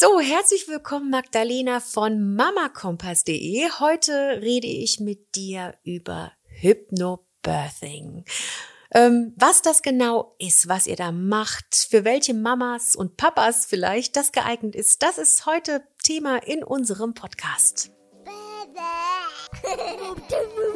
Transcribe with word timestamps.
So, 0.00 0.20
herzlich 0.20 0.68
willkommen 0.68 1.10
Magdalena 1.10 1.80
von 1.80 2.36
mamakompass.de. 2.36 3.68
Heute 3.80 4.38
rede 4.40 4.68
ich 4.68 5.00
mit 5.00 5.34
dir 5.34 5.74
über 5.82 6.30
Hypnobirthing. 6.60 8.24
Ähm, 8.94 9.32
was 9.34 9.60
das 9.60 9.82
genau 9.82 10.36
ist, 10.38 10.68
was 10.68 10.86
ihr 10.86 10.94
da 10.94 11.10
macht, 11.10 11.88
für 11.90 12.04
welche 12.04 12.32
Mamas 12.32 12.94
und 12.94 13.16
Papas 13.16 13.66
vielleicht 13.66 14.14
das 14.14 14.30
geeignet 14.30 14.76
ist, 14.76 15.02
das 15.02 15.18
ist 15.18 15.46
heute 15.46 15.82
Thema 16.04 16.36
in 16.46 16.62
unserem 16.62 17.14
Podcast. 17.14 17.90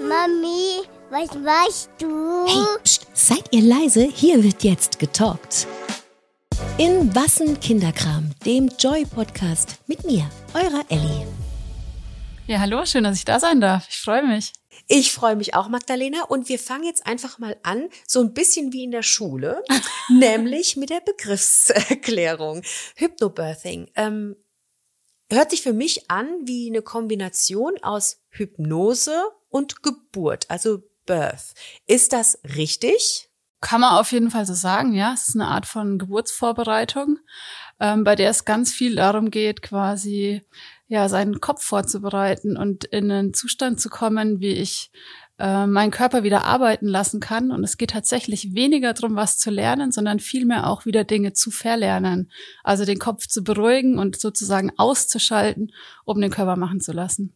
Mami, 0.00 0.82
was 1.10 1.32
machst 1.36 1.90
du? 2.00 2.44
Hey, 2.44 2.64
pst, 2.82 3.06
seid 3.14 3.44
ihr 3.52 3.62
leise? 3.62 4.02
Hier 4.02 4.42
wird 4.42 4.64
jetzt 4.64 4.98
getalkt. 4.98 5.68
In 6.78 7.14
Wassen 7.14 7.60
Kinderkram, 7.60 8.30
dem 8.46 8.68
Joy-Podcast 8.78 9.78
mit 9.86 10.04
mir, 10.04 10.28
eurer 10.54 10.82
Ellie. 10.88 11.26
Ja, 12.46 12.60
hallo, 12.60 12.86
schön, 12.86 13.04
dass 13.04 13.18
ich 13.18 13.26
da 13.26 13.38
sein 13.38 13.60
darf. 13.60 13.86
Ich 13.90 13.98
freue 13.98 14.26
mich. 14.26 14.52
Ich 14.88 15.12
freue 15.12 15.36
mich 15.36 15.54
auch, 15.54 15.68
Magdalena. 15.68 16.24
Und 16.24 16.48
wir 16.48 16.58
fangen 16.58 16.84
jetzt 16.84 17.06
einfach 17.06 17.38
mal 17.38 17.58
an, 17.62 17.90
so 18.06 18.20
ein 18.20 18.32
bisschen 18.32 18.72
wie 18.72 18.84
in 18.84 18.90
der 18.90 19.02
Schule, 19.02 19.62
nämlich 20.08 20.76
mit 20.76 20.88
der 20.88 21.00
Begriffserklärung. 21.00 22.62
Hypnobirthing. 22.96 23.90
Ähm, 23.94 24.36
hört 25.30 25.50
sich 25.50 25.60
für 25.60 25.74
mich 25.74 26.10
an 26.10 26.26
wie 26.44 26.68
eine 26.68 26.80
Kombination 26.80 27.74
aus 27.82 28.22
Hypnose 28.30 29.22
und 29.50 29.82
Geburt, 29.82 30.46
also 30.48 30.82
Birth. 31.04 31.52
Ist 31.86 32.14
das 32.14 32.38
richtig? 32.56 33.28
Kann 33.62 33.80
man 33.80 33.92
auf 33.92 34.10
jeden 34.10 34.30
Fall 34.30 34.44
so 34.44 34.54
sagen, 34.54 34.92
ja. 34.92 35.12
Es 35.14 35.28
ist 35.28 35.36
eine 35.36 35.46
Art 35.46 35.66
von 35.66 35.96
Geburtsvorbereitung, 35.96 37.18
ähm, 37.80 38.02
bei 38.02 38.16
der 38.16 38.28
es 38.28 38.44
ganz 38.44 38.72
viel 38.74 38.96
darum 38.96 39.30
geht, 39.30 39.62
quasi 39.62 40.42
ja 40.88 41.08
seinen 41.08 41.40
Kopf 41.40 41.64
vorzubereiten 41.64 42.56
und 42.56 42.84
in 42.84 43.10
einen 43.10 43.34
Zustand 43.34 43.80
zu 43.80 43.88
kommen, 43.88 44.40
wie 44.40 44.52
ich 44.52 44.90
äh, 45.38 45.66
meinen 45.66 45.92
Körper 45.92 46.24
wieder 46.24 46.44
arbeiten 46.44 46.86
lassen 46.88 47.20
kann. 47.20 47.52
Und 47.52 47.62
es 47.62 47.76
geht 47.76 47.90
tatsächlich 47.90 48.52
weniger 48.54 48.94
darum, 48.94 49.14
was 49.14 49.38
zu 49.38 49.50
lernen, 49.50 49.92
sondern 49.92 50.18
vielmehr 50.18 50.66
auch 50.66 50.84
wieder 50.84 51.04
Dinge 51.04 51.32
zu 51.32 51.52
verlernen. 51.52 52.32
Also 52.64 52.84
den 52.84 52.98
Kopf 52.98 53.28
zu 53.28 53.44
beruhigen 53.44 53.96
und 53.96 54.20
sozusagen 54.20 54.72
auszuschalten, 54.76 55.72
um 56.04 56.20
den 56.20 56.32
Körper 56.32 56.56
machen 56.56 56.80
zu 56.80 56.92
lassen. 56.92 57.32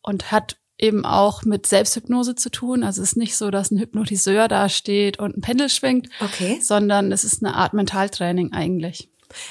Und 0.00 0.32
hat 0.32 0.56
eben 0.80 1.04
auch 1.04 1.44
mit 1.44 1.66
Selbsthypnose 1.66 2.34
zu 2.34 2.50
tun. 2.50 2.82
Also 2.82 3.02
es 3.02 3.10
ist 3.10 3.16
nicht 3.16 3.36
so, 3.36 3.50
dass 3.50 3.70
ein 3.70 3.78
Hypnotiseur 3.78 4.48
da 4.48 4.68
steht 4.68 5.18
und 5.18 5.36
ein 5.36 5.40
Pendel 5.40 5.68
schwingt, 5.68 6.08
okay. 6.20 6.58
sondern 6.62 7.12
es 7.12 7.24
ist 7.24 7.44
eine 7.44 7.54
Art 7.54 7.74
Mentaltraining 7.74 8.52
eigentlich. 8.52 9.08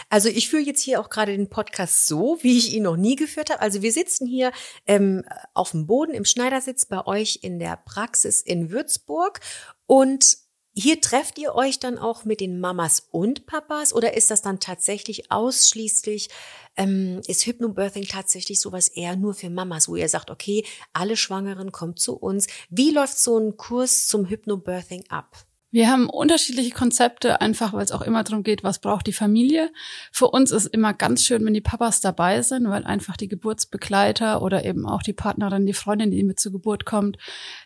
Also 0.10 0.30
ich 0.30 0.50
führe 0.50 0.64
jetzt 0.64 0.82
hier 0.82 1.00
auch 1.00 1.10
gerade 1.10 1.36
den 1.36 1.50
Podcast 1.50 2.08
so, 2.08 2.38
wie 2.42 2.58
ich 2.58 2.74
ihn 2.74 2.84
noch 2.84 2.98
nie 2.98 3.16
geführt 3.16 3.50
habe. 3.50 3.62
Also 3.62 3.82
wir 3.82 3.92
sitzen 3.92 4.28
hier 4.28 4.52
ähm, 4.86 5.24
auf 5.54 5.72
dem 5.72 5.88
Boden 5.88 6.14
im 6.14 6.26
Schneidersitz 6.26 6.86
bei 6.86 7.06
euch 7.06 7.40
in 7.44 7.60
der 7.60 7.78
Praxis 7.78 8.42
in 8.42 8.72
Würzburg 8.72 9.40
und 9.86 10.38
hier 10.80 11.02
trefft 11.02 11.38
ihr 11.38 11.56
euch 11.56 11.80
dann 11.80 11.98
auch 11.98 12.24
mit 12.24 12.40
den 12.40 12.60
Mamas 12.60 13.08
und 13.12 13.46
Papas 13.46 13.94
oder 13.94 14.16
ist 14.16 14.32
das 14.32 14.42
dann 14.42 14.60
tatsächlich 14.60 15.30
ausschließlich, 15.30 16.30
ähm, 16.78 17.22
ist 17.28 17.46
Hypnobirthing 17.46 18.08
tatsächlich 18.08 18.62
sowas 18.62 18.88
eher 18.88 19.16
nur 19.18 19.34
für 19.34 19.50
Mamas, 19.50 19.90
wo 19.90 19.98
ihr 19.98 20.08
sagt, 20.08 20.32
okay, 20.32 20.66
alle 20.94 21.18
Schwangeren 21.18 21.72
kommen 21.72 21.98
zu 21.98 22.16
uns. 22.16 22.48
Wie 22.70 22.92
läuft 22.92 23.18
so 23.18 23.38
ein 23.38 23.58
Kurs 23.58 24.08
zum 24.08 24.28
Hypnobirthing 24.28 25.04
ab? 25.10 25.46
Wir 25.72 25.92
haben 25.92 26.10
unterschiedliche 26.10 26.72
Konzepte, 26.72 27.42
einfach 27.42 27.74
weil 27.74 27.84
es 27.84 27.92
auch 27.92 28.02
immer 28.02 28.24
darum 28.24 28.42
geht, 28.42 28.64
was 28.64 28.80
braucht 28.80 29.06
die 29.06 29.14
Familie. 29.14 29.72
Für 30.12 30.28
uns 30.30 30.50
ist 30.50 30.66
immer 30.66 30.96
ganz 30.96 31.24
schön, 31.24 31.46
wenn 31.46 31.54
die 31.54 31.62
Papas 31.62 32.02
dabei 32.02 32.42
sind, 32.42 32.68
weil 32.70 32.86
einfach 32.86 33.18
die 33.18 33.28
Geburtsbegleiter 33.28 34.42
oder 34.42 34.66
eben 34.66 34.88
auch 34.88 35.04
die 35.04 35.14
Partnerin, 35.14 35.68
die 35.68 35.74
Freundin, 35.74 36.10
die 36.10 36.24
mit 36.24 36.40
zur 36.40 36.54
Geburt 36.54 36.86
kommt, 36.86 37.18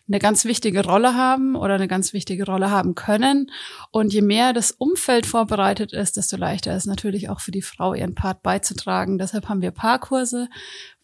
eine 0.06 0.18
ganz 0.18 0.44
wichtige 0.44 0.84
Rolle 0.84 1.14
haben 1.14 1.56
oder 1.56 1.74
eine 1.74 1.88
ganz 1.88 2.12
wichtige 2.12 2.44
Rolle 2.44 2.70
haben 2.70 2.94
können. 2.94 3.50
Und 3.90 4.12
je 4.12 4.20
mehr 4.20 4.52
das 4.52 4.70
Umfeld 4.70 5.24
vorbereitet 5.24 5.92
ist, 5.92 6.18
desto 6.18 6.36
leichter 6.36 6.76
ist 6.76 6.86
natürlich 6.86 7.30
auch 7.30 7.40
für 7.40 7.52
die 7.52 7.62
Frau, 7.62 7.94
ihren 7.94 8.14
Part 8.14 8.42
beizutragen. 8.42 9.16
Deshalb 9.16 9.48
haben 9.48 9.62
wir 9.62 9.70
Paarkurse, 9.70 10.48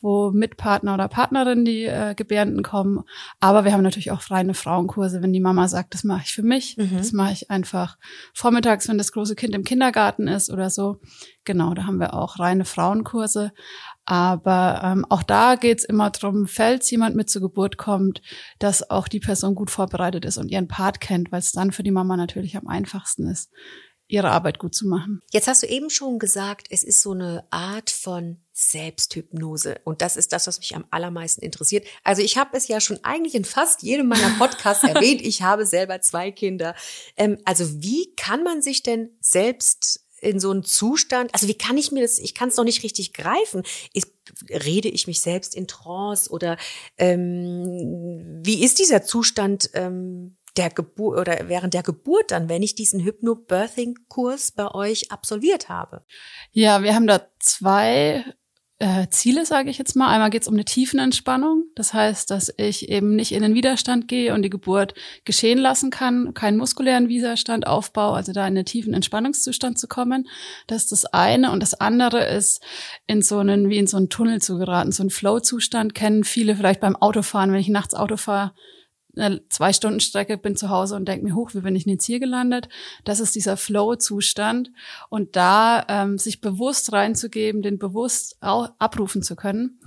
wo 0.03 0.31
Mitpartner 0.31 0.95
oder 0.95 1.09
Partnerin 1.09 1.65
die 1.65 1.85
äh, 1.85 2.15
Gebärenden 2.15 2.63
kommen. 2.63 3.05
Aber 3.41 3.65
wir 3.65 3.73
haben 3.73 3.83
natürlich 3.83 4.11
auch 4.11 4.31
reine 4.31 4.53
Frauenkurse, 4.53 5.23
wenn 5.23 5.33
die 5.33 5.41
Mama 5.41 5.67
sagt, 5.69 5.95
das 5.95 6.05
mache 6.05 6.23
ich 6.27 6.35
für 6.35 6.43
mich, 6.43 6.77
mhm. 6.77 6.99
das 6.99 7.13
mache 7.13 7.33
ich 7.33 7.51
einfach 7.51 7.97
vormittags, 8.35 8.89
wenn 8.89 8.99
das 8.99 9.13
große 9.13 9.35
Kind 9.35 9.55
im 9.55 9.65
Kindergarten 9.65 10.29
ist 10.29 10.51
oder 10.51 10.69
so. 10.69 11.01
Genau, 11.45 11.73
da 11.73 11.87
haben 11.87 12.01
wir 12.01 12.13
auch 12.13 12.39
reine 12.39 12.67
Frauenkurse. 12.67 13.53
Aber 14.11 14.81
ähm, 14.83 15.07
auch 15.09 15.23
da 15.23 15.55
geht's 15.55 15.85
immer 15.85 16.11
drum, 16.11 16.49
falls 16.49 16.91
jemand 16.91 17.15
mit 17.15 17.31
zur 17.31 17.43
Geburt 17.43 17.77
kommt, 17.77 18.23
dass 18.59 18.91
auch 18.91 19.07
die 19.07 19.21
Person 19.21 19.55
gut 19.55 19.71
vorbereitet 19.71 20.25
ist 20.25 20.37
und 20.37 20.51
ihren 20.51 20.67
Part 20.67 21.01
kennt, 21.01 21.31
weil 21.31 21.39
es 21.39 21.53
dann 21.53 21.71
für 21.71 21.85
die 21.85 21.93
Mama 21.93 22.17
natürlich 22.17 22.57
am 22.57 22.67
einfachsten 22.67 23.29
ist 23.29 23.51
ihre 24.09 24.31
Arbeit 24.31 24.59
gut 24.59 24.75
zu 24.75 24.89
machen. 24.89 25.21
Jetzt 25.31 25.47
hast 25.47 25.63
du 25.63 25.69
eben 25.69 25.89
schon 25.89 26.19
gesagt, 26.19 26.67
es 26.71 26.83
ist 26.83 27.01
so 27.01 27.13
eine 27.13 27.45
Art 27.51 27.91
von 27.91 28.39
Selbsthypnose. 28.53 29.81
Und 29.85 30.03
das 30.03 30.17
ist 30.17 30.33
das, 30.33 30.49
was 30.49 30.59
mich 30.59 30.75
am 30.75 30.85
allermeisten 30.91 31.43
interessiert. 31.43 31.87
Also 32.03 32.21
ich 32.21 32.37
habe 32.37 32.57
es 32.57 32.67
ja 32.67 32.81
schon 32.81 32.99
eigentlich 33.05 33.37
in 33.37 33.45
fast 33.45 33.83
jedem 33.83 34.09
meiner 34.09 34.31
Podcasts 34.39 34.83
erwähnt. 34.83 35.23
Ich 35.23 35.43
habe 35.43 35.65
selber 35.65 36.01
zwei 36.01 36.33
Kinder. 36.33 36.75
Ähm, 37.17 37.39
also 37.45 37.81
wie 37.81 38.13
kann 38.17 38.43
man 38.43 38.63
sich 38.63 38.83
denn 38.83 39.11
selbst 39.21 40.05
in 40.21 40.41
so 40.41 40.51
einen 40.51 40.65
Zustand, 40.65 41.35
also 41.35 41.49
wie 41.49 41.55
kann 41.55 41.79
ich 41.79 41.93
mir 41.93 42.03
das, 42.03 42.19
ich 42.19 42.35
kann 42.35 42.49
es 42.49 42.57
noch 42.57 42.65
nicht 42.65 42.83
richtig 42.83 43.13
greifen. 43.13 43.63
Ist, 43.95 44.13
rede 44.51 44.89
ich 44.89 45.07
mich 45.07 45.21
selbst 45.21 45.55
in 45.55 45.67
Trance 45.67 46.31
oder 46.31 46.57
ähm, 46.99 48.41
wie 48.45 48.63
ist 48.65 48.79
dieser 48.79 49.03
Zustand? 49.03 49.71
Ähm, 49.75 50.37
der 50.57 50.71
Geburt 50.71 51.19
oder 51.19 51.49
während 51.49 51.75
der 51.75 51.83
Geburt 51.83 52.31
dann, 52.31 52.49
wenn 52.49 52.63
ich 52.63 52.75
diesen 52.75 53.01
Hypnobirthing-Kurs 53.01 54.53
bei 54.53 54.69
euch 54.75 55.13
absolviert 55.13 55.69
habe? 55.69 56.05
Ja, 56.51 56.83
wir 56.83 56.95
haben 56.95 57.07
da 57.07 57.27
zwei 57.39 58.25
äh, 58.81 59.09
Ziele, 59.11 59.45
sage 59.45 59.69
ich 59.69 59.77
jetzt 59.77 59.95
mal. 59.95 60.09
Einmal 60.09 60.31
geht 60.31 60.43
es 60.43 60.49
um 60.49 60.55
eine 60.55 60.65
Tiefenentspannung. 60.65 61.65
Das 61.75 61.93
heißt, 61.93 62.31
dass 62.31 62.53
ich 62.57 62.89
eben 62.89 63.15
nicht 63.15 63.33
in 63.33 63.43
den 63.43 63.55
Widerstand 63.55 64.09
gehe 64.09 64.33
und 64.33 64.43
die 64.43 64.49
Geburt 64.51 64.95
geschehen 65.27 65.59
lassen 65.59 65.91
kann, 65.91 66.33
keinen 66.33 66.57
muskulären 66.57 67.09
Widerstand 67.09 67.67
aufbaue, 67.67 68.17
also 68.17 68.33
da 68.33 68.41
in 68.41 68.57
einen 68.57 68.65
tiefen 68.65 68.95
Entspannungszustand 68.95 69.79
zu 69.79 69.87
kommen. 69.87 70.29
Das 70.67 70.85
ist 70.85 70.93
das 70.93 71.05
eine. 71.05 71.53
Und 71.53 71.61
das 71.61 71.75
andere 71.75 72.25
ist, 72.25 72.63
in 73.07 73.21
so 73.21 73.39
einen, 73.39 73.69
wie 73.69 73.77
in 73.77 73.87
so 73.87 73.99
einen 73.99 74.09
Tunnel 74.09 74.41
zu 74.41 74.57
geraten, 74.57 74.93
so 74.93 75.03
einen 75.03 75.11
Flow-Zustand 75.11 75.95
kennen 75.95 76.25
viele 76.25 76.57
vielleicht 76.57 76.81
beim 76.81 76.97
Autofahren, 76.97 77.53
wenn 77.53 77.61
ich 77.61 77.69
nachts 77.69 77.95
Auto 77.95 78.17
fahre 78.17 78.53
eine 79.17 79.47
zwei 79.49 79.73
Stunden 79.73 80.01
Strecke, 80.01 80.37
bin 80.39 80.57
zu 80.57 80.71
Hause 80.71 80.97
und 80.97 81.07
denke 81.07 81.25
mir 81.25 81.35
hoch, 81.35 81.55
wie 81.55 81.61
bin 81.61 81.77
ich 81.77 81.87
jetzt 81.87 82.05
hier 82.05 82.21
gelandet? 82.21 82.69
Das 83.05 83.21
ist 83.21 83.35
dieser 83.35 83.57
Flow-Zustand 83.57 84.71
und 85.09 85.37
da 85.37 85.85
ähm, 85.89 86.19
sich 86.19 86.41
bewusst 86.41 86.93
reinzugeben, 86.93 87.63
den 87.63 87.79
bewusst 87.79 88.37
abrufen 88.41 89.23
zu 89.23 89.37
können, 89.37 89.81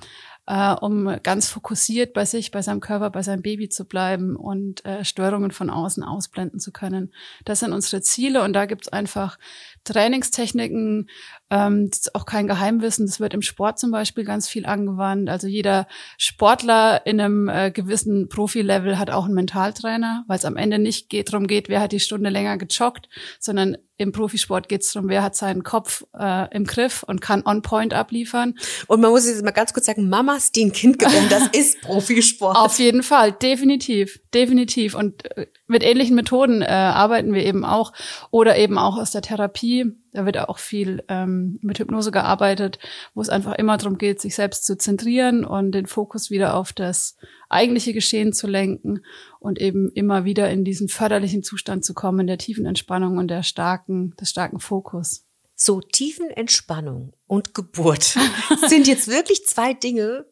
äh, 0.45 0.73
um 0.73 1.17
ganz 1.23 1.47
fokussiert 1.47 2.13
bei 2.13 2.25
sich, 2.25 2.51
bei 2.51 2.62
seinem 2.62 2.79
Körper, 2.79 3.09
bei 3.09 3.23
seinem 3.23 3.41
Baby 3.41 3.69
zu 3.69 3.85
bleiben 3.85 4.35
und 4.35 4.83
äh, 4.85 5.06
Störungen 5.06 5.51
von 5.51 5.69
außen 5.69 6.03
ausblenden 6.03 6.59
zu 6.59 6.72
können. 6.72 7.13
Das 7.45 7.59
sind 7.59 7.73
unsere 7.73 8.01
Ziele 8.01 8.44
und 8.44 8.53
da 8.53 8.66
gibt's 8.66 8.89
einfach 8.89 9.38
Trainingstechniken, 9.83 11.09
ähm, 11.49 11.89
das 11.89 11.99
ist 11.99 12.16
auch 12.16 12.25
kein 12.25 12.47
Geheimwissen. 12.47 13.05
Das 13.05 13.19
wird 13.19 13.33
im 13.33 13.41
Sport 13.41 13.79
zum 13.79 13.91
Beispiel 13.91 14.23
ganz 14.23 14.47
viel 14.47 14.66
angewandt. 14.66 15.29
Also 15.29 15.47
jeder 15.47 15.88
Sportler 16.17 17.05
in 17.05 17.19
einem 17.19 17.49
äh, 17.49 17.71
gewissen 17.71 18.29
Profilevel 18.29 18.97
hat 18.97 19.09
auch 19.09 19.25
einen 19.25 19.33
Mentaltrainer, 19.33 20.23
weil 20.27 20.38
es 20.38 20.45
am 20.45 20.57
Ende 20.57 20.79
nicht 20.79 21.09
geht, 21.09 21.31
darum 21.31 21.47
geht, 21.47 21.69
wer 21.69 21.81
hat 21.81 21.91
die 21.91 21.99
Stunde 21.99 22.29
länger 22.29 22.57
gejoggt, 22.57 23.09
sondern 23.39 23.77
im 23.97 24.11
Profisport 24.11 24.69
geht 24.69 24.81
es 24.81 24.91
darum, 24.91 25.07
wer 25.07 25.21
hat 25.21 25.35
seinen 25.35 25.63
Kopf 25.63 26.03
äh, 26.17 26.53
im 26.55 26.65
Griff 26.65 27.03
und 27.03 27.21
kann 27.21 27.44
on 27.45 27.61
point 27.61 27.94
abliefern. 27.94 28.55
Und 28.88 29.01
man 29.01 29.12
muss 29.12 29.27
jetzt 29.27 29.44
mal 29.44 29.51
ganz 29.51 29.74
kurz 29.74 29.85
sagen, 29.85 30.09
Mamas, 30.09 30.51
die 30.51 30.65
ein 30.65 30.71
Kind 30.71 30.97
gebären, 30.97 31.30
das 31.30 31.47
ist 31.53 31.80
Profisport. 31.81 32.57
Auf 32.57 32.80
jeden 32.80 33.03
Fall, 33.03 33.31
definitiv, 33.31 34.19
definitiv. 34.33 34.95
Und 34.95 35.25
äh, 35.38 35.47
mit 35.73 35.83
ähnlichen 35.83 36.15
Methoden 36.15 36.61
äh, 36.61 36.67
arbeiten 36.67 37.33
wir 37.33 37.45
eben 37.45 37.65
auch 37.65 37.91
oder 38.31 38.57
eben 38.57 38.77
auch 38.77 38.97
aus 38.97 39.11
der 39.11 39.21
Therapie 39.21 39.91
da 40.13 40.25
wird 40.25 40.37
auch 40.37 40.59
viel 40.59 41.03
ähm, 41.07 41.59
mit 41.61 41.79
Hypnose 41.79 42.11
gearbeitet, 42.11 42.77
wo 43.15 43.21
es 43.21 43.29
einfach 43.29 43.55
immer 43.55 43.77
darum 43.77 43.97
geht, 43.97 44.21
sich 44.21 44.35
selbst 44.35 44.63
zu 44.65 44.77
zentrieren 44.77 45.43
und 45.43 45.71
den 45.71 45.87
Fokus 45.87 46.29
wieder 46.29 46.55
auf 46.55 46.71
das 46.71 47.17
eigentliche 47.49 47.93
Geschehen 47.93 48.31
zu 48.31 48.47
lenken 48.47 49.03
und 49.39 49.59
eben 49.59 49.89
immer 49.91 50.23
wieder 50.23 50.49
in 50.51 50.63
diesen 50.63 50.87
förderlichen 50.87 51.43
Zustand 51.43 51.83
zu 51.83 51.93
kommen, 51.93 52.27
der 52.27 52.37
tiefen 52.37 52.65
Entspannung 52.65 53.17
und 53.17 53.27
der 53.27 53.43
starken, 53.43 54.15
des 54.19 54.29
starken 54.29 54.59
Fokus. 54.59 55.25
So 55.55 55.81
tiefen 55.81 56.29
Entspannung 56.29 57.13
und 57.25 57.53
Geburt 57.55 58.03
sind 58.67 58.87
jetzt 58.87 59.07
wirklich 59.07 59.45
zwei 59.45 59.73
Dinge, 59.73 60.25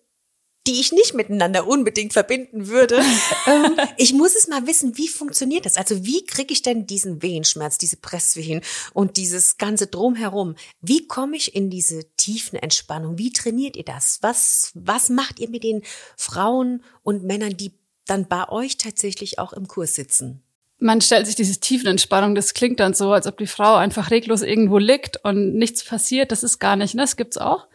die 0.68 0.80
ich 0.80 0.92
nicht 0.92 1.14
miteinander 1.14 1.68
unbedingt 1.68 2.14
verbinden 2.14 2.68
würde. 2.68 3.02
ähm, 3.48 3.78
ich 3.98 4.14
muss 4.14 4.36
es 4.36 4.48
mal 4.48 4.68
wissen, 4.68 4.98
wie 4.98 5.08
funktioniert 5.08 5.66
das? 5.66 5.78
Also 5.78 6.06
wie 6.06 6.26
kriege 6.26 6.54
ich 6.54 6.62
denn 6.62 6.86
diesen 6.86 7.22
Wehenschmerz, 7.22 7.78
diese 7.78 7.98
Presswehen 7.98 8.62
und 8.94 9.18
dieses 9.18 9.58
ganze 9.58 9.88
Drumherum? 9.88 10.56
Wie 10.82 11.08
komme 11.08 11.38
ich 11.38 11.56
in 11.56 11.70
diese 11.70 12.06
tiefen 12.16 12.60
Entspannung? 12.60 13.18
Wie 13.18 13.32
trainiert 13.32 13.76
ihr 13.76 13.86
das? 13.86 14.20
Was, 14.22 14.72
was 14.76 15.10
macht 15.10 15.40
ihr 15.40 15.50
mit 15.50 15.64
den 15.64 15.82
Frauen 16.16 16.84
und 17.02 17.24
Männern, 17.24 17.58
die 17.58 17.72
dann 18.06 18.28
bei 18.28 18.48
euch 18.50 18.78
tatsächlich 18.78 19.40
auch 19.40 19.54
im 19.54 19.68
Kurs 19.68 19.96
sitzen? 19.96 20.44
man 20.82 21.00
stellt 21.00 21.28
sich 21.28 21.36
diese 21.36 21.60
Tiefenentspannung, 21.60 22.34
das 22.34 22.56
klingt 22.56 22.80
dann 22.80 22.96
so, 22.96 23.14
als 23.14 23.28
ob 23.28 23.38
die 23.38 23.48
Frau 23.48 23.76
einfach 23.76 24.10
reglos 24.10 24.42
irgendwo 24.42 24.80
liegt 24.80 25.24
und 25.24 25.56
nichts 25.56 25.86
passiert. 25.86 26.32
Das 26.32 26.44
ist 26.44 26.58
gar 26.58 26.76
nicht, 26.76 26.96
ne? 26.96 27.04
das 27.04 27.16
gibt's 27.16 27.38
auch. 27.38 27.68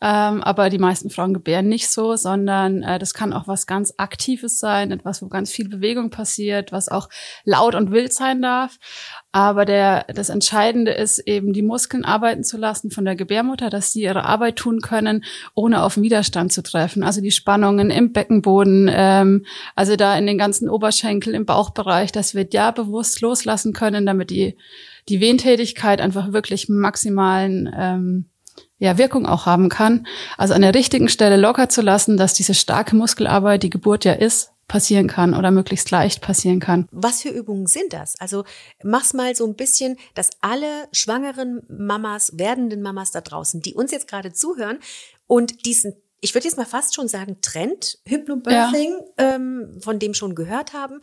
Ähm, 0.00 0.42
aber 0.42 0.68
die 0.70 0.78
meisten 0.78 1.08
Frauen 1.08 1.32
gebären 1.32 1.68
nicht 1.68 1.88
so, 1.88 2.16
sondern 2.16 2.82
äh, 2.82 2.98
das 2.98 3.14
kann 3.14 3.32
auch 3.32 3.48
was 3.48 3.66
ganz 3.66 3.94
Aktives 3.96 4.58
sein, 4.58 4.90
etwas, 4.90 5.22
wo 5.22 5.28
ganz 5.28 5.50
viel 5.50 5.68
Bewegung 5.68 6.10
passiert, 6.10 6.72
was 6.72 6.88
auch 6.88 7.08
laut 7.44 7.74
und 7.74 7.90
wild 7.90 8.12
sein 8.12 8.42
darf. 8.42 8.76
Aber 9.32 9.64
der, 9.64 10.04
das 10.14 10.28
Entscheidende 10.28 10.92
ist 10.92 11.20
eben, 11.20 11.52
die 11.52 11.62
Muskeln 11.62 12.04
arbeiten 12.04 12.44
zu 12.44 12.58
lassen 12.58 12.90
von 12.90 13.04
der 13.04 13.16
Gebärmutter, 13.16 13.70
dass 13.70 13.92
sie 13.92 14.02
ihre 14.02 14.24
Arbeit 14.24 14.56
tun 14.56 14.80
können, 14.80 15.24
ohne 15.54 15.82
auf 15.82 15.96
Widerstand 15.96 16.52
zu 16.52 16.62
treffen. 16.62 17.02
Also 17.02 17.20
die 17.20 17.30
Spannungen 17.30 17.90
im 17.90 18.12
Beckenboden, 18.12 18.90
ähm, 18.92 19.46
also 19.74 19.96
da 19.96 20.18
in 20.18 20.26
den 20.26 20.38
ganzen 20.38 20.68
Oberschenkel, 20.68 21.34
im 21.34 21.46
Bauchbereich, 21.46 22.12
dass 22.12 22.34
wir 22.34 22.44
da 22.44 22.72
bewusst 22.72 23.22
loslassen 23.22 23.72
können, 23.72 24.06
damit 24.06 24.30
die, 24.30 24.56
die 25.08 25.20
Wehentätigkeit 25.20 26.00
einfach 26.00 26.32
wirklich 26.32 26.68
maximalen 26.68 27.72
ähm, 27.76 28.26
ja, 28.78 28.98
Wirkung 28.98 29.26
auch 29.26 29.46
haben 29.46 29.68
kann. 29.68 30.06
Also 30.36 30.54
an 30.54 30.62
der 30.62 30.74
richtigen 30.74 31.08
Stelle 31.08 31.36
locker 31.36 31.68
zu 31.68 31.80
lassen, 31.80 32.16
dass 32.16 32.34
diese 32.34 32.54
starke 32.54 32.96
Muskelarbeit, 32.96 33.62
die 33.62 33.70
Geburt 33.70 34.04
ja 34.04 34.12
ist, 34.12 34.50
passieren 34.68 35.08
kann 35.08 35.34
oder 35.34 35.50
möglichst 35.50 35.90
leicht 35.90 36.20
passieren 36.20 36.58
kann. 36.58 36.88
Was 36.90 37.22
für 37.22 37.28
Übungen 37.28 37.66
sind 37.66 37.92
das? 37.92 38.18
Also 38.20 38.44
mach's 38.82 39.12
mal 39.12 39.34
so 39.34 39.46
ein 39.46 39.56
bisschen, 39.56 39.96
dass 40.14 40.30
alle 40.40 40.88
schwangeren 40.92 41.62
Mamas, 41.68 42.32
werdenden 42.38 42.82
Mamas 42.82 43.10
da 43.10 43.20
draußen, 43.20 43.60
die 43.60 43.74
uns 43.74 43.92
jetzt 43.92 44.08
gerade 44.08 44.32
zuhören 44.32 44.78
und 45.26 45.66
diesen 45.66 45.94
ich 46.20 46.34
würde 46.34 46.46
jetzt 46.46 46.56
mal 46.56 46.64
fast 46.64 46.94
schon 46.94 47.06
sagen, 47.06 47.36
Trend, 47.42 47.98
Hypnobirthing, 48.06 48.98
ja. 49.18 49.34
ähm, 49.34 49.78
von 49.82 49.98
dem 49.98 50.14
schon 50.14 50.34
gehört 50.34 50.72
haben. 50.72 51.02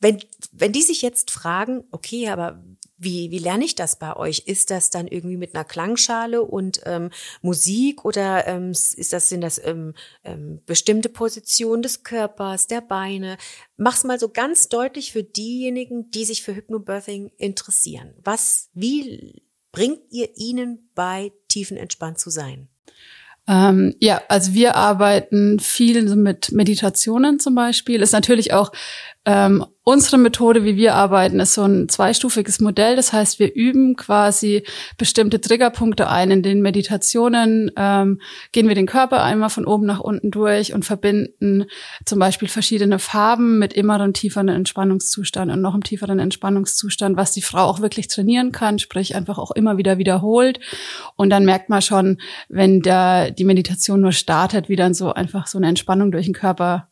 Wenn, 0.00 0.18
wenn 0.50 0.72
die 0.72 0.82
sich 0.82 1.02
jetzt 1.02 1.30
fragen, 1.30 1.84
okay, 1.92 2.28
aber 2.30 2.60
wie, 3.00 3.30
wie 3.30 3.38
lerne 3.38 3.64
ich 3.64 3.74
das 3.74 3.98
bei 3.98 4.14
euch? 4.14 4.44
Ist 4.46 4.70
das 4.70 4.90
dann 4.90 5.08
irgendwie 5.08 5.38
mit 5.38 5.54
einer 5.54 5.64
Klangschale 5.64 6.42
und 6.42 6.82
ähm, 6.84 7.10
Musik 7.40 8.04
oder 8.04 8.46
ähm, 8.46 8.70
ist 8.72 9.12
das, 9.12 9.30
sind 9.30 9.40
das 9.40 9.60
ähm, 9.64 9.94
ähm, 10.22 10.60
bestimmte 10.66 11.08
Positionen 11.08 11.82
des 11.82 12.02
Körpers, 12.02 12.66
der 12.66 12.82
Beine? 12.82 13.38
Mach's 13.78 14.04
mal 14.04 14.20
so 14.20 14.28
ganz 14.28 14.68
deutlich 14.68 15.12
für 15.12 15.22
diejenigen, 15.22 16.10
die 16.10 16.26
sich 16.26 16.42
für 16.42 16.54
Hypnobirthing 16.54 17.32
interessieren. 17.38 18.12
Was, 18.22 18.68
wie 18.74 19.42
bringt 19.72 20.00
ihr 20.10 20.36
ihnen 20.36 20.90
bei, 20.94 21.32
tiefenentspannt 21.48 22.18
zu 22.18 22.28
sein? 22.28 22.68
Ähm, 23.48 23.96
ja, 23.98 24.22
also 24.28 24.54
wir 24.54 24.76
arbeiten 24.76 25.58
viel 25.58 26.02
mit 26.14 26.52
Meditationen 26.52 27.40
zum 27.40 27.54
Beispiel. 27.54 28.02
Ist 28.02 28.12
natürlich 28.12 28.52
auch 28.52 28.70
ähm, 29.26 29.66
unsere 29.82 30.18
Methode, 30.18 30.64
wie 30.64 30.76
wir 30.76 30.94
arbeiten, 30.94 31.40
ist 31.40 31.54
so 31.54 31.62
ein 31.62 31.88
zweistufiges 31.88 32.60
Modell. 32.60 32.96
Das 32.96 33.12
heißt, 33.12 33.38
wir 33.38 33.54
üben 33.54 33.96
quasi 33.96 34.62
bestimmte 34.96 35.40
Triggerpunkte 35.40 36.08
ein. 36.08 36.30
In 36.30 36.42
den 36.42 36.62
Meditationen 36.62 37.70
ähm, 37.76 38.20
gehen 38.52 38.68
wir 38.68 38.74
den 38.74 38.86
Körper 38.86 39.22
einmal 39.22 39.50
von 39.50 39.66
oben 39.66 39.84
nach 39.84 40.00
unten 40.00 40.30
durch 40.30 40.72
und 40.72 40.84
verbinden 40.84 41.64
zum 42.06 42.18
Beispiel 42.18 42.48
verschiedene 42.48 42.98
Farben 42.98 43.58
mit 43.58 43.72
immer 43.72 43.94
einem 43.94 44.14
tieferen 44.14 44.48
Entspannungszustand 44.48 45.52
und 45.52 45.60
noch 45.60 45.74
einem 45.74 45.82
tieferen 45.82 46.18
Entspannungszustand, 46.18 47.16
was 47.16 47.32
die 47.32 47.42
Frau 47.42 47.64
auch 47.64 47.80
wirklich 47.80 48.08
trainieren 48.08 48.52
kann, 48.52 48.78
sprich 48.78 49.16
einfach 49.16 49.38
auch 49.38 49.50
immer 49.50 49.76
wieder 49.76 49.98
wiederholt. 49.98 50.60
Und 51.16 51.30
dann 51.30 51.44
merkt 51.44 51.68
man 51.68 51.82
schon, 51.82 52.18
wenn 52.48 52.80
der, 52.80 53.32
die 53.32 53.44
Meditation 53.44 54.00
nur 54.00 54.12
startet, 54.12 54.68
wie 54.68 54.76
dann 54.76 54.94
so 54.94 55.12
einfach 55.12 55.46
so 55.46 55.58
eine 55.58 55.68
Entspannung 55.68 56.10
durch 56.10 56.26
den 56.26 56.34
Körper 56.34 56.89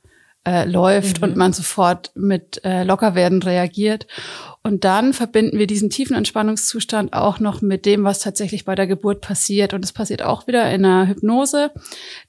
äh, 0.49 0.65
läuft 0.65 1.19
mhm. 1.19 1.25
und 1.25 1.37
man 1.37 1.53
sofort 1.53 2.11
mit 2.15 2.65
äh, 2.65 2.83
Lockerwerden 2.83 3.43
reagiert. 3.43 4.07
Und 4.63 4.85
dann 4.85 5.13
verbinden 5.13 5.59
wir 5.59 5.67
diesen 5.67 5.91
tiefen 5.91 6.17
Entspannungszustand 6.17 7.13
auch 7.13 7.39
noch 7.39 7.61
mit 7.61 7.85
dem, 7.85 8.05
was 8.05 8.21
tatsächlich 8.21 8.65
bei 8.65 8.75
der 8.75 8.87
Geburt 8.87 9.21
passiert. 9.21 9.75
Und 9.75 9.85
es 9.85 9.93
passiert 9.93 10.23
auch 10.23 10.47
wieder 10.47 10.71
in 10.71 10.87
einer 10.87 11.09
Hypnose, 11.09 11.71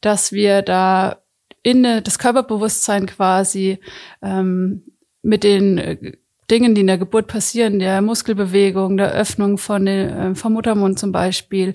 dass 0.01 0.33
wir 0.33 0.61
da 0.61 1.17
in 1.63 1.83
das 1.83 2.19
Körperbewusstsein 2.19 3.05
quasi 3.05 3.79
ähm, 4.21 4.83
mit 5.21 5.43
den 5.45 5.77
äh, 5.77 6.13
Dingen, 6.51 6.75
die 6.75 6.81
in 6.81 6.87
der 6.87 6.97
Geburt 6.97 7.27
passieren, 7.27 7.79
der 7.79 8.01
Muskelbewegung, 8.01 8.97
der 8.97 9.13
Öffnung 9.13 9.57
von 9.57 9.85
den, 9.85 10.09
äh, 10.09 10.35
vom 10.35 10.53
Muttermund 10.53 10.99
zum 10.99 11.13
Beispiel, 11.13 11.73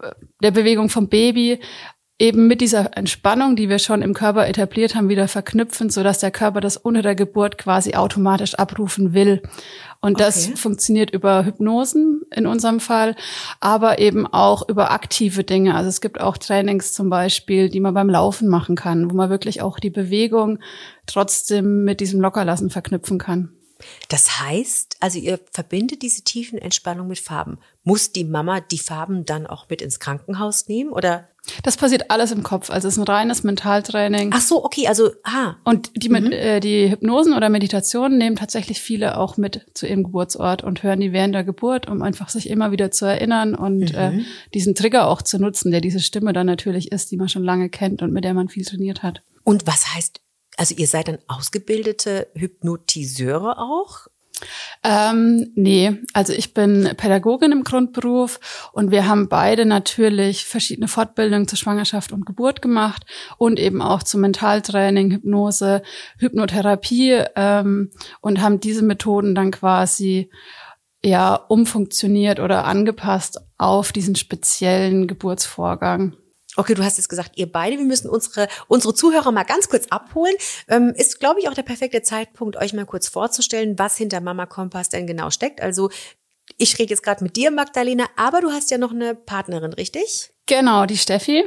äh, 0.00 0.12
der 0.42 0.50
Bewegung 0.50 0.88
vom 0.88 1.08
Baby, 1.08 1.60
eben 2.18 2.46
mit 2.46 2.60
dieser 2.60 2.96
Entspannung, 2.96 3.56
die 3.56 3.68
wir 3.68 3.80
schon 3.80 4.00
im 4.00 4.14
Körper 4.14 4.46
etabliert 4.46 4.94
haben, 4.94 5.08
wieder 5.08 5.26
verknüpfen, 5.26 5.90
so 5.90 6.02
dass 6.02 6.20
der 6.20 6.30
Körper 6.30 6.60
das 6.60 6.76
unter 6.76 7.02
der 7.02 7.16
Geburt 7.16 7.58
quasi 7.58 7.94
automatisch 7.94 8.54
abrufen 8.54 9.14
will. 9.14 9.42
Und 10.00 10.20
das 10.20 10.46
okay. 10.46 10.56
funktioniert 10.56 11.10
über 11.10 11.44
Hypnosen 11.44 12.22
in 12.30 12.46
unserem 12.46 12.78
Fall, 12.78 13.16
aber 13.58 13.98
eben 13.98 14.26
auch 14.26 14.68
über 14.68 14.90
aktive 14.90 15.42
Dinge. 15.42 15.74
Also 15.74 15.88
es 15.88 16.00
gibt 16.00 16.20
auch 16.20 16.36
Trainings 16.36 16.92
zum 16.92 17.10
Beispiel, 17.10 17.68
die 17.68 17.80
man 17.80 17.94
beim 17.94 18.10
Laufen 18.10 18.48
machen 18.48 18.76
kann, 18.76 19.10
wo 19.10 19.14
man 19.14 19.30
wirklich 19.30 19.62
auch 19.62 19.80
die 19.80 19.90
Bewegung 19.90 20.58
trotzdem 21.06 21.84
mit 21.84 22.00
diesem 22.00 22.20
Lockerlassen 22.20 22.70
verknüpfen 22.70 23.18
kann. 23.18 23.50
Das 24.08 24.40
heißt, 24.40 24.96
also 25.00 25.18
ihr 25.18 25.38
verbindet 25.50 26.02
diese 26.02 26.22
tiefen 26.22 26.58
Entspannung 26.58 27.08
mit 27.08 27.18
Farben. 27.18 27.58
Muss 27.82 28.12
die 28.12 28.24
Mama 28.24 28.60
die 28.60 28.78
Farben 28.78 29.24
dann 29.24 29.46
auch 29.46 29.68
mit 29.68 29.82
ins 29.82 30.00
Krankenhaus 30.00 30.68
nehmen 30.68 30.90
oder? 30.90 31.28
Das 31.62 31.76
passiert 31.76 32.10
alles 32.10 32.30
im 32.30 32.42
Kopf. 32.42 32.70
Also 32.70 32.88
es 32.88 32.94
ist 32.94 32.98
ein 32.98 33.06
reines 33.06 33.42
Mentaltraining. 33.42 34.30
Ach 34.32 34.40
so, 34.40 34.64
okay, 34.64 34.88
also 34.88 35.10
ah. 35.24 35.56
Und 35.64 35.90
die, 36.02 36.08
mhm. 36.08 36.32
äh, 36.32 36.60
die 36.60 36.90
Hypnosen 36.90 37.34
oder 37.34 37.50
Meditationen 37.50 38.16
nehmen 38.16 38.36
tatsächlich 38.36 38.80
viele 38.80 39.18
auch 39.18 39.36
mit 39.36 39.66
zu 39.74 39.86
ihrem 39.86 40.04
Geburtsort 40.04 40.64
und 40.64 40.82
hören 40.82 41.00
die 41.00 41.12
während 41.12 41.34
der 41.34 41.44
Geburt, 41.44 41.86
um 41.86 42.00
einfach 42.00 42.30
sich 42.30 42.48
immer 42.48 42.72
wieder 42.72 42.90
zu 42.90 43.04
erinnern 43.04 43.54
und 43.54 43.92
mhm. 43.92 43.98
äh, 43.98 44.24
diesen 44.54 44.74
Trigger 44.74 45.06
auch 45.08 45.20
zu 45.20 45.38
nutzen, 45.38 45.70
der 45.70 45.82
diese 45.82 46.00
Stimme 46.00 46.32
dann 46.32 46.46
natürlich 46.46 46.92
ist, 46.92 47.10
die 47.10 47.16
man 47.18 47.28
schon 47.28 47.44
lange 47.44 47.68
kennt 47.68 48.00
und 48.00 48.12
mit 48.12 48.24
der 48.24 48.32
man 48.32 48.48
viel 48.48 48.64
trainiert 48.64 49.02
hat. 49.02 49.22
Und 49.42 49.66
was 49.66 49.94
heißt 49.94 50.20
also 50.56 50.74
ihr 50.74 50.86
seid 50.86 51.08
dann 51.08 51.18
ausgebildete 51.26 52.28
Hypnotiseure 52.34 53.58
auch? 53.58 54.08
Ähm, 54.82 55.52
nee, 55.54 55.96
also 56.12 56.32
ich 56.32 56.54
bin 56.54 56.90
Pädagogin 56.96 57.52
im 57.52 57.64
Grundberuf 57.64 58.68
und 58.72 58.90
wir 58.90 59.06
haben 59.06 59.28
beide 59.28 59.64
natürlich 59.64 60.44
verschiedene 60.44 60.88
Fortbildungen 60.88 61.48
zur 61.48 61.56
Schwangerschaft 61.56 62.12
und 62.12 62.26
Geburt 62.26 62.60
gemacht 62.60 63.06
und 63.38 63.58
eben 63.58 63.80
auch 63.80 64.02
zum 64.02 64.20
Mentaltraining, 64.20 65.12
Hypnose, 65.12 65.82
Hypnotherapie 66.18 67.22
ähm, 67.36 67.90
und 68.20 68.42
haben 68.42 68.60
diese 68.60 68.82
Methoden 68.82 69.34
dann 69.34 69.52
quasi 69.52 70.30
ja 71.02 71.34
umfunktioniert 71.34 72.40
oder 72.40 72.64
angepasst 72.64 73.40
auf 73.56 73.92
diesen 73.92 74.16
speziellen 74.16 75.06
Geburtsvorgang. 75.06 76.16
Okay, 76.56 76.74
du 76.74 76.84
hast 76.84 76.98
jetzt 76.98 77.08
gesagt, 77.08 77.32
ihr 77.36 77.50
beide, 77.50 77.78
wir 77.78 77.84
müssen 77.84 78.08
unsere, 78.08 78.48
unsere 78.68 78.94
Zuhörer 78.94 79.32
mal 79.32 79.44
ganz 79.44 79.68
kurz 79.68 79.86
abholen. 79.88 80.34
Ähm, 80.68 80.92
ist, 80.96 81.18
glaube 81.18 81.40
ich, 81.40 81.48
auch 81.48 81.54
der 81.54 81.62
perfekte 81.62 82.02
Zeitpunkt, 82.02 82.56
euch 82.56 82.72
mal 82.72 82.86
kurz 82.86 83.08
vorzustellen, 83.08 83.78
was 83.78 83.96
hinter 83.96 84.20
Mama 84.20 84.46
Kompass 84.46 84.88
denn 84.88 85.06
genau 85.06 85.30
steckt. 85.30 85.60
Also 85.60 85.90
ich 86.56 86.78
rede 86.78 86.90
jetzt 86.90 87.02
gerade 87.02 87.24
mit 87.24 87.36
dir, 87.36 87.50
Magdalena, 87.50 88.06
aber 88.16 88.40
du 88.40 88.50
hast 88.50 88.70
ja 88.70 88.78
noch 88.78 88.92
eine 88.92 89.14
Partnerin, 89.14 89.72
richtig? 89.72 90.32
Genau, 90.46 90.86
die 90.86 90.98
Steffi. 90.98 91.44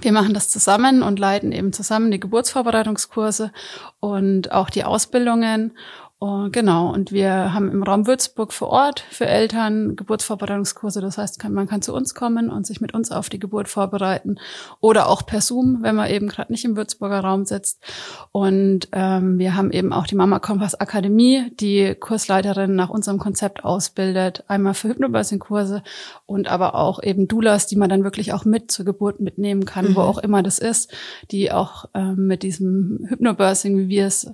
Wir 0.00 0.12
machen 0.12 0.32
das 0.32 0.48
zusammen 0.48 1.02
und 1.02 1.18
leiten 1.18 1.52
eben 1.52 1.72
zusammen 1.72 2.10
die 2.10 2.20
Geburtsvorbereitungskurse 2.20 3.52
und 4.00 4.50
auch 4.50 4.70
die 4.70 4.84
Ausbildungen. 4.84 5.76
Oh, 6.24 6.50
genau, 6.52 6.92
und 6.92 7.10
wir 7.10 7.52
haben 7.52 7.68
im 7.68 7.82
Raum 7.82 8.06
Würzburg 8.06 8.52
vor 8.52 8.68
Ort 8.68 9.04
für 9.10 9.26
Eltern 9.26 9.96
Geburtsvorbereitungskurse. 9.96 11.00
Das 11.00 11.18
heißt, 11.18 11.42
man 11.48 11.66
kann 11.66 11.82
zu 11.82 11.92
uns 11.92 12.14
kommen 12.14 12.48
und 12.48 12.64
sich 12.64 12.80
mit 12.80 12.94
uns 12.94 13.10
auf 13.10 13.28
die 13.28 13.40
Geburt 13.40 13.66
vorbereiten 13.66 14.36
oder 14.78 15.08
auch 15.08 15.26
per 15.26 15.40
Zoom, 15.40 15.78
wenn 15.82 15.96
man 15.96 16.08
eben 16.08 16.28
gerade 16.28 16.52
nicht 16.52 16.64
im 16.64 16.76
Würzburger 16.76 17.18
Raum 17.18 17.44
sitzt. 17.44 17.82
Und 18.30 18.86
ähm, 18.92 19.40
wir 19.40 19.56
haben 19.56 19.72
eben 19.72 19.92
auch 19.92 20.06
die 20.06 20.14
Mama 20.14 20.38
Kompass 20.38 20.76
Akademie, 20.76 21.50
die 21.58 21.96
Kursleiterin 21.96 22.76
nach 22.76 22.90
unserem 22.90 23.18
Konzept 23.18 23.64
ausbildet, 23.64 24.44
einmal 24.46 24.74
für 24.74 24.90
Hypnobirthing-Kurse 24.90 25.82
und 26.24 26.46
aber 26.46 26.76
auch 26.76 27.02
eben 27.02 27.26
Doulas, 27.26 27.66
die 27.66 27.74
man 27.74 27.90
dann 27.90 28.04
wirklich 28.04 28.32
auch 28.32 28.44
mit 28.44 28.70
zur 28.70 28.84
Geburt 28.84 29.18
mitnehmen 29.18 29.64
kann, 29.64 29.88
mhm. 29.88 29.96
wo 29.96 30.02
auch 30.02 30.18
immer 30.18 30.44
das 30.44 30.60
ist, 30.60 30.94
die 31.32 31.50
auch 31.50 31.86
ähm, 31.94 32.28
mit 32.28 32.44
diesem 32.44 33.06
Hypnobirthing, 33.08 33.76
wie 33.76 33.88
wir 33.88 34.06
es 34.06 34.32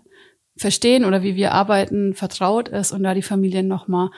verstehen 0.58 1.04
oder 1.04 1.22
wie 1.22 1.36
wir 1.36 1.52
arbeiten, 1.52 2.14
vertraut 2.14 2.68
ist 2.68 2.92
und 2.92 3.02
da 3.02 3.14
die 3.14 3.22
Familien 3.22 3.68
nochmal 3.68 4.10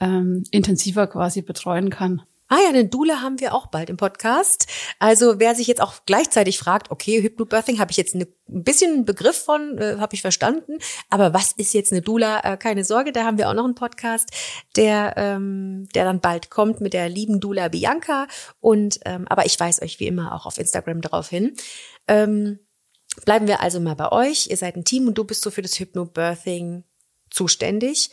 ähm, 0.00 0.44
intensiver 0.50 1.06
quasi 1.06 1.42
betreuen 1.42 1.90
kann. 1.90 2.22
Ah 2.52 2.58
ja, 2.66 2.72
den 2.72 2.90
Dula 2.90 3.22
haben 3.22 3.40
wir 3.40 3.54
auch 3.54 3.68
bald 3.68 3.88
im 3.88 3.96
Podcast. 3.96 4.66
Also 4.98 5.40
wer 5.40 5.54
sich 5.54 5.66
jetzt 5.68 5.80
auch 5.80 5.94
gleichzeitig 6.04 6.58
fragt, 6.58 6.90
okay, 6.90 7.22
Hypnobirthing 7.22 7.78
habe 7.78 7.90
ich 7.92 7.96
jetzt 7.96 8.14
eine, 8.14 8.28
ein 8.46 8.62
bisschen 8.62 8.92
einen 8.92 9.04
Begriff 9.06 9.38
von, 9.38 9.78
äh, 9.78 9.96
habe 9.98 10.14
ich 10.14 10.20
verstanden, 10.20 10.76
aber 11.08 11.32
was 11.32 11.52
ist 11.52 11.72
jetzt 11.72 11.92
eine 11.92 12.02
Dula? 12.02 12.40
Äh, 12.40 12.58
keine 12.58 12.84
Sorge, 12.84 13.12
da 13.12 13.24
haben 13.24 13.38
wir 13.38 13.48
auch 13.48 13.54
noch 13.54 13.64
einen 13.64 13.74
Podcast, 13.74 14.28
der 14.76 15.14
ähm, 15.16 15.88
der 15.94 16.04
dann 16.04 16.20
bald 16.20 16.50
kommt 16.50 16.82
mit 16.82 16.92
der 16.92 17.08
lieben 17.08 17.40
Dula 17.40 17.68
Bianca 17.68 18.26
und 18.60 19.00
ähm, 19.06 19.26
aber 19.28 19.46
ich 19.46 19.58
weise 19.58 19.80
euch 19.80 19.98
wie 19.98 20.08
immer 20.08 20.34
auch 20.34 20.44
auf 20.44 20.58
Instagram 20.58 21.00
darauf 21.00 21.30
hin. 21.30 21.54
Ähm, 22.06 22.58
bleiben 23.24 23.46
wir 23.46 23.60
also 23.60 23.80
mal 23.80 23.96
bei 23.96 24.10
euch. 24.10 24.48
Ihr 24.48 24.56
seid 24.56 24.76
ein 24.76 24.84
Team 24.84 25.06
und 25.06 25.18
du 25.18 25.24
bist 25.24 25.42
so 25.42 25.50
für 25.50 25.62
das 25.62 25.78
Hypnobirthing 25.78 26.84
zuständig. 27.30 28.10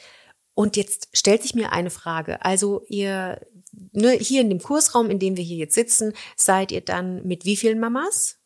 Und 0.53 0.75
jetzt 0.75 1.07
stellt 1.13 1.41
sich 1.41 1.55
mir 1.55 1.71
eine 1.71 1.89
Frage. 1.89 2.43
Also 2.43 2.83
ihr, 2.87 3.39
ne, 3.93 4.11
hier 4.11 4.41
in 4.41 4.49
dem 4.49 4.61
Kursraum, 4.61 5.09
in 5.09 5.19
dem 5.19 5.37
wir 5.37 5.43
hier 5.43 5.57
jetzt 5.57 5.75
sitzen, 5.75 6.13
seid 6.35 6.71
ihr 6.71 6.81
dann 6.81 7.25
mit 7.25 7.45
wie 7.45 7.55
vielen 7.55 7.79
Mamas? 7.79 8.37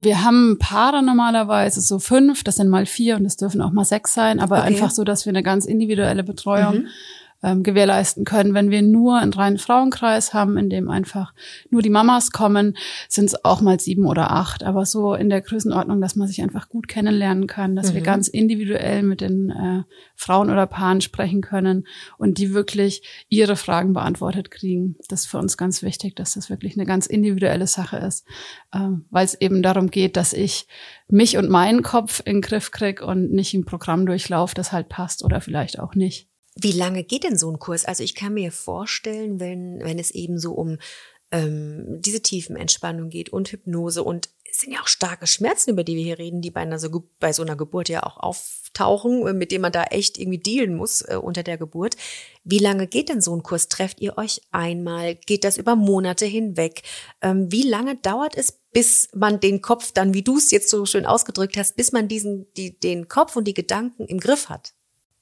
Wir 0.00 0.22
haben 0.22 0.58
Paare 0.58 1.02
normalerweise 1.02 1.80
so 1.80 1.98
fünf, 1.98 2.44
das 2.44 2.56
sind 2.56 2.68
mal 2.68 2.84
vier 2.84 3.16
und 3.16 3.24
es 3.24 3.36
dürfen 3.36 3.62
auch 3.62 3.70
mal 3.70 3.86
sechs 3.86 4.12
sein, 4.12 4.38
aber 4.38 4.58
okay. 4.58 4.66
einfach 4.66 4.90
so, 4.90 5.02
dass 5.02 5.24
wir 5.24 5.30
eine 5.30 5.42
ganz 5.42 5.64
individuelle 5.64 6.24
Betreuung 6.24 6.82
mhm 6.82 6.88
ähm, 7.44 7.62
gewährleisten 7.62 8.24
können. 8.24 8.54
Wenn 8.54 8.70
wir 8.70 8.82
nur 8.82 9.18
einen 9.18 9.32
reinen 9.32 9.58
Frauenkreis 9.58 10.32
haben, 10.32 10.56
in 10.56 10.70
dem 10.70 10.88
einfach 10.88 11.34
nur 11.70 11.82
die 11.82 11.90
Mamas 11.90 12.32
kommen, 12.32 12.76
sind 13.08 13.26
es 13.26 13.44
auch 13.44 13.60
mal 13.60 13.78
sieben 13.78 14.06
oder 14.06 14.30
acht. 14.30 14.64
Aber 14.64 14.86
so 14.86 15.14
in 15.14 15.28
der 15.28 15.42
Größenordnung, 15.42 16.00
dass 16.00 16.16
man 16.16 16.26
sich 16.26 16.42
einfach 16.42 16.68
gut 16.68 16.88
kennenlernen 16.88 17.46
kann, 17.46 17.76
dass 17.76 17.90
mhm. 17.90 17.96
wir 17.96 18.02
ganz 18.02 18.28
individuell 18.28 19.02
mit 19.02 19.20
den 19.20 19.50
äh, 19.50 19.82
Frauen 20.16 20.50
oder 20.50 20.66
Paaren 20.66 21.02
sprechen 21.02 21.42
können 21.42 21.86
und 22.16 22.38
die 22.38 22.54
wirklich 22.54 23.26
ihre 23.28 23.56
Fragen 23.56 23.92
beantwortet 23.92 24.50
kriegen. 24.50 24.96
Das 25.08 25.20
ist 25.20 25.26
für 25.26 25.38
uns 25.38 25.58
ganz 25.58 25.82
wichtig, 25.82 26.16
dass 26.16 26.32
das 26.32 26.48
wirklich 26.48 26.76
eine 26.76 26.86
ganz 26.86 27.06
individuelle 27.06 27.66
Sache 27.66 27.98
ist, 27.98 28.26
äh, 28.72 28.88
weil 29.10 29.26
es 29.26 29.34
eben 29.34 29.62
darum 29.62 29.90
geht, 29.90 30.16
dass 30.16 30.32
ich 30.32 30.66
mich 31.08 31.36
und 31.36 31.50
meinen 31.50 31.82
Kopf 31.82 32.22
in 32.24 32.36
den 32.36 32.40
Griff 32.40 32.70
kriege 32.70 33.04
und 33.04 33.32
nicht 33.32 33.52
ein 33.52 33.66
Programm 33.66 34.06
durchlaufe, 34.06 34.54
das 34.54 34.72
halt 34.72 34.88
passt 34.88 35.22
oder 35.22 35.42
vielleicht 35.42 35.78
auch 35.78 35.94
nicht. 35.94 36.28
Wie 36.56 36.72
lange 36.72 37.04
geht 37.04 37.24
denn 37.24 37.36
so 37.36 37.50
ein 37.50 37.58
Kurs? 37.58 37.84
Also 37.84 38.02
ich 38.02 38.14
kann 38.14 38.34
mir 38.34 38.52
vorstellen, 38.52 39.40
wenn, 39.40 39.80
wenn 39.80 39.98
es 39.98 40.12
eben 40.12 40.38
so 40.38 40.52
um 40.52 40.78
ähm, 41.32 42.00
diese 42.00 42.22
tiefen 42.22 42.56
Entspannung 42.56 43.10
geht 43.10 43.30
und 43.30 43.48
Hypnose 43.48 44.04
und 44.04 44.28
es 44.54 44.60
sind 44.60 44.72
ja 44.72 44.82
auch 44.82 44.86
starke 44.86 45.26
Schmerzen, 45.26 45.70
über 45.70 45.82
die 45.82 45.96
wir 45.96 46.04
hier 46.04 46.18
reden, 46.20 46.40
die 46.40 46.52
bei, 46.52 46.60
einer 46.60 46.78
so, 46.78 47.08
bei 47.18 47.32
so 47.32 47.42
einer 47.42 47.56
Geburt 47.56 47.88
ja 47.88 48.04
auch 48.04 48.18
auftauchen, 48.18 49.26
äh, 49.26 49.32
mit 49.32 49.50
denen 49.50 49.62
man 49.62 49.72
da 49.72 49.82
echt 49.84 50.16
irgendwie 50.16 50.38
dealen 50.38 50.76
muss 50.76 51.00
äh, 51.02 51.18
unter 51.20 51.42
der 51.42 51.58
Geburt. 51.58 51.96
Wie 52.44 52.60
lange 52.60 52.86
geht 52.86 53.08
denn 53.08 53.20
so 53.20 53.34
ein 53.34 53.42
Kurs? 53.42 53.68
Trefft 53.68 54.00
ihr 54.00 54.16
euch 54.16 54.42
einmal? 54.52 55.16
Geht 55.16 55.42
das 55.42 55.56
über 55.56 55.74
Monate 55.74 56.24
hinweg? 56.24 56.82
Ähm, 57.20 57.50
wie 57.50 57.68
lange 57.68 57.96
dauert 57.96 58.36
es, 58.36 58.60
bis 58.72 59.08
man 59.12 59.40
den 59.40 59.60
Kopf 59.60 59.90
dann, 59.90 60.14
wie 60.14 60.22
du 60.22 60.36
es 60.36 60.52
jetzt 60.52 60.70
so 60.70 60.86
schön 60.86 61.04
ausgedrückt 61.04 61.56
hast, 61.56 61.74
bis 61.74 61.90
man 61.90 62.06
diesen, 62.06 62.46
die, 62.54 62.78
den 62.78 63.08
Kopf 63.08 63.34
und 63.34 63.48
die 63.48 63.54
Gedanken 63.54 64.06
im 64.06 64.20
Griff 64.20 64.48
hat? 64.48 64.74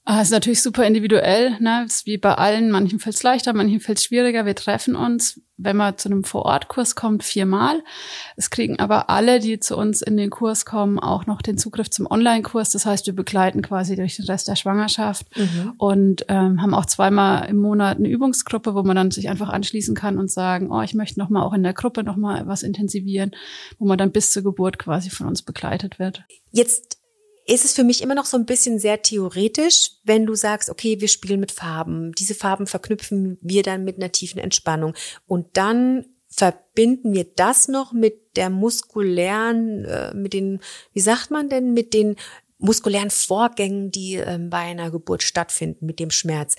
Ah, 0.05 0.21
ist 0.21 0.31
natürlich 0.31 0.61
super 0.61 0.85
individuell, 0.85 1.57
ne? 1.61 1.85
Ist 1.85 2.05
wie 2.05 2.17
bei 2.17 2.33
allen. 2.33 2.71
Manchen 2.71 2.99
fällt 2.99 3.15
es 3.15 3.23
leichter, 3.23 3.53
manchen 3.53 3.79
fällt 3.79 3.99
es 3.99 4.03
schwieriger. 4.03 4.45
Wir 4.45 4.53
treffen 4.53 4.97
uns, 4.97 5.39
wenn 5.55 5.77
man 5.77 5.97
zu 5.97 6.09
einem 6.09 6.25
Vorortkurs 6.25 6.95
kommt, 6.95 7.23
viermal. 7.23 7.81
Es 8.35 8.49
kriegen 8.49 8.79
aber 8.79 9.09
alle, 9.09 9.39
die 9.39 9.61
zu 9.61 9.77
uns 9.77 10.01
in 10.01 10.17
den 10.17 10.29
Kurs 10.29 10.65
kommen, 10.65 10.99
auch 10.99 11.25
noch 11.25 11.41
den 11.41 11.57
Zugriff 11.57 11.89
zum 11.89 12.05
Online-Kurs. 12.05 12.71
Das 12.71 12.85
heißt, 12.85 13.05
wir 13.05 13.15
begleiten 13.15 13.61
quasi 13.61 13.95
durch 13.95 14.17
den 14.17 14.25
Rest 14.25 14.49
der 14.49 14.57
Schwangerschaft 14.57 15.25
mhm. 15.37 15.73
und 15.77 16.25
ähm, 16.27 16.61
haben 16.61 16.73
auch 16.73 16.85
zweimal 16.85 17.47
im 17.47 17.61
Monat 17.61 17.97
eine 17.97 18.09
Übungsgruppe, 18.09 18.75
wo 18.75 18.83
man 18.83 18.97
dann 18.97 19.11
sich 19.11 19.29
einfach 19.29 19.47
anschließen 19.47 19.95
kann 19.95 20.17
und 20.17 20.29
sagen, 20.29 20.69
oh, 20.69 20.81
ich 20.81 20.95
möchte 20.95 21.17
noch 21.17 21.29
mal 21.29 21.43
auch 21.43 21.53
in 21.53 21.63
der 21.63 21.73
Gruppe 21.73 22.03
noch 22.03 22.17
mal 22.17 22.45
was 22.45 22.63
intensivieren, 22.63 23.31
wo 23.79 23.85
man 23.85 23.97
dann 23.97 24.11
bis 24.11 24.31
zur 24.31 24.43
Geburt 24.43 24.79
quasi 24.79 25.09
von 25.09 25.27
uns 25.27 25.43
begleitet 25.43 25.97
wird. 25.97 26.25
Jetzt 26.51 27.02
ist 27.45 27.65
es 27.65 27.73
für 27.73 27.83
mich 27.83 28.01
immer 28.01 28.15
noch 28.15 28.25
so 28.25 28.37
ein 28.37 28.45
bisschen 28.45 28.79
sehr 28.79 29.01
theoretisch, 29.01 29.91
wenn 30.03 30.25
du 30.25 30.35
sagst, 30.35 30.69
okay, 30.69 31.01
wir 31.01 31.07
spielen 31.07 31.39
mit 31.39 31.51
Farben. 31.51 32.13
Diese 32.13 32.35
Farben 32.35 32.67
verknüpfen 32.67 33.37
wir 33.41 33.63
dann 33.63 33.83
mit 33.83 33.97
einer 33.97 34.11
tiefen 34.11 34.39
Entspannung. 34.39 34.93
Und 35.27 35.57
dann 35.57 36.05
verbinden 36.29 37.13
wir 37.13 37.25
das 37.35 37.67
noch 37.67 37.93
mit 37.93 38.37
der 38.37 38.49
muskulären, 38.49 39.85
äh, 39.85 40.13
mit 40.13 40.33
den, 40.33 40.61
wie 40.93 41.01
sagt 41.01 41.31
man 41.31 41.49
denn, 41.49 41.73
mit 41.73 41.93
den 41.93 42.15
muskulären 42.57 43.11
Vorgängen, 43.11 43.91
die 43.91 44.15
ähm, 44.15 44.49
bei 44.49 44.59
einer 44.59 44.89
Geburt 44.89 45.21
stattfinden, 45.21 45.85
mit 45.85 45.99
dem 45.99 46.11
Schmerz. 46.11 46.55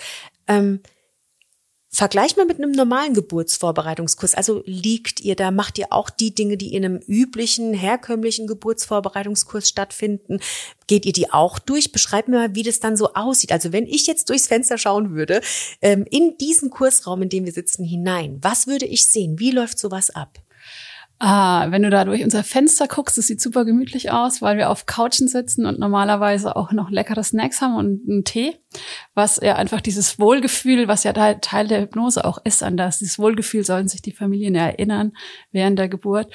Vergleich 1.94 2.36
mal 2.36 2.44
mit 2.44 2.58
einem 2.58 2.72
normalen 2.72 3.14
Geburtsvorbereitungskurs. 3.14 4.34
Also 4.34 4.64
liegt 4.66 5.20
ihr 5.20 5.36
da, 5.36 5.52
macht 5.52 5.78
ihr 5.78 5.92
auch 5.92 6.10
die 6.10 6.34
Dinge, 6.34 6.56
die 6.56 6.74
in 6.74 6.84
einem 6.84 7.00
üblichen, 7.06 7.72
herkömmlichen 7.72 8.48
Geburtsvorbereitungskurs 8.48 9.68
stattfinden? 9.68 10.40
Geht 10.88 11.06
ihr 11.06 11.12
die 11.12 11.30
auch 11.30 11.60
durch? 11.60 11.92
Beschreibt 11.92 12.26
mir 12.26 12.38
mal, 12.38 12.54
wie 12.56 12.64
das 12.64 12.80
dann 12.80 12.96
so 12.96 13.14
aussieht. 13.14 13.52
Also 13.52 13.72
wenn 13.72 13.86
ich 13.86 14.08
jetzt 14.08 14.28
durchs 14.28 14.48
Fenster 14.48 14.76
schauen 14.76 15.14
würde, 15.14 15.40
ähm, 15.82 16.04
in 16.10 16.36
diesen 16.36 16.68
Kursraum, 16.70 17.22
in 17.22 17.28
dem 17.28 17.44
wir 17.44 17.52
sitzen, 17.52 17.84
hinein, 17.84 18.38
was 18.42 18.66
würde 18.66 18.86
ich 18.86 19.06
sehen? 19.06 19.38
Wie 19.38 19.52
läuft 19.52 19.78
sowas 19.78 20.10
ab? 20.10 20.43
Ah, 21.26 21.70
wenn 21.70 21.82
du 21.82 21.88
da 21.88 22.04
durch 22.04 22.22
unser 22.22 22.44
Fenster 22.44 22.86
guckst, 22.86 23.16
das 23.16 23.28
sieht 23.28 23.40
super 23.40 23.64
gemütlich 23.64 24.10
aus, 24.10 24.42
weil 24.42 24.58
wir 24.58 24.68
auf 24.68 24.84
Couchen 24.84 25.26
sitzen 25.26 25.64
und 25.64 25.78
normalerweise 25.78 26.54
auch 26.54 26.70
noch 26.70 26.90
leckere 26.90 27.24
Snacks 27.24 27.62
haben 27.62 27.76
und 27.76 28.06
einen 28.06 28.24
Tee, 28.24 28.58
was 29.14 29.40
ja 29.42 29.56
einfach 29.56 29.80
dieses 29.80 30.18
Wohlgefühl, 30.18 30.86
was 30.86 31.02
ja 31.02 31.14
Teil 31.14 31.66
der 31.66 31.80
Hypnose 31.80 32.26
auch 32.26 32.36
ist, 32.44 32.62
an 32.62 32.76
das 32.76 32.98
dieses 32.98 33.18
Wohlgefühl 33.18 33.64
sollen 33.64 33.88
sich 33.88 34.02
die 34.02 34.12
Familien 34.12 34.54
erinnern 34.54 35.12
während 35.50 35.78
der 35.78 35.88
Geburt. 35.88 36.30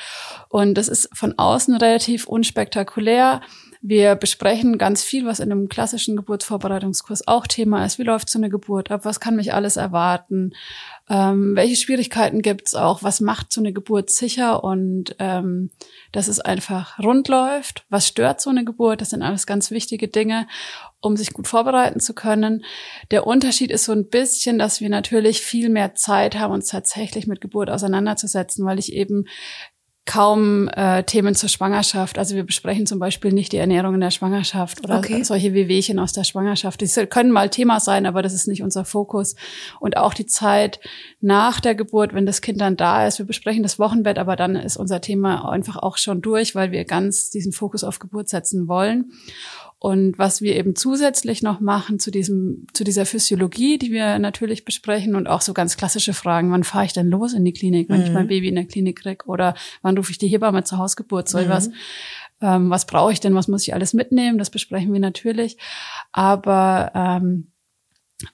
Und 0.50 0.74
das 0.74 0.88
ist 0.88 1.08
von 1.14 1.38
außen 1.38 1.76
relativ 1.76 2.26
unspektakulär. 2.26 3.42
Wir 3.82 4.16
besprechen 4.16 4.78
ganz 4.78 5.04
viel, 5.04 5.26
was 5.26 5.40
in 5.40 5.52
einem 5.52 5.70
klassischen 5.70 6.18
Geburtsvorbereitungskurs 6.18 7.28
auch 7.28 7.48
Thema 7.48 7.86
ist. 7.86 7.98
Wie 7.98 8.04
läuft 8.04 8.30
so 8.30 8.38
eine 8.38 8.50
Geburt 8.50 8.92
ab? 8.92 9.06
Was 9.06 9.22
kann 9.22 9.38
mich 9.38 9.54
alles 9.54 9.78
erwarten? 9.78 10.54
Ähm, 11.10 11.56
welche 11.56 11.78
Schwierigkeiten 11.78 12.42
gibt's 12.42 12.76
auch? 12.76 13.04
Was 13.04 13.22
macht 13.22 13.54
so 13.54 13.62
eine 13.62 13.72
Geburt 13.72 14.10
sicher? 14.10 14.66
Und 14.66 15.16
ähm, 15.20 15.70
dass 16.12 16.28
es 16.28 16.42
einfach 16.42 17.00
rund 17.00 17.30
läuft. 17.30 17.86
Was 17.90 18.06
stört 18.06 18.42
so 18.42 18.50
eine 18.50 18.66
Geburt? 18.66 19.00
Das 19.00 19.12
sind 19.12 19.22
alles 19.22 19.48
ganz 19.48 19.72
wichtige 19.72 20.10
Dinge, 20.10 20.48
um 21.00 21.16
sich 21.16 21.32
gut 21.32 21.48
vorbereiten 21.48 22.02
zu 22.02 22.14
können. 22.14 22.66
Der 23.12 23.26
Unterschied 23.26 23.72
ist 23.72 23.86
so 23.86 23.94
ein 23.94 24.10
bisschen, 24.10 24.60
dass 24.60 24.82
wir 24.82 24.90
natürlich 24.90 25.42
viel 25.42 25.70
mehr 25.70 25.96
Zeit 25.96 26.38
haben, 26.38 26.54
uns 26.54 26.68
tatsächlich 26.68 27.28
mit 27.28 27.40
Geburt 27.40 27.70
auseinanderzusetzen, 27.70 28.66
weil 28.66 28.78
ich 28.78 28.92
eben 28.92 29.26
kaum 30.10 30.68
äh, 30.70 31.04
Themen 31.04 31.36
zur 31.36 31.50
Schwangerschaft. 31.50 32.18
Also 32.18 32.36
wir 32.36 32.44
besprechen 32.44 32.88
zum 32.88 32.98
Beispiel 32.98 33.32
nicht 33.32 33.52
die 33.52 33.58
Ernährung 33.58 33.94
in 33.94 34.02
der 34.02 34.10
Schwangerschaft 34.10 34.84
oder 34.84 34.98
okay. 34.98 35.22
solche 35.22 35.54
Wehwehchen 35.54 36.00
aus 36.00 36.14
der 36.14 36.24
Schwangerschaft. 36.24 36.82
Die 36.82 37.06
können 37.06 37.30
mal 37.30 37.52
Thema 37.52 37.80
sein, 37.80 38.08
aber 38.08 38.24
das 38.24 38.34
ist 38.34 38.48
nicht 38.48 38.64
unser 38.64 38.86
Fokus. 38.86 39.36
Und 39.80 39.98
auch 39.98 40.16
die 40.16 40.26
Zeit 40.26 40.80
nach 41.22 41.60
der 41.60 41.76
Geburt, 41.76 42.16
wenn 42.16 42.26
das 42.26 42.42
Kind 42.42 42.60
dann 42.60 42.76
da 42.76 43.06
ist. 43.06 43.20
Wir 43.20 43.28
besprechen 43.28 43.62
das 43.62 43.78
Wochenbett, 43.78 44.18
aber 44.18 44.36
dann 44.36 44.56
ist 44.56 44.78
unser 44.78 45.00
Thema 45.00 45.48
einfach 45.48 45.78
auch 45.78 45.98
schon 45.98 46.24
durch, 46.24 46.56
weil 46.56 46.72
wir 46.72 46.86
ganz 46.86 47.30
diesen 47.30 47.52
Fokus 47.52 47.84
auf 47.84 48.00
Geburt 48.00 48.30
setzen 48.30 48.68
wollen. 48.68 49.12
Und 49.82 50.20
was 50.20 50.42
wir 50.42 50.58
eben 50.58 50.76
zusätzlich 50.76 51.42
noch 51.42 51.62
machen 51.62 52.00
zu 52.00 52.12
diesem, 52.12 52.68
zu 52.74 52.84
dieser 52.84 53.06
Physiologie, 53.06 53.78
die 53.78 53.92
wir 53.92 54.20
natürlich 54.20 54.66
besprechen 54.66 55.16
und 55.16 55.28
auch 55.28 55.40
so 55.40 55.54
ganz 55.54 55.78
klassische 55.78 56.14
Fragen, 56.14 56.52
wann 56.52 56.66
fahre 56.66 56.84
ich 56.84 56.92
denn 56.92 57.10
los 57.10 57.34
in 57.34 57.46
die 57.46 57.54
Klinik, 57.54 57.88
wenn 57.88 58.02
mhm. 58.02 58.06
ich 58.06 58.12
mein 58.12 58.28
Baby 58.28 58.50
in 58.50 58.56
der 58.56 58.66
Klinik 58.66 59.02
krieg 59.02 59.26
oder 59.26 59.56
wann 59.82 59.98
rufe 59.98 60.12
ich 60.12 60.18
die 60.18 60.28
Hebamme 60.28 60.66
zur 60.66 60.80
Hausgeburt, 60.80 61.30
soll 61.30 61.46
mhm. 61.46 61.50
was, 61.50 61.70
ähm, 62.42 62.70
was 62.70 62.88
brauche 62.88 63.14
ich 63.14 63.22
denn, 63.22 63.36
was 63.36 63.48
muss 63.48 63.66
ich 63.66 63.74
alles 63.74 63.94
mitnehmen, 63.94 64.38
das 64.38 64.50
besprechen 64.50 64.92
wir 64.92 65.00
natürlich. 65.00 65.58
Aber 66.12 66.92
ähm, 66.94 67.48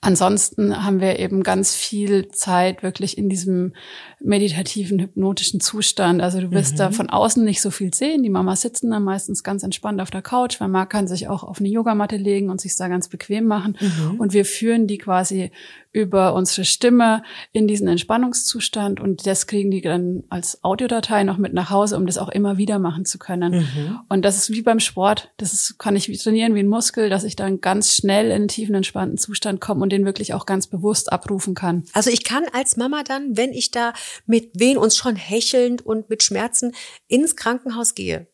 Ansonsten 0.00 0.84
haben 0.84 1.00
wir 1.00 1.20
eben 1.20 1.44
ganz 1.44 1.74
viel 1.74 2.28
Zeit 2.28 2.82
wirklich 2.82 3.16
in 3.16 3.28
diesem 3.28 3.72
meditativen, 4.18 4.98
hypnotischen 4.98 5.60
Zustand. 5.60 6.20
Also 6.20 6.40
du 6.40 6.50
wirst 6.50 6.72
mhm. 6.74 6.78
da 6.78 6.90
von 6.90 7.08
außen 7.08 7.44
nicht 7.44 7.62
so 7.62 7.70
viel 7.70 7.94
sehen. 7.94 8.24
Die 8.24 8.30
Mamas 8.30 8.62
sitzen 8.62 8.90
da 8.90 8.98
meistens 8.98 9.44
ganz 9.44 9.62
entspannt 9.62 10.00
auf 10.00 10.10
der 10.10 10.22
Couch, 10.22 10.60
weil 10.60 10.68
man 10.68 10.88
kann 10.88 11.06
sich 11.06 11.28
auch 11.28 11.44
auf 11.44 11.60
eine 11.60 11.68
Yogamatte 11.68 12.16
legen 12.16 12.50
und 12.50 12.60
sich 12.60 12.74
da 12.74 12.88
ganz 12.88 13.08
bequem 13.08 13.46
machen. 13.46 13.78
Mhm. 13.80 14.18
Und 14.18 14.32
wir 14.32 14.44
führen 14.44 14.88
die 14.88 14.98
quasi 14.98 15.52
über 15.92 16.34
unsere 16.34 16.66
Stimme 16.66 17.22
in 17.52 17.66
diesen 17.66 17.88
Entspannungszustand 17.88 19.00
und 19.00 19.26
das 19.26 19.46
kriegen 19.46 19.70
die 19.70 19.80
dann 19.80 20.24
als 20.28 20.62
Audiodatei 20.62 21.24
noch 21.24 21.38
mit 21.38 21.54
nach 21.54 21.70
Hause, 21.70 21.96
um 21.96 22.04
das 22.04 22.18
auch 22.18 22.28
immer 22.28 22.58
wieder 22.58 22.78
machen 22.78 23.06
zu 23.06 23.18
können. 23.18 23.60
Mhm. 23.60 24.00
Und 24.10 24.24
das 24.26 24.36
ist 24.36 24.52
wie 24.52 24.60
beim 24.60 24.78
Sport. 24.78 25.30
Das 25.38 25.54
ist, 25.54 25.78
kann 25.78 25.96
ich 25.96 26.06
trainieren 26.22 26.54
wie 26.54 26.60
ein 26.60 26.68
Muskel, 26.68 27.08
dass 27.08 27.24
ich 27.24 27.34
dann 27.34 27.62
ganz 27.62 27.94
schnell 27.94 28.26
in 28.26 28.32
einen 28.32 28.48
tiefen, 28.48 28.74
entspannten 28.74 29.16
Zustand 29.16 29.62
komme 29.62 29.75
und 29.82 29.90
den 29.90 30.04
wirklich 30.04 30.34
auch 30.34 30.46
ganz 30.46 30.66
bewusst 30.66 31.12
abrufen 31.12 31.54
kann. 31.54 31.84
Also 31.92 32.10
ich 32.10 32.24
kann 32.24 32.44
als 32.52 32.76
Mama 32.76 33.02
dann, 33.02 33.36
wenn 33.36 33.52
ich 33.52 33.70
da 33.70 33.92
mit 34.26 34.50
wen 34.54 34.76
uns 34.78 34.96
schon 34.96 35.16
hechelnd 35.16 35.84
und 35.84 36.10
mit 36.10 36.22
Schmerzen 36.22 36.74
ins 37.08 37.36
Krankenhaus 37.36 37.94
gehe, 37.94 38.26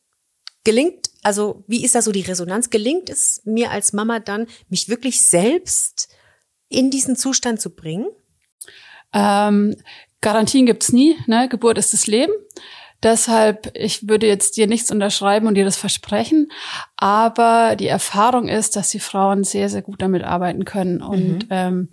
gelingt, 0.64 1.10
also 1.22 1.64
wie 1.66 1.84
ist 1.84 1.94
da 1.94 2.02
so 2.02 2.12
die 2.12 2.20
Resonanz? 2.22 2.70
Gelingt 2.70 3.10
es 3.10 3.42
mir 3.44 3.70
als 3.70 3.92
Mama 3.92 4.20
dann, 4.20 4.46
mich 4.68 4.88
wirklich 4.88 5.24
selbst 5.24 6.08
in 6.68 6.90
diesen 6.90 7.16
Zustand 7.16 7.60
zu 7.60 7.70
bringen? 7.70 8.06
Ähm, 9.12 9.76
Garantien 10.20 10.66
gibt's 10.66 10.92
nie. 10.92 11.16
Ne? 11.26 11.48
Geburt 11.48 11.78
ist 11.78 11.92
das 11.92 12.06
Leben. 12.06 12.32
Deshalb, 13.02 13.72
ich 13.74 14.08
würde 14.08 14.28
jetzt 14.28 14.56
dir 14.56 14.68
nichts 14.68 14.92
unterschreiben 14.92 15.48
und 15.48 15.56
dir 15.56 15.64
das 15.64 15.76
versprechen, 15.76 16.52
aber 16.96 17.74
die 17.74 17.88
Erfahrung 17.88 18.46
ist, 18.46 18.76
dass 18.76 18.90
die 18.90 19.00
Frauen 19.00 19.42
sehr, 19.42 19.68
sehr 19.68 19.82
gut 19.82 20.00
damit 20.00 20.22
arbeiten 20.22 20.64
können. 20.64 21.02
Und 21.02 21.44
mhm. 21.44 21.48
ähm, 21.50 21.88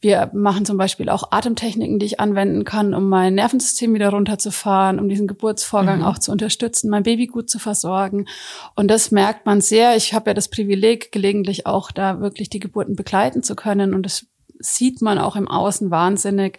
wir 0.00 0.30
machen 0.32 0.64
zum 0.64 0.78
Beispiel 0.78 1.10
auch 1.10 1.30
Atemtechniken, 1.30 1.98
die 1.98 2.06
ich 2.06 2.20
anwenden 2.20 2.64
kann, 2.64 2.94
um 2.94 3.08
mein 3.08 3.34
Nervensystem 3.34 3.92
wieder 3.92 4.08
runterzufahren, 4.08 4.98
um 4.98 5.10
diesen 5.10 5.26
Geburtsvorgang 5.26 5.98
mhm. 5.98 6.04
auch 6.04 6.18
zu 6.18 6.32
unterstützen, 6.32 6.88
mein 6.88 7.02
Baby 7.02 7.26
gut 7.26 7.50
zu 7.50 7.58
versorgen. 7.58 8.26
Und 8.74 8.88
das 8.88 9.10
merkt 9.10 9.44
man 9.44 9.60
sehr. 9.60 9.94
Ich 9.96 10.14
habe 10.14 10.30
ja 10.30 10.34
das 10.34 10.48
Privileg, 10.48 11.12
gelegentlich 11.12 11.66
auch 11.66 11.90
da 11.90 12.20
wirklich 12.20 12.48
die 12.48 12.60
Geburten 12.60 12.96
begleiten 12.96 13.42
zu 13.42 13.56
können. 13.56 13.92
Und 13.92 14.04
das 14.04 14.26
sieht 14.58 15.02
man 15.02 15.18
auch 15.18 15.36
im 15.36 15.48
Außen 15.48 15.90
wahnsinnig, 15.90 16.58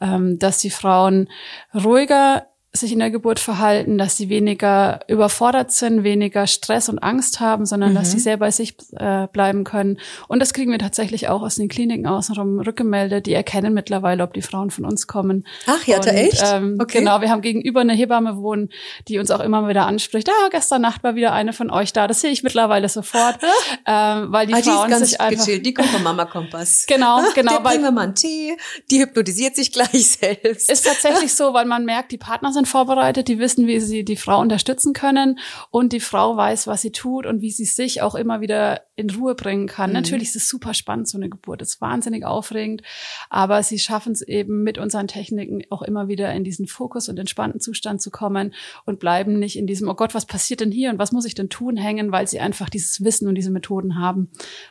ähm, 0.00 0.38
dass 0.40 0.58
die 0.58 0.70
Frauen 0.70 1.28
ruhiger 1.72 2.46
sich 2.72 2.92
in 2.92 2.98
der 2.98 3.10
Geburt 3.10 3.40
verhalten, 3.40 3.98
dass 3.98 4.16
sie 4.16 4.28
weniger 4.28 5.00
überfordert 5.08 5.72
sind, 5.72 6.04
weniger 6.04 6.46
Stress 6.46 6.88
und 6.88 6.98
Angst 6.98 7.40
haben, 7.40 7.64
sondern 7.64 7.90
mhm. 7.90 7.94
dass 7.94 8.12
sie 8.12 8.18
sehr 8.18 8.36
bei 8.36 8.50
sich 8.50 8.76
äh, 8.96 9.26
bleiben 9.28 9.64
können. 9.64 9.98
Und 10.28 10.40
das 10.40 10.52
kriegen 10.52 10.70
wir 10.70 10.78
tatsächlich 10.78 11.28
auch 11.28 11.42
aus 11.42 11.56
den 11.56 11.68
Kliniken 11.68 12.06
außenrum 12.06 12.60
rückgemeldet. 12.60 13.26
Die 13.26 13.32
erkennen 13.32 13.72
mittlerweile, 13.72 14.22
ob 14.22 14.34
die 14.34 14.42
Frauen 14.42 14.70
von 14.70 14.84
uns 14.84 15.06
kommen. 15.06 15.46
Ach 15.66 15.84
ja, 15.86 15.96
und, 15.96 16.06
echt? 16.06 16.42
Ähm, 16.44 16.78
okay. 16.80 16.98
Genau, 16.98 17.20
wir 17.20 17.30
haben 17.30 17.40
gegenüber 17.40 17.80
eine 17.80 17.94
Hebamme 17.94 18.36
wohnen, 18.36 18.70
die 19.08 19.18
uns 19.18 19.30
auch 19.30 19.40
immer 19.40 19.68
wieder 19.68 19.86
anspricht. 19.86 20.28
Ah, 20.28 20.48
gestern 20.50 20.82
Nacht 20.82 21.02
war 21.02 21.14
wieder 21.14 21.32
eine 21.32 21.52
von 21.52 21.70
euch 21.70 21.92
da. 21.92 22.06
Das 22.06 22.20
sehe 22.20 22.30
ich 22.30 22.42
mittlerweile 22.42 22.88
sofort, 22.88 23.38
ähm, 23.86 24.32
weil 24.32 24.46
die 24.46 24.54
ah, 24.54 24.58
Frauen 24.58 24.90
die 24.90 24.96
sich 24.96 25.20
einfach 25.20 25.44
gechillt. 25.44 25.66
die 25.66 25.74
kommt 25.74 26.02
Mama 26.02 26.24
Kompass. 26.24 26.86
Genau, 26.96 27.20
genau. 27.34 27.52
Der 27.52 27.60
bringen 27.60 27.82
wir 27.82 27.90
mal 27.90 28.02
einen 28.02 28.14
Tee. 28.14 28.56
Die 28.90 29.00
hypnotisiert 29.00 29.56
sich 29.56 29.72
gleich 29.72 30.08
selbst. 30.08 30.70
Ist 30.70 30.86
tatsächlich 30.86 31.34
so, 31.34 31.52
weil 31.52 31.66
man 31.66 31.84
merkt, 31.84 32.12
die 32.12 32.18
Partner 32.18 32.52
sind 32.52 32.65
vorbereitet, 32.66 33.28
die 33.28 33.38
wissen, 33.38 33.66
wie 33.66 33.80
sie 33.80 34.04
die 34.04 34.16
Frau 34.16 34.40
unterstützen 34.40 34.92
können 34.92 35.38
und 35.70 35.92
die 35.92 36.00
Frau 36.00 36.36
weiß, 36.36 36.66
was 36.66 36.82
sie 36.82 36.92
tut 36.92 37.26
und 37.26 37.40
wie 37.40 37.50
sie 37.50 37.64
sich 37.64 38.02
auch 38.02 38.14
immer 38.14 38.40
wieder 38.40 38.82
in 38.96 39.10
Ruhe 39.10 39.34
bringen 39.34 39.66
kann. 39.66 39.90
Mhm. 39.90 39.94
Natürlich 39.94 40.28
ist 40.28 40.36
es 40.36 40.48
super 40.48 40.74
spannend, 40.74 41.08
so 41.08 41.18
eine 41.18 41.28
Geburt. 41.28 41.62
ist 41.62 41.80
wahnsinnig 41.80 42.24
aufregend, 42.24 42.82
aber 43.30 43.62
sie 43.62 43.78
schaffen 43.78 44.12
es 44.12 44.22
eben 44.22 44.62
mit 44.62 44.78
unseren 44.78 45.08
Techniken 45.08 45.62
auch 45.70 45.82
immer 45.82 46.08
wieder 46.08 46.32
in 46.32 46.44
diesen 46.44 46.66
Fokus 46.66 47.08
und 47.08 47.18
entspannten 47.18 47.60
Zustand 47.60 48.02
zu 48.02 48.10
kommen 48.10 48.54
und 48.84 48.98
bleiben 48.98 49.38
nicht 49.38 49.56
in 49.56 49.66
diesem, 49.66 49.88
oh 49.88 49.94
Gott, 49.94 50.14
was 50.14 50.26
passiert 50.26 50.60
denn 50.60 50.72
hier 50.72 50.90
und 50.90 50.98
was 50.98 51.12
muss 51.12 51.24
ich 51.24 51.34
denn 51.34 51.48
tun, 51.48 51.76
hängen, 51.76 52.12
weil 52.12 52.26
sie 52.26 52.40
einfach 52.40 52.68
dieses 52.68 53.04
Wissen 53.04 53.28
und 53.28 53.34
diese 53.34 53.50
Methoden 53.50 53.98
haben. 53.98 54.30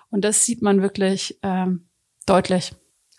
Und 0.10 0.26
das 0.26 0.46
sieht 0.46 0.62
man 0.62 0.82
wirklich 0.82 1.40
ähm, 1.44 1.88
deutlich. 2.26 2.74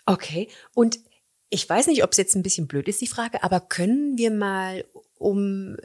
Okay. 0.05 0.47
Und 0.73 0.99
ich 1.49 1.67
weiß 1.67 1.87
nicht, 1.87 2.03
ob 2.03 2.11
es 2.11 2.17
jetzt 2.17 2.35
ein 2.35 2.43
bisschen 2.43 2.67
blöd 2.67 2.87
ist, 2.87 3.01
die 3.01 3.07
Frage, 3.07 3.43
aber 3.43 3.59
können 3.59 4.17
wir 4.17 4.31
mal, 4.31 4.85
um 5.17 5.77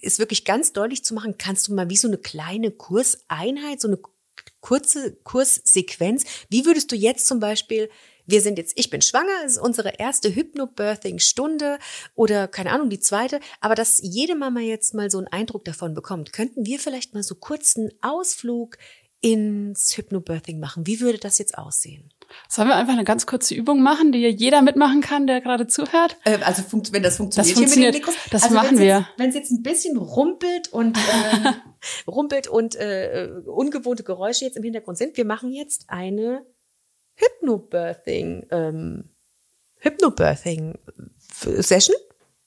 es 0.00 0.18
wirklich 0.18 0.44
ganz 0.44 0.72
deutlich 0.72 1.04
zu 1.04 1.14
machen, 1.14 1.36
kannst 1.38 1.68
du 1.68 1.74
mal 1.74 1.90
wie 1.90 1.96
so 1.96 2.08
eine 2.08 2.18
kleine 2.18 2.70
Kurseinheit, 2.70 3.80
so 3.80 3.88
eine 3.88 3.98
kurze 4.60 5.16
Kurssequenz, 5.22 6.24
wie 6.48 6.64
würdest 6.64 6.90
du 6.92 6.96
jetzt 6.96 7.26
zum 7.26 7.40
Beispiel 7.40 7.90
wir 8.30 8.40
sind 8.40 8.58
jetzt, 8.58 8.78
ich 8.78 8.90
bin 8.90 9.02
schwanger, 9.02 9.32
es 9.44 9.52
ist 9.52 9.62
unsere 9.62 9.98
erste 9.98 10.34
Hypnobirthing-Stunde 10.34 11.78
oder 12.14 12.48
keine 12.48 12.70
Ahnung, 12.70 12.88
die 12.88 13.00
zweite, 13.00 13.40
aber 13.60 13.74
dass 13.74 14.00
jede 14.02 14.36
Mama 14.36 14.60
jetzt 14.60 14.94
mal 14.94 15.10
so 15.10 15.18
einen 15.18 15.26
Eindruck 15.26 15.64
davon 15.64 15.94
bekommt, 15.94 16.32
könnten 16.32 16.64
wir 16.64 16.78
vielleicht 16.78 17.12
mal 17.14 17.22
so 17.22 17.34
kurzen 17.34 17.90
Ausflug 18.02 18.78
ins 19.20 19.96
Hypnobirthing 19.96 20.60
machen. 20.60 20.86
Wie 20.86 21.00
würde 21.00 21.18
das 21.18 21.38
jetzt 21.38 21.58
aussehen? 21.58 22.12
Sollen 22.48 22.68
wir 22.68 22.76
einfach 22.76 22.92
eine 22.92 23.04
ganz 23.04 23.26
kurze 23.26 23.54
Übung 23.54 23.82
machen, 23.82 24.12
die 24.12 24.26
jeder 24.28 24.62
mitmachen 24.62 25.00
kann, 25.00 25.26
der 25.26 25.40
gerade 25.40 25.66
zuhört? 25.66 26.16
Äh, 26.24 26.38
also 26.42 26.62
wenn 26.92 27.02
das 27.02 27.16
funktioniert, 27.16 27.36
das 27.36 27.52
funktioniert 27.52 27.94
hier 27.94 28.06
mit 28.06 28.16
dem 28.16 28.30
Das 28.30 28.42
also 28.44 28.54
machen 28.54 28.78
wir. 28.78 29.06
Wenn 29.16 29.28
es 29.30 29.34
jetzt 29.34 29.50
ein 29.50 29.62
bisschen 29.62 29.96
rumpelt 29.96 30.68
und 30.72 30.96
äh, 30.96 31.52
rumpelt 32.10 32.48
und 32.48 32.76
äh, 32.76 33.28
ungewohnte 33.46 34.02
Geräusche 34.02 34.44
jetzt 34.44 34.56
im 34.56 34.62
Hintergrund 34.62 34.98
sind, 34.98 35.16
wir 35.16 35.24
machen 35.24 35.52
jetzt 35.52 35.84
eine 35.88 36.44
Hypnobirthing, 37.16 38.46
ähm, 38.50 39.10
Hypnobirthing 39.78 40.78
Session, 41.28 41.96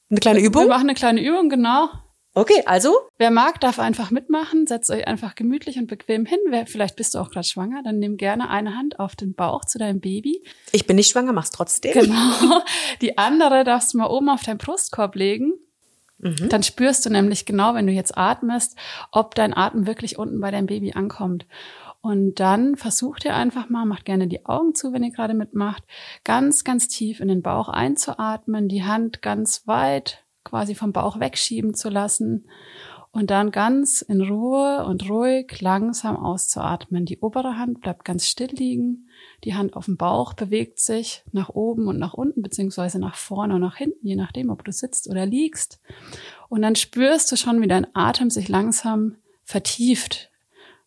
eine 0.10 0.20
kleine 0.20 0.40
Übung. 0.40 0.64
Wir 0.64 0.70
machen 0.70 0.90
eine 0.90 0.96
kleine 0.96 1.22
Übung, 1.24 1.50
genau. 1.50 1.90
Okay, 2.36 2.64
also? 2.66 2.96
Wer 3.18 3.30
mag, 3.30 3.62
darf 3.62 3.78
einfach 3.78 4.10
mitmachen. 4.10 4.66
Setzt 4.66 4.90
euch 4.90 5.08
einfach 5.08 5.36
gemütlich 5.36 5.78
und 5.78 5.88
bequem 5.88 6.26
hin. 6.26 6.40
Wer, 6.50 6.66
vielleicht 6.66 6.96
bist 6.96 7.14
du 7.14 7.20
auch 7.20 7.30
gerade 7.30 7.48
schwanger, 7.48 7.84
dann 7.84 8.00
nimm 8.00 8.18
gerne 8.18 8.50
eine 8.50 8.76
Hand 8.76 9.00
auf 9.00 9.16
den 9.16 9.36
Bauch 9.36 9.66
zu 9.66 9.78
deinem 9.78 10.00
Baby. 10.00 10.44
Ich 10.72 10.88
bin 10.88 10.96
nicht 10.96 11.12
schwanger, 11.12 11.34
mach's 11.34 11.52
trotzdem. 11.52 11.94
Genau. 11.94 12.62
Die 13.02 13.18
andere 13.20 13.64
darfst 13.64 13.94
du 13.94 14.00
mal 14.00 14.08
oben 14.08 14.30
auf 14.30 14.44
deinen 14.44 14.58
Brustkorb 14.58 15.16
legen. 15.16 15.54
Mhm. 16.18 16.50
Dann 16.50 16.64
spürst 16.64 17.06
du 17.06 17.12
nämlich 17.12 17.46
genau, 17.46 17.76
wenn 17.76 17.86
du 17.86 17.94
jetzt 17.94 18.18
atmest, 18.18 18.78
ob 19.12 19.36
dein 19.36 19.56
Atem 19.56 19.86
wirklich 19.86 20.18
unten 20.18 20.40
bei 20.40 20.50
deinem 20.50 20.68
Baby 20.68 20.94
ankommt. 20.94 21.46
Und 22.02 22.40
dann 22.40 22.76
versucht 22.76 23.26
ihr 23.26 23.36
einfach 23.36 23.70
mal, 23.70 23.86
macht 23.86 24.06
gerne 24.06 24.28
die 24.28 24.46
Augen 24.46 24.76
zu, 24.76 24.92
wenn 24.92 25.04
ihr 25.04 25.12
gerade 25.12 25.34
mitmacht, 25.34 25.84
ganz, 26.24 26.64
ganz 26.64 26.88
tief 26.88 27.20
in 27.20 27.30
den 27.30 27.42
Bauch 27.42 27.70
einzuatmen, 27.70 28.68
die 28.68 28.84
Hand 28.84 29.22
ganz 29.22 29.68
weit 29.68 30.24
quasi 30.44 30.76
vom 30.76 30.92
Bauch 30.92 31.20
wegschieben 31.20 31.74
zu 31.74 31.90
lassen 31.90 32.46
und 33.14 33.30
dann 33.30 33.52
ganz 33.52 34.02
in 34.02 34.22
Ruhe 34.22 34.86
und 34.86 35.08
ruhig 35.08 35.62
langsam 35.62 36.18
auszuatmen. 36.18 37.06
Die 37.06 37.20
obere 37.20 37.58
Hand 37.58 37.80
bleibt 37.82 38.06
ganz 38.06 38.28
still 38.28 38.50
liegen, 38.50 39.08
die 39.44 39.54
Hand 39.54 39.76
auf 39.76 39.86
dem 39.86 39.98
Bauch 39.98 40.34
bewegt 40.34 40.80
sich 40.80 41.24
nach 41.32 41.50
oben 41.50 41.88
und 41.88 42.00
nach 42.00 42.16
unten, 42.16 42.42
beziehungsweise 42.42 42.98
nach 42.98 43.16
vorne 43.16 43.54
und 43.54 43.62
nach 43.62 43.76
hinten, 43.76 44.08
je 44.08 44.16
nachdem, 44.16 44.50
ob 44.50 44.66
du 44.66 44.72
sitzt 44.72 45.08
oder 45.08 45.28
liegst. 45.28 45.80
Und 46.50 46.64
dann 46.64 46.76
spürst 46.76 47.32
du 47.32 47.36
schon, 47.36 47.62
wie 47.62 47.68
dein 47.68 47.88
Atem 47.96 48.32
sich 48.32 48.50
langsam 48.50 49.18
vertieft. 49.44 50.32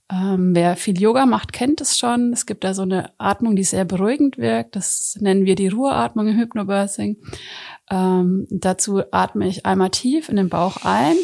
Ähm, 0.09 0.55
wer 0.55 0.77
viel 0.77 1.01
Yoga 1.01 1.27
macht, 1.27 1.53
kennt 1.53 1.81
es 1.81 1.99
schon. 1.99 2.33
Es 2.33 2.47
gibt 2.47 2.63
da 2.63 2.75
so 2.75 2.83
eine 2.83 3.13
Atmung, 3.19 3.57
die 3.57 3.65
sehr 3.65 3.85
beruhigend 3.85 4.39
wirkt. 4.39 4.77
Das 4.77 5.17
nennen 5.21 5.45
wir 5.47 5.57
die 5.57 5.69
Ruheatmung 5.69 6.29
im 6.29 6.39
Hypnobirthing. 6.39 7.17
Ähm, 7.91 8.47
dazu 8.51 9.03
atme 9.11 9.49
ich 9.49 9.67
einmal 9.67 9.91
tief 9.91 10.29
in 10.29 10.37
den 10.37 10.49
Bauch 10.49 10.79
ein 10.85 11.17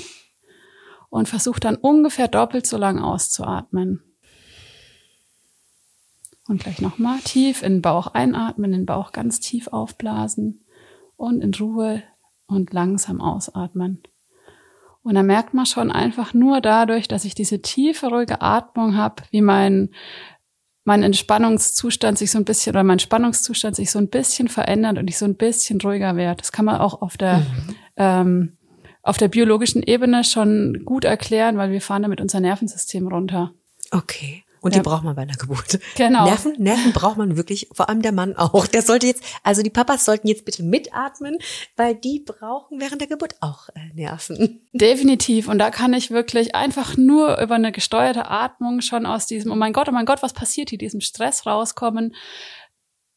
und 1.10 1.28
versuche 1.28 1.60
dann 1.60 1.76
ungefähr 1.76 2.26
doppelt 2.26 2.66
so 2.66 2.76
lang 2.76 2.98
auszuatmen. 2.98 4.02
Und 6.48 6.60
gleich 6.60 6.80
nochmal 6.80 7.20
tief 7.20 7.62
in 7.62 7.74
den 7.74 7.82
Bauch 7.82 8.08
einatmen, 8.08 8.72
den 8.72 8.86
Bauch 8.86 9.12
ganz 9.12 9.38
tief 9.38 9.68
aufblasen 9.68 10.64
und 11.16 11.40
in 11.40 11.54
Ruhe 11.54 12.02
und 12.46 12.72
langsam 12.72 13.20
ausatmen. 13.20 14.02
Und 15.02 15.14
dann 15.14 15.26
merkt 15.26 15.52
man 15.52 15.66
schon 15.66 15.90
einfach 15.90 16.32
nur 16.32 16.60
dadurch, 16.60 17.08
dass 17.08 17.24
ich 17.24 17.34
diese 17.34 17.60
tiefe, 17.60 18.06
ruhige 18.08 18.40
Atmung 18.40 18.96
habe, 18.96 19.22
wie 19.30 19.42
mein 19.42 19.90
mein 20.84 21.04
Entspannungszustand 21.04 22.18
sich 22.18 22.32
so 22.32 22.38
ein 22.38 22.44
bisschen 22.44 22.74
oder 22.74 22.82
mein 22.82 22.98
Spannungszustand 22.98 23.76
sich 23.76 23.90
so 23.92 24.00
ein 24.00 24.08
bisschen 24.08 24.48
verändert 24.48 24.98
und 24.98 25.08
ich 25.08 25.16
so 25.16 25.24
ein 25.24 25.36
bisschen 25.36 25.80
ruhiger 25.80 26.16
werde. 26.16 26.38
Das 26.38 26.50
kann 26.50 26.64
man 26.64 26.80
auch 26.80 27.02
auf 27.02 27.16
der 27.16 27.38
mhm. 27.38 27.74
ähm, 27.96 28.56
auf 29.02 29.16
der 29.16 29.28
biologischen 29.28 29.82
Ebene 29.82 30.24
schon 30.24 30.82
gut 30.84 31.04
erklären, 31.04 31.56
weil 31.56 31.70
wir 31.70 31.80
fahren 31.80 32.02
damit 32.02 32.20
unser 32.20 32.40
Nervensystem 32.40 33.08
runter. 33.08 33.52
Okay. 33.90 34.44
Und 34.62 34.76
ja. 34.76 34.80
die 34.80 34.88
braucht 34.88 35.02
man 35.02 35.16
bei 35.16 35.22
einer 35.22 35.34
Geburt. 35.34 35.80
Genau. 35.96 36.24
Nerven, 36.24 36.54
Nerven 36.56 36.92
braucht 36.92 37.16
man 37.16 37.36
wirklich, 37.36 37.68
vor 37.72 37.88
allem 37.88 38.00
der 38.00 38.12
Mann 38.12 38.36
auch. 38.36 38.66
Der 38.68 38.82
sollte 38.82 39.08
jetzt, 39.08 39.24
also 39.42 39.60
die 39.62 39.70
Papas 39.70 40.04
sollten 40.04 40.28
jetzt 40.28 40.44
bitte 40.44 40.62
mitatmen, 40.62 41.38
weil 41.76 41.96
die 41.96 42.20
brauchen 42.20 42.80
während 42.80 43.00
der 43.00 43.08
Geburt 43.08 43.34
auch 43.40 43.68
äh, 43.70 43.92
Nerven. 43.92 44.60
Definitiv. 44.72 45.48
Und 45.48 45.58
da 45.58 45.70
kann 45.70 45.92
ich 45.94 46.12
wirklich 46.12 46.54
einfach 46.54 46.96
nur 46.96 47.40
über 47.40 47.56
eine 47.56 47.72
gesteuerte 47.72 48.30
Atmung 48.30 48.82
schon 48.82 49.04
aus 49.04 49.26
diesem, 49.26 49.50
oh 49.50 49.56
mein 49.56 49.72
Gott, 49.72 49.88
oh 49.88 49.92
mein 49.92 50.06
Gott, 50.06 50.22
was 50.22 50.32
passiert 50.32 50.70
hier, 50.70 50.78
diesem 50.78 51.00
Stress 51.00 51.44
rauskommen 51.44 52.14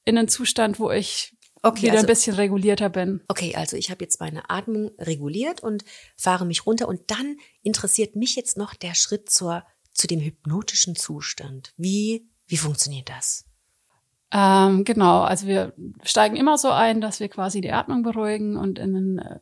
in 0.03 0.17
einen 0.17 0.27
Zustand, 0.27 0.79
wo 0.79 0.89
ich 0.89 1.36
okay, 1.62 1.84
wieder 1.84 1.93
also, 1.93 2.05
ein 2.05 2.08
bisschen 2.08 2.36
regulierter 2.36 2.89
bin. 2.89 3.21
Okay, 3.27 3.55
also 3.55 3.77
ich 3.77 3.91
habe 3.91 4.03
jetzt 4.03 4.19
meine 4.19 4.49
Atmung 4.49 4.91
reguliert 4.97 5.62
und 5.62 5.86
fahre 6.17 6.45
mich 6.45 6.65
runter 6.65 6.88
und 6.88 7.01
dann 7.08 7.38
interessiert 7.62 8.15
mich 8.15 8.36
jetzt 8.36 8.58
noch 8.58 8.73
der 8.73 8.95
Schritt 8.95 9.29
zur 9.29 9.63
zu 9.95 10.08
dem 10.08 10.19
hypnotischen 10.19 10.95
Zustand. 10.95 11.73
Wie, 11.77 12.27
wie 12.45 12.58
funktioniert 12.58 13.10
das? 13.10 13.45
Ähm, 14.31 14.84
genau, 14.84 15.21
also 15.21 15.47
wir 15.47 15.73
steigen 16.03 16.36
immer 16.36 16.58
so 16.58 16.69
ein, 16.69 17.01
dass 17.01 17.19
wir 17.19 17.29
quasi 17.29 17.62
die 17.62 17.71
Atmung 17.71 18.03
beruhigen 18.03 18.58
und 18.58 18.77
in 18.77 18.95
einen 18.95 19.17
äh, 19.19 19.39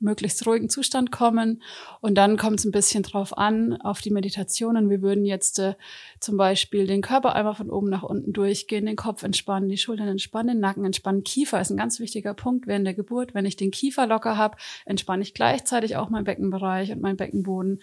möglichst 0.00 0.46
ruhigen 0.46 0.68
Zustand 0.68 1.12
kommen. 1.12 1.62
Und 2.00 2.16
dann 2.16 2.36
kommt 2.36 2.58
es 2.58 2.64
ein 2.64 2.72
bisschen 2.72 3.02
drauf 3.02 3.36
an, 3.36 3.80
auf 3.80 4.00
die 4.00 4.10
Meditationen. 4.10 4.90
Wir 4.90 5.02
würden 5.02 5.24
jetzt 5.24 5.58
äh, 5.58 5.74
zum 6.18 6.36
Beispiel 6.36 6.86
den 6.86 7.02
Körper 7.02 7.34
einmal 7.34 7.54
von 7.54 7.70
oben 7.70 7.90
nach 7.90 8.02
unten 8.02 8.32
durchgehen, 8.32 8.86
den 8.86 8.96
Kopf 8.96 9.22
entspannen, 9.22 9.68
die 9.68 9.78
Schultern 9.78 10.08
entspannen, 10.08 10.54
den 10.54 10.60
Nacken 10.60 10.84
entspannen. 10.84 11.22
Kiefer 11.22 11.60
ist 11.60 11.70
ein 11.70 11.76
ganz 11.76 12.00
wichtiger 12.00 12.34
Punkt 12.34 12.66
während 12.66 12.86
der 12.86 12.94
Geburt. 12.94 13.34
Wenn 13.34 13.44
ich 13.44 13.56
den 13.56 13.70
Kiefer 13.70 14.06
locker 14.06 14.36
habe, 14.36 14.56
entspanne 14.86 15.22
ich 15.22 15.34
gleichzeitig 15.34 15.96
auch 15.96 16.08
meinen 16.08 16.24
Beckenbereich 16.24 16.92
und 16.92 17.02
meinen 17.02 17.16
Beckenboden. 17.16 17.82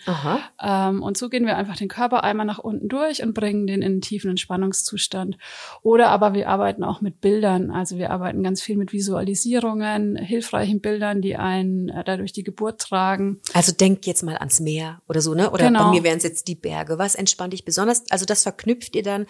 Ähm, 0.62 1.03
und 1.03 1.17
so 1.17 1.30
gehen 1.30 1.45
wir 1.45 1.58
einfach 1.58 1.77
den 1.77 1.88
Körper 1.88 2.23
einmal 2.23 2.45
nach 2.45 2.60
unten 2.60 2.88
durch 2.88 3.21
und 3.21 3.34
bringen 3.34 3.67
den 3.67 3.82
in 3.82 3.97
einen 3.97 4.01
tiefen 4.01 4.32
Entspannungszustand. 4.32 5.38
Oder 5.82 6.10
aber 6.10 6.34
wir 6.34 6.49
arbeiten 6.49 6.84
auch 6.84 7.01
mit 7.01 7.21
Bildern. 7.21 7.71
Also 7.71 7.97
wir 7.97 8.12
arbeiten 8.12 8.43
ganz 8.43 8.62
viel 8.62 8.77
mit 8.77 8.93
Visualisierungen, 8.93 10.15
hilfreichen 10.15 10.82
Bildern, 10.82 11.21
die 11.21 11.36
einen 11.36 11.89
äh, 12.08 12.12
dadurch 12.12 12.34
die 12.34 12.43
Geburt 12.43 12.80
tragen. 12.82 13.39
Also 13.54 13.72
denk 13.72 14.06
jetzt 14.08 14.24
mal 14.24 14.38
ans 14.38 14.60
Meer 14.60 15.02
oder 15.08 15.22
so, 15.22 15.34
ne? 15.34 15.52
Oder 15.52 15.65
Genau. 15.67 15.86
bei 15.86 15.91
mir 15.91 16.04
wären 16.04 16.17
es 16.17 16.24
jetzt 16.24 16.48
die 16.48 16.56
Berge. 16.56 16.98
Was 16.98 17.15
entspannt 17.15 17.54
dich 17.54 17.65
besonders? 17.65 18.04
Also 18.10 18.26
das 18.26 18.43
verknüpft 18.43 18.96
ihr 18.96 19.04
dann 19.04 19.26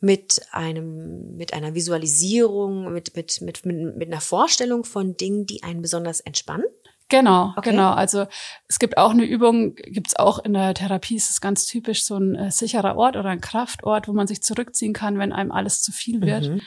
mit 0.00 0.42
einem, 0.52 1.36
mit 1.36 1.54
einer 1.54 1.74
Visualisierung, 1.74 2.92
mit, 2.92 3.16
mit, 3.16 3.40
mit, 3.40 3.64
mit, 3.64 3.96
mit 3.96 4.08
einer 4.12 4.20
Vorstellung 4.20 4.84
von 4.84 5.16
Dingen, 5.16 5.46
die 5.46 5.62
einen 5.62 5.80
besonders 5.82 6.20
entspannen? 6.20 6.66
Genau, 7.10 7.52
Okay. 7.56 7.70
genau. 7.70 7.92
Also 7.92 8.26
es 8.66 8.78
gibt 8.78 8.96
auch 8.96 9.10
eine 9.10 9.24
Übung, 9.24 9.74
gibt's 9.74 10.16
auch 10.16 10.38
in 10.38 10.54
der 10.54 10.72
Therapie, 10.74 11.16
ist 11.16 11.30
es 11.30 11.40
ganz 11.40 11.66
typisch, 11.66 12.04
so 12.04 12.16
ein 12.16 12.34
äh, 12.34 12.50
sicherer 12.50 12.96
Ort 12.96 13.16
oder 13.16 13.28
ein 13.28 13.40
Kraftort, 13.42 14.08
wo 14.08 14.12
man 14.12 14.26
sich 14.26 14.42
zurückziehen 14.42 14.94
kann, 14.94 15.18
wenn 15.18 15.32
einem 15.32 15.52
alles 15.52 15.82
zu 15.82 15.92
viel 15.92 16.22
wird. 16.22 16.48
Mhm. 16.48 16.60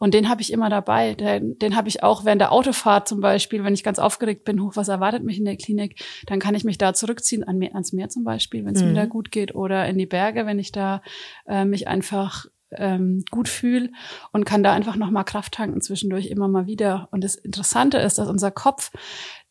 Und 0.00 0.14
den 0.14 0.28
habe 0.30 0.40
ich 0.40 0.52
immer 0.52 0.70
dabei. 0.70 1.14
Den, 1.14 1.58
den 1.58 1.76
habe 1.76 1.88
ich 1.88 2.02
auch 2.02 2.24
während 2.24 2.40
der 2.40 2.52
Autofahrt 2.52 3.06
zum 3.06 3.20
Beispiel, 3.20 3.62
wenn 3.62 3.74
ich 3.74 3.84
ganz 3.84 3.98
aufgeregt 3.98 4.44
bin, 4.44 4.62
hoch, 4.62 4.72
was 4.74 4.88
erwartet 4.88 5.22
mich 5.22 5.38
in 5.38 5.44
der 5.44 5.56
Klinik, 5.56 6.02
dann 6.26 6.40
kann 6.40 6.54
ich 6.54 6.64
mich 6.64 6.78
da 6.78 6.94
zurückziehen, 6.94 7.44
an, 7.44 7.62
ans 7.62 7.92
Meer 7.92 8.08
zum 8.08 8.24
Beispiel, 8.24 8.64
wenn 8.64 8.74
es 8.74 8.80
Mhm. 8.82 8.88
mir 8.88 8.94
da 8.94 9.04
gut 9.06 9.30
geht, 9.30 9.54
oder 9.54 9.86
in 9.86 9.98
die 9.98 10.06
Berge, 10.06 10.46
wenn 10.46 10.58
ich 10.58 10.72
da 10.72 11.02
äh, 11.46 11.66
mich 11.66 11.86
einfach 11.86 12.46
ähm, 12.72 13.24
gut 13.30 13.48
fühle 13.48 13.90
und 14.32 14.44
kann 14.44 14.62
da 14.62 14.72
einfach 14.72 14.96
nochmal 14.96 15.24
Kraft 15.24 15.52
tanken 15.52 15.82
zwischendurch 15.82 16.26
immer 16.28 16.48
mal 16.48 16.66
wieder. 16.66 17.08
Und 17.10 17.22
das 17.22 17.34
Interessante 17.34 17.98
ist, 17.98 18.18
dass 18.18 18.28
unser 18.28 18.50
Kopf 18.50 18.90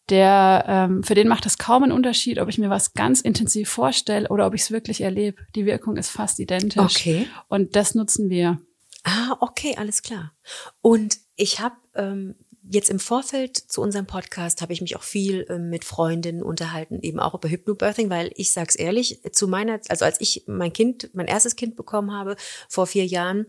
der 0.10 0.66
ähm, 0.68 1.04
für 1.04 1.14
den 1.14 1.28
macht 1.28 1.46
es 1.46 1.60
kaum 1.60 1.84
einen 1.84 1.92
Unterschied, 1.92 2.40
ob 2.40 2.50
ich 2.50 2.58
mir 2.58 2.70
was 2.70 2.94
ganz 2.94 3.22
intensiv 3.22 3.70
vorstelle 3.70 4.28
oder 4.30 4.48
ob 4.48 4.56
ich 4.56 4.62
es 4.62 4.72
wirklich 4.72 5.02
erlebe. 5.02 5.38
Die 5.56 5.68
Wirkung 5.68 5.98
ist 5.98 6.10
fast 6.10 6.40
identisch. 6.40 6.96
Okay. 6.96 7.28
Und 7.48 7.76
das 7.76 7.94
nutzen 7.94 8.30
wir. 8.30 8.58
Ah, 9.04 9.38
okay, 9.40 9.76
alles 9.78 10.02
klar. 10.02 10.34
Und 10.82 11.18
ich 11.36 11.60
habe 11.60 11.76
ähm, 11.96 12.36
jetzt 12.70 12.90
im 12.90 13.00
Vorfeld 13.00 13.58
zu 13.58 13.82
unserem 13.82 14.06
Podcast 14.06 14.62
habe 14.62 14.74
ich 14.74 14.82
mich 14.82 14.96
auch 14.96 15.04
viel 15.04 15.46
ähm, 15.50 15.70
mit 15.70 15.86
Freundinnen 15.86 16.44
unterhalten, 16.44 17.00
eben 17.02 17.20
auch 17.20 17.34
über 17.34 17.50
Hypnobirthing, 17.50 18.10
weil 18.10 18.32
ich 18.36 18.52
sag's 18.52 18.76
ehrlich, 18.76 19.22
zu 19.32 19.48
meiner, 19.48 19.80
also 19.90 20.06
als 20.06 20.22
ich 20.22 20.44
mein 20.48 20.74
Kind, 20.74 21.10
mein 21.14 21.28
erstes 21.28 21.56
Kind 21.56 21.76
bekommen 21.76 22.12
habe 22.12 22.36
vor 22.68 22.88
vier 22.88 23.06
Jahren, 23.06 23.48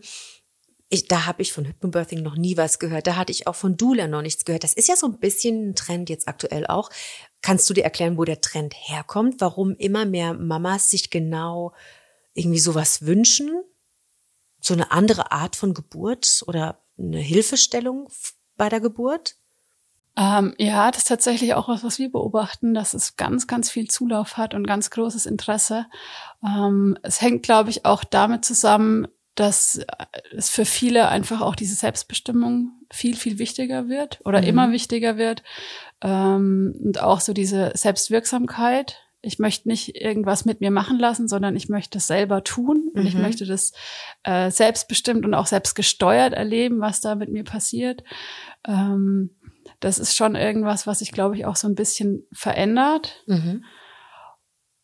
ich, 0.93 1.07
da 1.07 1.25
habe 1.25 1.41
ich 1.41 1.53
von 1.53 1.65
Hypnobirthing 1.65 2.21
noch 2.21 2.35
nie 2.35 2.57
was 2.57 2.77
gehört. 2.77 3.07
Da 3.07 3.15
hatte 3.15 3.31
ich 3.31 3.47
auch 3.47 3.55
von 3.55 3.77
Dula 3.77 4.07
noch 4.07 4.21
nichts 4.21 4.43
gehört. 4.43 4.65
Das 4.65 4.73
ist 4.73 4.89
ja 4.89 4.97
so 4.97 5.07
ein 5.07 5.19
bisschen 5.19 5.69
ein 5.69 5.75
Trend 5.75 6.09
jetzt 6.09 6.27
aktuell 6.27 6.67
auch. 6.67 6.89
Kannst 7.41 7.69
du 7.69 7.73
dir 7.73 7.85
erklären, 7.85 8.17
wo 8.17 8.25
der 8.25 8.41
Trend 8.41 8.73
herkommt? 8.75 9.39
Warum 9.39 9.73
immer 9.77 10.05
mehr 10.05 10.33
Mamas 10.33 10.91
sich 10.91 11.09
genau 11.09 11.73
irgendwie 12.33 12.59
sowas 12.59 13.05
wünschen? 13.05 13.63
So 14.61 14.73
eine 14.73 14.91
andere 14.91 15.31
Art 15.31 15.55
von 15.55 15.73
Geburt 15.73 16.43
oder 16.47 16.77
eine 16.97 17.19
Hilfestellung 17.19 18.07
bei 18.55 18.69
der 18.69 18.79
Geburt? 18.79 19.35
Ähm, 20.17 20.53
ja, 20.57 20.91
das 20.91 20.99
ist 21.03 21.07
tatsächlich 21.07 21.53
auch 21.53 21.67
was, 21.67 21.83
was 21.83 21.97
wir 21.97 22.11
beobachten, 22.11 22.73
dass 22.73 22.93
es 22.93 23.15
ganz, 23.15 23.47
ganz 23.47 23.71
viel 23.71 23.89
Zulauf 23.89 24.37
hat 24.37 24.53
und 24.53 24.67
ganz 24.67 24.89
großes 24.89 25.25
Interesse. 25.25 25.85
Ähm, 26.43 26.97
es 27.01 27.21
hängt, 27.21 27.43
glaube 27.43 27.69
ich, 27.69 27.85
auch 27.85 28.03
damit 28.03 28.43
zusammen, 28.45 29.07
dass 29.35 29.77
äh, 29.77 29.85
es 30.35 30.49
für 30.49 30.65
viele 30.65 31.07
einfach 31.07 31.41
auch 31.41 31.55
diese 31.55 31.75
Selbstbestimmung 31.75 32.71
viel, 32.91 33.15
viel 33.15 33.39
wichtiger 33.39 33.87
wird 33.87 34.19
oder 34.25 34.41
Mhm. 34.41 34.47
immer 34.47 34.71
wichtiger 34.71 35.15
wird. 35.17 35.43
Ähm, 36.01 36.75
und 36.83 37.01
auch 37.01 37.21
so 37.21 37.31
diese 37.33 37.71
Selbstwirksamkeit. 37.73 38.97
Ich 39.23 39.37
möchte 39.37 39.67
nicht 39.67 39.95
irgendwas 40.01 40.45
mit 40.45 40.61
mir 40.61 40.71
machen 40.71 40.97
lassen, 40.97 41.27
sondern 41.27 41.55
ich 41.55 41.69
möchte 41.69 41.99
es 41.99 42.07
selber 42.07 42.43
tun 42.43 42.89
und 42.93 43.05
ich 43.05 43.13
Mhm. 43.13 43.21
möchte 43.21 43.45
das 43.45 43.71
äh, 44.23 44.49
selbstbestimmt 44.49 45.25
und 45.25 45.33
auch 45.35 45.45
selbstgesteuert 45.45 46.33
erleben, 46.33 46.79
was 46.81 47.01
da 47.01 47.15
mit 47.15 47.29
mir 47.29 47.43
passiert. 47.43 48.03
Ähm, 48.67 49.29
das 49.79 49.99
ist 49.99 50.15
schon 50.15 50.35
irgendwas, 50.35 50.87
was 50.87 50.99
sich, 50.99 51.11
glaube 51.11 51.35
ich, 51.35 51.45
auch 51.45 51.55
so 51.55 51.67
ein 51.67 51.75
bisschen 51.75 52.25
verändert. 52.31 53.23
Mhm. 53.27 53.63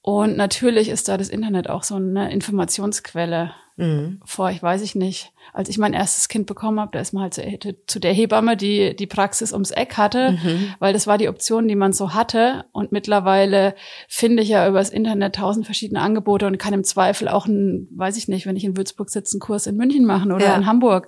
Und 0.02 0.38
natürlich 0.38 0.90
ist 0.90 1.10
da 1.10 1.18
das 1.18 1.30
Internet 1.30 1.70
auch 1.70 1.84
so 1.84 1.96
eine 1.96 2.32
Informationsquelle. 2.32 3.54
Mhm. 3.78 4.20
Vor, 4.26 4.50
ich 4.52 4.62
weiß 4.62 4.82
ich 4.82 4.96
nicht, 4.96 5.32
als 5.54 5.70
ich 5.70 5.78
mein 5.78 5.94
erstes 5.94 6.28
Kind 6.30 6.46
bekommen 6.48 6.80
habe, 6.80 6.92
da 6.94 7.00
ist 7.00 7.14
man 7.14 7.24
halt 7.24 7.36
zu, 7.36 7.76
zu 7.86 8.00
der 8.00 8.12
Hebamme, 8.12 8.58
die 8.58 8.96
die 8.96 9.08
Praxis 9.08 9.54
ums 9.54 9.72
Eck 9.72 9.98
hatte, 9.98 10.32
Mhm. 10.32 10.74
weil 10.80 10.94
das 10.94 11.08
war 11.08 11.18
die 11.18 11.30
Option, 11.30 11.68
die 11.68 11.76
man 11.76 11.94
so 11.94 12.14
hatte. 12.14 12.66
Und 12.72 12.92
mittlerweile 12.92 13.76
finde 14.10 14.42
ich 14.44 14.50
ja 14.50 14.68
übers 14.68 14.90
Internet 14.90 15.36
tausend 15.36 15.66
verschiedene 15.66 16.02
Angebote 16.02 16.48
und 16.48 16.58
kann 16.58 16.74
im 16.74 16.84
Zweifel 16.84 17.28
auch 17.28 17.46
ein, 17.46 17.88
weiß 17.96 18.18
ich 18.18 18.28
nicht, 18.28 18.46
wenn 18.48 18.56
ich 18.56 18.66
in 18.66 18.76
Würzburg 18.78 19.10
sitze, 19.10 19.36
einen 19.36 19.42
Kurs 19.42 19.68
in 19.68 19.78
München 19.78 20.06
machen 20.06 20.32
oder 20.32 20.46
Ja. 20.48 20.56
in 20.56 20.66
Hamburg 20.66 21.08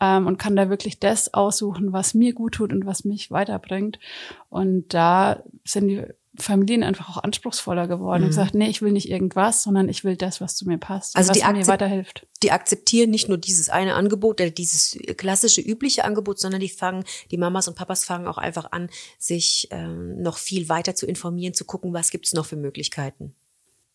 ähm, 0.00 0.26
und 0.26 0.38
kann 0.38 0.56
da 0.56 0.68
wirklich 0.70 1.00
das 1.00 1.32
aussuchen, 1.34 1.92
was 1.92 2.14
mir 2.14 2.34
gut 2.34 2.54
tut 2.54 2.72
und 2.72 2.86
was 2.86 3.04
mich 3.04 3.30
weiterbringt. 3.30 3.98
Und 4.50 4.92
da 4.94 5.42
sind 5.64 5.88
die 5.88 6.02
Familien 6.40 6.82
einfach 6.82 7.08
auch 7.10 7.22
anspruchsvoller 7.22 7.86
geworden 7.88 8.20
Mhm. 8.20 8.24
und 8.24 8.30
gesagt, 8.30 8.54
nee, 8.54 8.68
ich 8.68 8.82
will 8.82 8.92
nicht 8.92 9.08
irgendwas, 9.08 9.62
sondern 9.62 9.88
ich 9.88 10.04
will 10.04 10.16
das, 10.16 10.40
was 10.40 10.56
zu 10.56 10.66
mir 10.66 10.78
passt, 10.78 11.16
Also 11.16 11.30
was 11.30 11.36
mir 11.52 11.66
weiterhilft. 11.66 12.26
Die 12.42 12.52
akzeptieren 12.52 13.10
nicht 13.10 13.28
nur 13.28 13.38
dieses 13.38 13.68
eine 13.68 13.94
Angebot 13.94 14.40
oder 14.40 14.50
dieses 14.50 14.98
klassische 15.16 15.60
übliche 15.60 16.04
Angebot, 16.04 16.38
sondern 16.38 16.60
die 16.60 16.68
fangen, 16.68 17.04
die 17.30 17.36
Mamas 17.38 17.68
und 17.68 17.74
Papas 17.76 18.04
fangen 18.04 18.26
auch 18.26 18.38
einfach 18.38 18.72
an, 18.72 18.88
sich 19.18 19.68
ähm, 19.70 20.20
noch 20.22 20.38
viel 20.38 20.68
weiter 20.68 20.94
zu 20.94 21.06
informieren, 21.06 21.54
zu 21.54 21.64
gucken, 21.64 21.92
was 21.92 22.10
gibt's 22.10 22.32
noch 22.34 22.46
für 22.46 22.56
Möglichkeiten. 22.56 23.34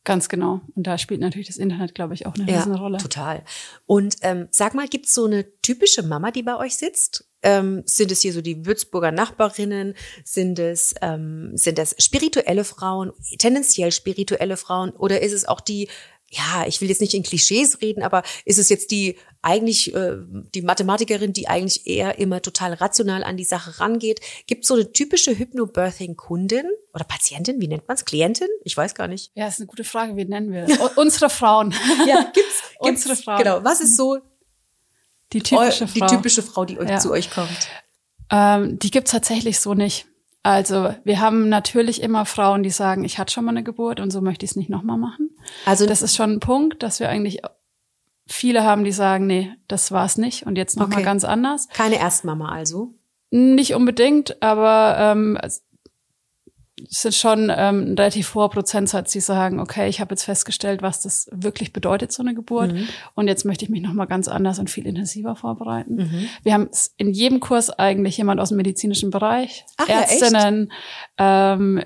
Ganz 0.05 0.29
genau. 0.29 0.61
Und 0.75 0.85
da 0.85 0.99
spielt 0.99 1.19
natürlich 1.19 1.47
das 1.47 1.57
Internet, 1.57 1.95
glaube 1.95 2.13
ich, 2.13 2.27
auch 2.27 2.35
eine 2.35 2.47
Riesenrolle. 2.47 2.99
total. 2.99 3.43
Und 3.87 4.17
ähm, 4.21 4.47
sag 4.51 4.75
mal, 4.75 4.87
gibt's 4.87 5.15
so 5.15 5.25
eine 5.25 5.45
typische 5.61 6.03
Mama, 6.03 6.29
die 6.29 6.43
bei 6.43 6.55
euch 6.55 6.77
sitzt? 6.77 7.27
Ähm, 7.41 7.81
sind 7.85 8.11
es 8.11 8.21
hier 8.21 8.31
so 8.31 8.41
die 8.41 8.67
Würzburger 8.67 9.11
Nachbarinnen? 9.11 9.95
Sind 10.23 10.59
es 10.59 10.93
ähm, 11.01 11.57
sind 11.57 11.79
das 11.79 11.95
spirituelle 11.97 12.63
Frauen, 12.63 13.11
tendenziell 13.39 13.91
spirituelle 13.91 14.57
Frauen? 14.57 14.91
Oder 14.91 15.23
ist 15.23 15.33
es 15.33 15.47
auch 15.47 15.59
die 15.59 15.89
ja, 16.31 16.65
ich 16.67 16.81
will 16.81 16.89
jetzt 16.89 17.01
nicht 17.01 17.13
in 17.13 17.23
Klischees 17.23 17.81
reden, 17.81 18.03
aber 18.03 18.23
ist 18.45 18.57
es 18.59 18.69
jetzt 18.69 18.91
die 18.91 19.17
eigentlich 19.41 19.93
äh, 19.93 20.17
die 20.55 20.63
Mathematikerin, 20.63 21.33
die 21.33 21.47
eigentlich 21.47 21.85
eher 21.87 22.17
immer 22.17 22.41
total 22.41 22.73
rational 22.73 23.23
an 23.23 23.37
die 23.37 23.43
Sache 23.45 23.79
rangeht? 23.79 24.19
Gibt 24.47 24.65
so 24.65 24.73
eine 24.73 24.91
typische 24.91 25.37
Hypnobirthing-Kundin 25.37 26.65
oder 26.93 27.03
Patientin? 27.05 27.61
Wie 27.61 27.67
nennt 27.67 27.87
man's? 27.87 28.05
Klientin? 28.05 28.47
Ich 28.63 28.75
weiß 28.75 28.95
gar 28.95 29.07
nicht. 29.07 29.31
Ja, 29.35 29.47
ist 29.47 29.59
eine 29.59 29.67
gute 29.67 29.83
Frage. 29.83 30.17
Wie 30.17 30.25
nennen 30.25 30.51
wir? 30.51 30.67
U- 30.81 30.89
Unsere 30.99 31.29
Frauen. 31.29 31.73
Ja, 32.07 32.23
gibt's, 32.33 32.61
gibt's 32.83 33.05
Unsere 33.05 33.15
Frauen. 33.15 33.37
Genau. 33.37 33.63
Was 33.63 33.79
ist 33.81 33.95
so 33.95 34.17
Die 35.31 35.41
typische 35.41 35.83
eu- 35.83 35.87
Frau. 35.87 36.07
die 36.07 36.15
typische 36.15 36.41
Frau, 36.43 36.65
die 36.65 36.79
euch, 36.79 36.89
Ja. 36.89 36.99
zu 36.99 37.11
euch 37.11 37.29
kommt? 37.29 37.69
Ähm, 38.31 38.79
die 38.79 38.89
gibt's 38.91 39.11
tatsächlich 39.11 39.59
so 39.59 39.73
nicht. 39.75 40.07
Also 40.45 40.93
wir 41.03 41.21
haben 41.21 41.49
natürlich 41.49 42.03
immer 42.03 42.23
Frauen, 42.25 42.61
die 42.61 42.69
sagen, 42.69 43.03
ich 43.03 43.17
hatte 43.17 43.33
schon 43.33 43.45
mal 43.45 43.51
eine 43.51 43.63
Geburt 43.63 43.99
und 43.99 44.11
so 44.11 44.21
möchte 44.21 44.45
ich 44.45 44.51
es 44.51 44.55
nicht 44.55 44.69
nochmal 44.69 44.97
machen. 44.97 45.31
Also 45.65 45.87
Das 45.87 46.03
ist 46.03 46.15
schon 46.15 46.33
ein 46.33 46.39
Punkt, 46.39 46.83
dass 46.83 46.99
wir 46.99 47.09
eigentlich 47.09 47.41
viele 48.27 48.63
haben, 48.63 48.83
die 48.83 48.91
sagen, 48.91 49.25
nee, 49.25 49.51
das 49.67 49.91
war's 49.91 50.17
nicht 50.19 50.45
und 50.45 50.55
jetzt 50.55 50.77
nochmal 50.77 50.97
Okay. 50.99 51.05
ganz 51.05 51.23
anders. 51.23 51.67
keine 51.69 51.97
Erstmama 51.99 52.49
also. 52.49 52.93
Nicht 53.31 53.73
unbedingt, 53.73 54.41
aber 54.43 54.97
ähm, 54.99 55.35
es 56.89 57.05
ist 57.05 57.17
schon 57.17 57.51
ähm, 57.55 57.91
ein 57.91 57.97
relativ 57.97 58.35
hoher 58.35 58.49
Prozentsatz, 58.49 59.11
die 59.11 59.21
sagen, 59.21 59.59
okay, 59.59 59.87
ich 59.87 60.01
habe 60.01 60.13
jetzt 60.13 60.23
festgestellt, 60.23 60.81
was 60.81 61.01
das 61.01 61.29
wirklich 61.31 61.71
bedeutet, 61.71 62.11
so 62.11 62.21
eine 62.21 62.35
Geburt. 62.35 62.73
Mhm. 62.73 62.87
Und 63.13 63.27
jetzt 63.27 63.45
möchte 63.45 63.63
ich 63.63 63.71
mich 63.71 63.81
nochmal 63.81 64.07
ganz 64.07 64.27
anders 64.27 64.59
und 64.59 64.69
viel 64.69 64.85
intensiver 64.85 65.35
vorbereiten. 65.35 66.27
Wir 66.43 66.53
haben 66.53 66.69
in 66.97 67.11
jedem 67.11 67.39
Kurs 67.39 67.69
eigentlich 67.69 68.17
jemand 68.17 68.41
aus 68.41 68.49
dem 68.49 68.57
medizinischen 68.57 69.09
Bereich, 69.09 69.65
Ach 69.77 69.87
ja? 69.87 70.01
Ärztinnen, 70.01 70.71
ähm, 71.17 71.81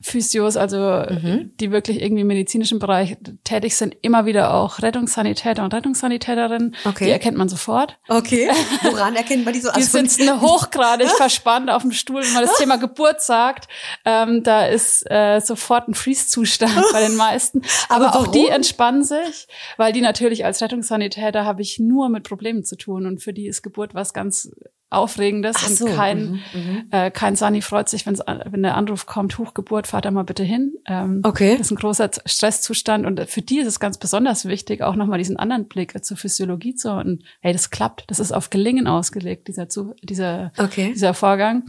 Physios, 0.00 0.56
also 0.56 0.78
Mhm. 0.78 1.52
die 1.58 1.72
wirklich 1.72 2.00
irgendwie 2.00 2.20
im 2.20 2.28
medizinischen 2.28 2.78
Bereich 2.78 3.16
tätig 3.42 3.76
sind, 3.76 3.96
immer 4.02 4.26
wieder 4.26 4.54
auch 4.54 4.80
Rettungssanitäter 4.80 5.64
und 5.64 5.74
Rettungssanitäterinnen. 5.74 6.76
Okay. 6.84 7.06
Die 7.06 7.10
erkennt 7.10 7.36
man 7.36 7.48
sofort. 7.48 7.98
Okay. 8.08 8.48
Woran 8.82 9.16
erkennt 9.16 9.44
man 9.44 9.54
die 9.54 9.60
so? 9.60 9.70
Die 9.70 9.76
Also, 9.76 9.98
sitzen 9.98 10.40
hochgradig 10.40 11.08
verspannt 11.16 11.68
auf 11.70 11.82
dem 11.82 11.90
Stuhl, 11.92 12.22
wenn 12.22 12.32
man 12.32 12.44
das 12.44 12.56
Thema 12.58 12.76
Geburt 12.76 13.20
sagt. 13.22 13.68
Ähm, 14.04 14.42
da 14.44 14.66
ist 14.66 15.04
äh, 15.10 15.40
sofort 15.40 15.88
ein 15.88 15.94
Freeze-Zustand 15.94 16.74
bei 16.92 17.00
den 17.00 17.16
meisten. 17.16 17.62
Aber, 17.88 18.14
Aber 18.14 18.20
auch 18.20 18.26
die 18.28 18.46
entspannen 18.48 19.02
sich, 19.02 19.48
weil 19.78 19.92
die 19.92 20.00
natürlich 20.00 20.44
als 20.44 20.62
Rettungssanitäter 20.62 21.44
habe 21.44 21.62
ich 21.62 21.78
nur 21.80 22.08
mit 22.08 22.22
Problemen 22.22 22.64
zu 22.64 22.76
tun 22.76 23.04
und 23.06 23.22
für 23.22 23.32
die 23.32 23.46
ist 23.48 23.62
Geburt 23.62 23.94
was 23.94 24.12
ganz 24.12 24.50
Aufregendes 24.90 25.56
Ach 25.58 25.68
und 25.68 25.76
so, 25.76 25.86
kein, 25.86 26.40
mhm. 26.54 26.86
äh, 26.90 27.10
kein 27.10 27.36
Sani 27.36 27.60
freut 27.60 27.90
sich, 27.90 28.06
wenn's, 28.06 28.20
wenn 28.20 28.62
der 28.62 28.74
Anruf 28.76 29.04
kommt, 29.04 29.36
Hochgeburt, 29.36 29.86
fahrt 29.86 30.06
da 30.06 30.10
mal 30.10 30.22
bitte 30.24 30.42
hin. 30.44 30.72
Ähm, 30.86 31.20
Okay. 31.24 31.56
Das 31.58 31.66
ist 31.66 31.72
ein 31.72 31.76
großer 31.76 32.10
Stresszustand 32.24 33.04
und 33.04 33.20
für 33.28 33.42
die 33.42 33.58
ist 33.58 33.66
es 33.66 33.80
ganz 33.80 33.98
besonders 33.98 34.46
wichtig, 34.46 34.82
auch 34.82 34.94
nochmal 34.94 35.18
diesen 35.18 35.36
anderen 35.36 35.68
Blick 35.68 35.92
zur 36.04 36.16
Physiologie 36.16 36.74
zu 36.74 36.90
und 36.92 37.22
hey, 37.40 37.52
das 37.52 37.70
klappt, 37.70 38.04
das 38.08 38.18
ist 38.18 38.32
auf 38.32 38.48
Gelingen 38.50 38.86
ausgelegt, 38.86 39.48
dieser, 39.48 39.68
zu, 39.68 39.94
dieser, 40.02 40.52
Okay. 40.56 40.92
dieser 40.94 41.12
Vorgang. 41.12 41.64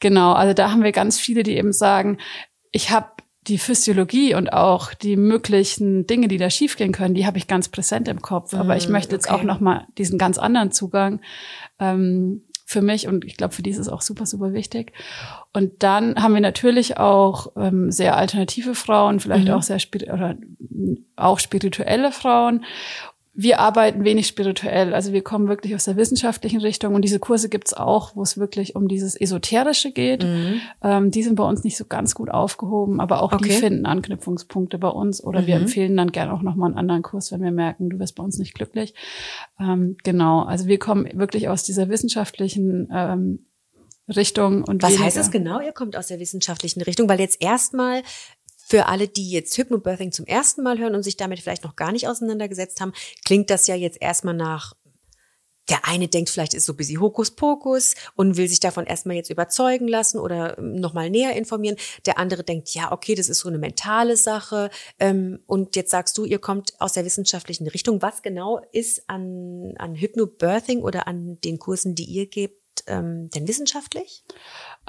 Genau, 0.00 0.32
also 0.34 0.52
da 0.52 0.70
haben 0.70 0.82
wir 0.82 0.92
ganz 0.92 1.18
viele, 1.18 1.42
die 1.42 1.56
eben 1.56 1.72
sagen, 1.72 2.18
ich 2.70 2.90
habe 2.90 3.08
die 3.46 3.56
Physiologie 3.58 4.34
und 4.34 4.52
auch 4.52 4.92
die 4.92 5.16
möglichen 5.16 6.06
Dinge, 6.06 6.28
die 6.28 6.36
da 6.36 6.50
schiefgehen 6.50 6.92
können, 6.92 7.14
die 7.14 7.24
habe 7.26 7.38
ich 7.38 7.46
ganz 7.46 7.70
präsent 7.70 8.06
im 8.08 8.20
Kopf. 8.20 8.52
Aber 8.52 8.76
ich 8.76 8.88
Mm, 8.88 8.92
möchte 8.92 9.14
jetzt 9.14 9.30
okay. 9.30 9.36
auch 9.36 9.42
nochmal 9.42 9.86
diesen 9.96 10.18
ganz 10.18 10.36
anderen 10.36 10.70
Zugang 10.70 11.20
ähm, 11.78 12.42
für 12.70 12.82
mich 12.82 13.08
und 13.08 13.24
ich 13.24 13.38
glaube, 13.38 13.54
für 13.54 13.62
die 13.62 13.70
ist 13.70 13.78
es 13.78 13.88
auch 13.88 14.02
super, 14.02 14.26
super 14.26 14.52
wichtig. 14.52 14.92
Und 15.54 15.82
dann 15.82 16.22
haben 16.22 16.34
wir 16.34 16.42
natürlich 16.42 16.98
auch 16.98 17.52
ähm, 17.56 17.90
sehr 17.90 18.14
alternative 18.14 18.74
Frauen, 18.74 19.20
vielleicht 19.20 19.48
Mhm. 19.48 19.54
auch 19.54 19.62
sehr 19.62 19.78
spiri 19.78 20.10
oder 20.12 20.36
auch 21.16 21.38
spirituelle 21.38 22.12
Frauen. 22.12 22.66
Wir 23.40 23.60
arbeiten 23.60 24.02
wenig 24.02 24.26
spirituell, 24.26 24.92
also 24.94 25.12
wir 25.12 25.22
kommen 25.22 25.46
wirklich 25.46 25.72
aus 25.76 25.84
der 25.84 25.96
wissenschaftlichen 25.96 26.60
Richtung 26.60 26.96
und 26.96 27.02
diese 27.02 27.20
Kurse 27.20 27.48
gibt's 27.48 27.72
auch, 27.72 28.16
wo 28.16 28.22
es 28.22 28.36
wirklich 28.36 28.74
um 28.74 28.88
dieses 28.88 29.14
Esoterische 29.14 29.92
geht. 29.92 30.24
Mhm. 30.24 30.60
Ähm, 30.82 31.10
die 31.12 31.22
sind 31.22 31.36
bei 31.36 31.44
uns 31.44 31.62
nicht 31.62 31.76
so 31.76 31.84
ganz 31.84 32.16
gut 32.16 32.30
aufgehoben, 32.30 33.00
aber 33.00 33.22
auch 33.22 33.30
die 33.30 33.44
Okay. 33.44 33.52
finden 33.52 33.86
Anknüpfungspunkte 33.86 34.78
bei 34.78 34.88
uns 34.88 35.22
oder 35.22 35.46
wir 35.46 35.54
Mhm. 35.54 35.62
empfehlen 35.62 35.96
dann 35.96 36.10
gerne 36.10 36.32
auch 36.32 36.42
nochmal 36.42 36.70
einen 36.70 36.78
anderen 36.78 37.02
Kurs, 37.02 37.30
wenn 37.30 37.40
wir 37.42 37.52
merken, 37.52 37.90
du 37.90 38.00
wirst 38.00 38.16
bei 38.16 38.24
uns 38.24 38.38
nicht 38.38 38.54
glücklich. 38.54 38.92
Ähm, 39.60 39.96
genau, 40.02 40.42
also 40.42 40.66
wir 40.66 40.80
kommen 40.80 41.08
wirklich 41.16 41.48
aus 41.48 41.62
dieser 41.62 41.88
wissenschaftlichen 41.88 42.88
ähm, 42.92 43.44
Richtung 44.08 44.64
und 44.64 44.82
Was 44.82 44.90
weniger- 44.90 45.04
heißt 45.04 45.16
es 45.18 45.30
genau? 45.30 45.60
Ihr 45.60 45.72
kommt 45.72 45.94
aus 45.96 46.06
der 46.08 46.18
wissenschaftlichen 46.18 46.80
Richtung, 46.82 47.08
weil 47.08 47.20
jetzt 47.20 47.42
erstmal 47.42 48.02
für 48.68 48.86
alle, 48.86 49.08
die 49.08 49.30
jetzt 49.30 49.56
Hypnobirthing 49.56 50.12
zum 50.12 50.26
ersten 50.26 50.62
Mal 50.62 50.78
hören 50.78 50.94
und 50.94 51.02
sich 51.02 51.16
damit 51.16 51.40
vielleicht 51.40 51.64
noch 51.64 51.76
gar 51.76 51.92
nicht 51.92 52.06
auseinandergesetzt 52.06 52.80
haben, 52.80 52.92
klingt 53.24 53.50
das 53.50 53.66
ja 53.66 53.74
jetzt 53.74 54.00
erstmal 54.00 54.34
nach 54.34 54.74
der 55.68 55.86
eine 55.86 56.08
denkt 56.08 56.30
vielleicht 56.30 56.54
ist 56.54 56.64
so 56.64 56.72
ein 56.72 56.76
bisschen 56.76 57.00
Hokuspokus 57.00 57.94
und 58.14 58.36
will 58.36 58.48
sich 58.48 58.60
davon 58.60 58.86
erstmal 58.86 59.16
jetzt 59.16 59.30
überzeugen 59.30 59.86
lassen 59.86 60.18
oder 60.18 60.58
nochmal 60.60 61.10
näher 61.10 61.36
informieren. 61.36 61.76
Der 62.06 62.18
andere 62.18 62.42
denkt, 62.42 62.70
ja, 62.70 62.90
okay, 62.92 63.14
das 63.14 63.28
ist 63.28 63.40
so 63.40 63.48
eine 63.48 63.58
mentale 63.58 64.16
Sache. 64.16 64.70
Ähm, 64.98 65.40
und 65.46 65.76
jetzt 65.76 65.90
sagst 65.90 66.16
du, 66.16 66.24
ihr 66.24 66.38
kommt 66.38 66.72
aus 66.80 66.94
der 66.94 67.04
wissenschaftlichen 67.04 67.68
Richtung. 67.68 68.00
Was 68.02 68.22
genau 68.22 68.62
ist 68.72 69.08
an, 69.08 69.74
an 69.78 69.94
Hypnobirthing 69.94 70.80
oder 70.80 71.06
an 71.06 71.38
den 71.42 71.58
Kursen, 71.58 71.94
die 71.94 72.04
ihr 72.04 72.26
gebt, 72.26 72.84
ähm, 72.86 73.28
denn 73.30 73.46
wissenschaftlich? 73.46 74.24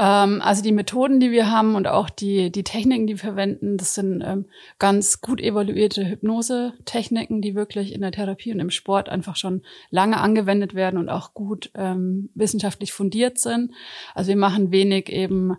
Ähm, 0.02 0.42
also 0.42 0.64
die 0.64 0.72
Methoden, 0.72 1.20
die 1.20 1.30
wir 1.30 1.52
haben 1.52 1.76
und 1.76 1.86
auch 1.88 2.10
die, 2.10 2.52
die 2.52 2.64
Techniken, 2.64 3.06
die 3.06 3.14
wir 3.16 3.20
verwenden, 3.20 3.76
das 3.78 3.94
sind 3.96 4.24
ähm, 4.26 4.46
ganz 4.80 5.20
gut 5.20 5.42
evaluierte 5.42 6.08
Hypnose-Techniken, 6.10 7.42
die 7.42 7.54
wirklich 7.56 7.94
in 7.94 8.02
der 8.02 8.12
Therapie 8.12 8.54
und 8.54 8.60
im 8.60 8.70
Sport 8.70 9.10
einfach 9.10 9.36
schon 9.36 9.62
lange 9.90 10.20
angewendet 10.20 10.74
werden 10.74 10.98
und 10.98 11.10
auch 11.10 11.34
gut 11.34 11.70
ähm, 11.76 12.30
wissenschaftlich 12.36 12.94
fundiert 12.94 13.38
sind. 13.40 13.72
Also 14.16 14.30
wir 14.30 14.38
machen 14.38 14.72
wenig 14.72 15.10
eben 15.10 15.58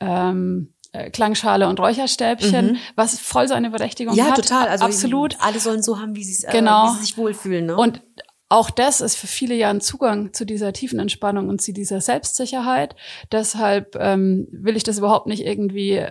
ähm, 0.00 0.72
äh, 0.92 1.08
Klangschale 1.10 1.68
und 1.68 1.78
Räucherstäbchen, 1.78 2.72
Mhm. 2.72 2.76
was 2.96 3.18
voll 3.20 3.46
seine 3.48 3.70
Berechtigung 3.70 4.14
Ja, 4.14 4.26
hat. 4.30 4.36
total. 4.36 4.68
Also 4.68 4.84
absolut. 4.84 5.36
Alle 5.40 5.60
sollen 5.60 5.82
so 5.82 6.00
haben, 6.00 6.16
wie 6.16 6.24
sie 6.24 6.44
es, 6.44 6.50
Genau. 6.52 6.84
äh, 6.86 6.88
wie 6.90 6.94
sie 6.96 7.00
sich 7.04 7.16
wohlfühlen. 7.16 7.66
Ne? 7.66 7.76
Und 7.76 8.02
auch 8.50 8.68
das 8.68 9.00
ist 9.00 9.16
für 9.16 9.26
viele 9.28 9.54
ja 9.54 9.70
ein 9.70 9.80
Zugang 9.80 10.34
zu 10.34 10.44
dieser 10.44 10.72
tiefen 10.74 10.98
Entspannung 10.98 11.48
und 11.48 11.62
zu 11.62 11.72
dieser 11.72 12.00
Selbstsicherheit. 12.02 12.94
Deshalb 13.32 13.96
ähm, 13.98 14.48
will 14.50 14.76
ich 14.76 14.82
das 14.82 14.98
überhaupt 14.98 15.26
nicht 15.28 15.46
irgendwie 15.46 16.04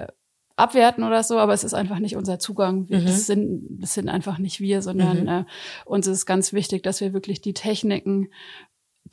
abwerten 0.55 1.03
oder 1.03 1.21
so, 1.23 1.37
aber 1.37 1.53
es 1.53 1.63
ist 1.63 1.73
einfach 1.73 1.99
nicht 1.99 2.15
unser 2.15 2.39
Zugang. 2.39 2.89
Wir- 2.89 2.99
Mhm. 2.99 3.05
Das, 3.05 3.25
sind, 3.27 3.67
das 3.81 3.93
sind 3.93 4.09
einfach 4.09 4.39
nicht 4.39 4.59
wir, 4.59 4.81
sondern 4.81 5.21
Mhm. 5.21 5.27
äh, 5.27 5.43
uns 5.85 6.07
ist 6.07 6.25
ganz 6.25 6.51
wichtig, 6.51 6.81
dass 6.83 6.99
wir 7.01 7.13
wirklich 7.13 7.41
die 7.41 7.53
Techniken, 7.53 8.29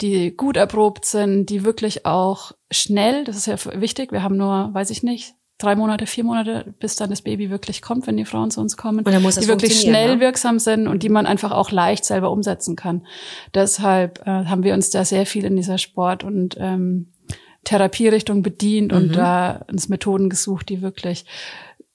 die 0.01 0.37
gut 0.37 0.57
erprobt 0.57 1.05
sind, 1.05 1.47
die 1.51 1.65
wirklich 1.65 2.05
auch 2.07 2.53
schnell, 2.71 3.25
das 3.25 3.37
ist 3.37 3.47
ja 3.47 3.57
wichtig, 3.81 4.13
wir 4.13 4.23
haben 4.23 4.37
nur, 4.37 4.71
weiß 4.73 4.91
ich 4.91 5.03
nicht, 5.03 5.35
drei 5.59 5.75
Monate, 5.75 6.07
vier 6.07 6.25
Monate, 6.25 6.75
bis 6.79 6.97
dann 6.97 7.11
das 7.11 7.23
Baby 7.23 7.51
wirklich 7.51 7.81
kommt, 7.83 8.07
wenn 8.07 8.17
die 8.17 8.25
Frauen 8.25 8.51
zu 8.51 8.61
uns 8.61 8.77
kommen 8.77 8.99
Und 8.99 9.09
dann 9.09 9.23
muss 9.23 9.37
die 9.37 9.49
wirklich 9.49 9.81
schnell 9.81 10.17
ne? 10.17 10.21
wirksam 10.21 10.59
sind 10.59 10.87
und 10.87 11.03
die 11.03 11.09
man 11.09 11.27
einfach 11.27 11.53
auch 11.53 11.71
leicht 11.71 12.05
selber 12.05 12.31
umsetzen 12.31 12.77
kann. 12.77 13.07
Deshalb 13.55 14.21
äh, 14.27 14.31
haben 14.47 14.63
wir 14.65 14.75
uns 14.75 14.91
da 14.91 15.05
sehr 15.05 15.25
viel 15.27 15.45
in 15.45 15.57
dieser 15.57 15.79
Sport- 15.79 16.25
und 16.25 16.57
ähm, 16.59 17.09
Therapierichtung 17.65 18.43
bedient 18.43 18.93
Mhm. 18.93 18.99
und 18.99 19.17
da 19.17 19.65
uns 19.69 19.89
Methoden 19.89 20.29
gesucht, 20.31 20.69
die 20.69 20.83
wirklich 20.83 21.25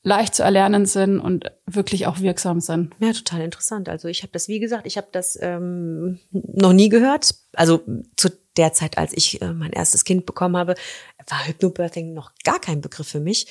leicht 0.04 0.34
zu 0.34 0.42
erlernen 0.42 0.88
sind 0.88 1.20
und 1.20 1.52
wirklich 1.68 2.08
auch 2.08 2.20
wirksam 2.20 2.60
sind. 2.60 2.94
Ja, 3.00 3.14
total 3.14 3.42
interessant. 3.42 3.88
Also 3.88 4.08
ich 4.08 4.24
habe 4.24 4.32
das, 4.34 4.48
wie 4.48 4.60
gesagt, 4.60 4.88
ich 4.88 4.98
habe 4.98 5.08
das 5.12 5.38
ähm, 5.40 6.20
noch 6.32 6.74
nie 6.74 6.90
gehört. 6.90 7.36
Also 7.54 7.82
zu 8.18 8.30
der 8.58 8.74
Zeit, 8.74 8.98
als 8.98 9.14
ich 9.14 9.42
äh, 9.42 9.54
mein 9.54 9.72
erstes 9.72 10.04
Kind 10.04 10.26
bekommen 10.26 10.58
habe, 10.58 10.76
war 11.28 11.48
Hypnobirthing 11.48 12.14
noch 12.14 12.32
gar 12.44 12.60
kein 12.60 12.82
Begriff 12.82 13.08
für 13.08 13.20
mich. 13.20 13.48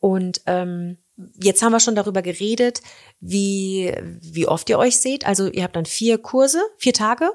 Und 0.00 0.42
ähm, 0.46 0.98
jetzt 1.40 1.62
haben 1.62 1.72
wir 1.72 1.80
schon 1.80 1.94
darüber 1.94 2.22
geredet, 2.22 2.82
wie, 3.20 3.92
wie 4.20 4.46
oft 4.46 4.68
ihr 4.68 4.78
euch 4.78 4.98
seht. 4.98 5.26
Also 5.26 5.48
ihr 5.50 5.62
habt 5.64 5.76
dann 5.76 5.86
vier 5.86 6.18
Kurse, 6.18 6.60
vier 6.78 6.92
Tage. 6.92 7.30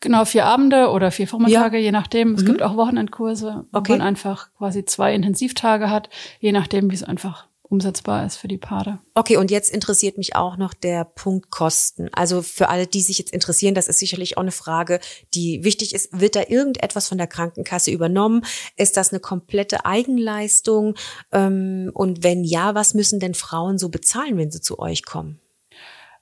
Genau, 0.00 0.26
vier 0.26 0.44
Abende 0.44 0.90
oder 0.90 1.10
vier 1.10 1.26
Vormittage, 1.26 1.78
je 1.78 1.90
nachdem. 1.92 2.34
Es 2.34 2.42
Mhm. 2.42 2.46
gibt 2.46 2.62
auch 2.62 2.76
Wochenendkurse, 2.76 3.64
wo 3.72 3.78
Okay. 3.78 3.92
man 3.92 4.02
einfach 4.02 4.52
quasi 4.58 4.84
zwei 4.84 5.14
Intensivtage 5.14 5.88
hat, 5.88 6.10
je 6.40 6.52
nachdem, 6.52 6.90
wie 6.90 6.94
es 6.94 7.02
einfach 7.02 7.46
umsetzbar 7.74 8.24
ist 8.24 8.36
für 8.36 8.48
die 8.48 8.56
Paare. 8.56 9.00
Okay, 9.14 9.36
und 9.36 9.50
jetzt 9.50 9.70
interessiert 9.70 10.16
mich 10.16 10.36
auch 10.36 10.56
noch 10.56 10.74
der 10.74 11.04
Punkt 11.04 11.50
Kosten. 11.50 12.08
Also 12.12 12.40
für 12.40 12.68
alle, 12.68 12.86
die 12.86 13.02
sich 13.02 13.18
jetzt 13.18 13.32
interessieren, 13.32 13.74
das 13.74 13.88
ist 13.88 13.98
sicherlich 13.98 14.36
auch 14.36 14.42
eine 14.42 14.52
Frage, 14.52 15.00
die 15.34 15.64
wichtig 15.64 15.94
ist. 15.94 16.08
Wird 16.18 16.36
da 16.36 16.42
irgendetwas 16.48 17.08
von 17.08 17.18
der 17.18 17.26
Krankenkasse 17.26 17.90
übernommen? 17.90 18.44
Ist 18.76 18.96
das 18.96 19.12
eine 19.12 19.20
komplette 19.20 19.84
Eigenleistung? 19.84 20.94
Ähm, 21.32 21.90
und 21.94 22.22
wenn 22.22 22.44
ja, 22.44 22.74
was 22.74 22.94
müssen 22.94 23.20
denn 23.20 23.34
Frauen 23.34 23.78
so 23.78 23.88
bezahlen, 23.88 24.38
wenn 24.38 24.50
sie 24.50 24.60
zu 24.60 24.78
euch 24.78 25.04
kommen? 25.04 25.40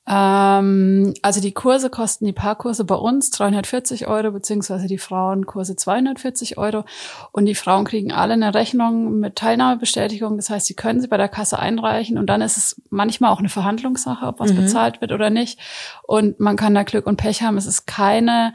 Ähm, 0.05 1.15
also 1.23 1.41
die 1.41 1.53
Kurse 1.53 1.88
kosten 1.88 2.25
die 2.25 2.33
Paarkurse 2.33 2.85
bei 2.85 2.95
uns 2.97 3.31
340 3.31 4.09
Euro, 4.09 4.33
beziehungsweise 4.33 4.87
die 4.88 4.99
Frauenkurse 4.99 5.77
240 5.77 6.59
Euro. 6.59 6.85
Und 7.31 7.47
die 7.47 7.55
Frauen 7.55 7.85
kriegen 7.85 8.12
alle 8.12 8.33
eine 8.35 8.53
Rechnung 8.55 9.21
mit 9.21 9.37
Teilnahmebestätigung. 9.37 10.37
Das 10.37 10.51
heißt, 10.51 10.67
sie 10.67 10.75
können 10.75 11.01
sie 11.01 11.09
bei 11.09 11.17
der 11.19 11.29
Kasse 11.29 11.59
einreichen 11.59 12.19
und 12.19 12.27
dann 12.27 12.41
ist 12.43 12.57
es 12.57 12.83
manchmal 12.91 13.31
auch 13.31 13.38
eine 13.38 13.49
Verhandlungssache, 13.49 14.27
ob 14.27 14.41
was 14.41 14.53
Mhm. 14.53 14.57
bezahlt 14.57 15.01
wird 15.01 15.12
oder 15.12 15.31
nicht. 15.31 15.59
Und 16.03 16.41
man 16.41 16.57
kann 16.57 16.75
da 16.75 16.83
Glück 16.83 17.07
und 17.07 17.17
Pech 17.17 17.43
haben. 17.43 17.57
Es 17.57 17.67
ist 17.67 17.87
keine 17.87 18.55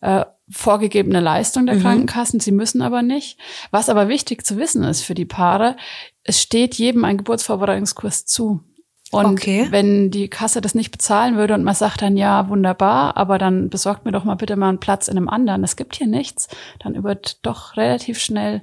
äh, 0.00 0.24
vorgegebene 0.48 1.18
Leistung 1.18 1.66
der 1.66 1.74
Mhm. 1.74 1.80
Krankenkassen. 1.82 2.38
Sie 2.38 2.52
müssen 2.52 2.82
aber 2.82 3.02
nicht. 3.02 3.36
Was 3.72 3.88
aber 3.88 4.08
wichtig 4.08 4.46
zu 4.46 4.56
wissen 4.56 4.84
ist 4.84 5.02
für 5.02 5.14
die 5.14 5.24
Paare, 5.24 5.76
es 6.22 6.40
steht 6.40 6.76
jedem 6.76 7.04
ein 7.04 7.16
Geburtsvorbereitungskurs 7.18 8.24
zu. 8.24 8.60
Und 9.10 9.24
Okay. 9.40 9.66
wenn 9.70 10.10
die 10.10 10.28
Kasse 10.28 10.60
das 10.60 10.74
nicht 10.74 10.90
bezahlen 10.90 11.36
würde 11.36 11.54
und 11.54 11.64
man 11.64 11.74
sagt 11.74 12.02
dann, 12.02 12.16
ja, 12.18 12.48
wunderbar, 12.50 13.16
aber 13.16 13.38
dann 13.38 13.70
besorgt 13.70 14.04
mir 14.04 14.12
doch 14.12 14.24
mal 14.24 14.34
bitte 14.34 14.54
mal 14.56 14.68
einen 14.68 14.80
Platz 14.80 15.08
in 15.08 15.16
einem 15.16 15.28
anderen. 15.30 15.64
Es 15.64 15.76
gibt 15.76 15.96
hier 15.96 16.06
nichts, 16.06 16.48
dann 16.80 17.02
wird 17.02 17.44
doch 17.46 17.76
relativ 17.76 18.18
schnell 18.18 18.62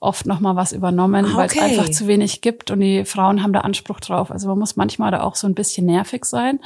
oft 0.00 0.26
noch 0.26 0.40
mal 0.40 0.56
was 0.56 0.72
übernommen, 0.72 1.24
Ah, 1.24 1.36
weil 1.36 1.46
es 1.46 1.52
okay. 1.56 1.64
einfach 1.64 1.88
zu 1.88 2.06
wenig 2.08 2.40
gibt 2.40 2.70
und 2.70 2.80
die 2.80 3.04
Frauen 3.04 3.42
haben 3.42 3.52
da 3.52 3.60
Anspruch 3.60 4.00
drauf. 4.00 4.30
Also 4.30 4.48
man 4.48 4.58
muss 4.58 4.76
manchmal 4.76 5.10
da 5.12 5.22
auch 5.22 5.36
so 5.36 5.46
ein 5.46 5.54
bisschen 5.54 5.86
nervig 5.86 6.24
sein. 6.24 6.58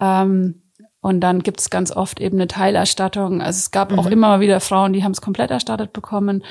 Ähm, 0.00 0.62
und 1.00 1.20
dann 1.20 1.42
gibt 1.44 1.60
es 1.60 1.70
ganz 1.70 1.92
oft 1.92 2.18
eben 2.20 2.36
eine 2.38 2.48
Teilerstattung. 2.48 3.40
Also 3.40 3.58
es 3.58 3.70
gab 3.70 3.96
auch 3.96 4.06
Mhm. 4.06 4.12
immer 4.12 4.28
mal 4.28 4.40
wieder 4.40 4.58
Frauen, 4.60 4.92
die 4.92 5.04
haben 5.04 5.12
es 5.12 5.20
komplett 5.20 5.50
erstattet 5.52 5.92
bekommen. 5.92 6.42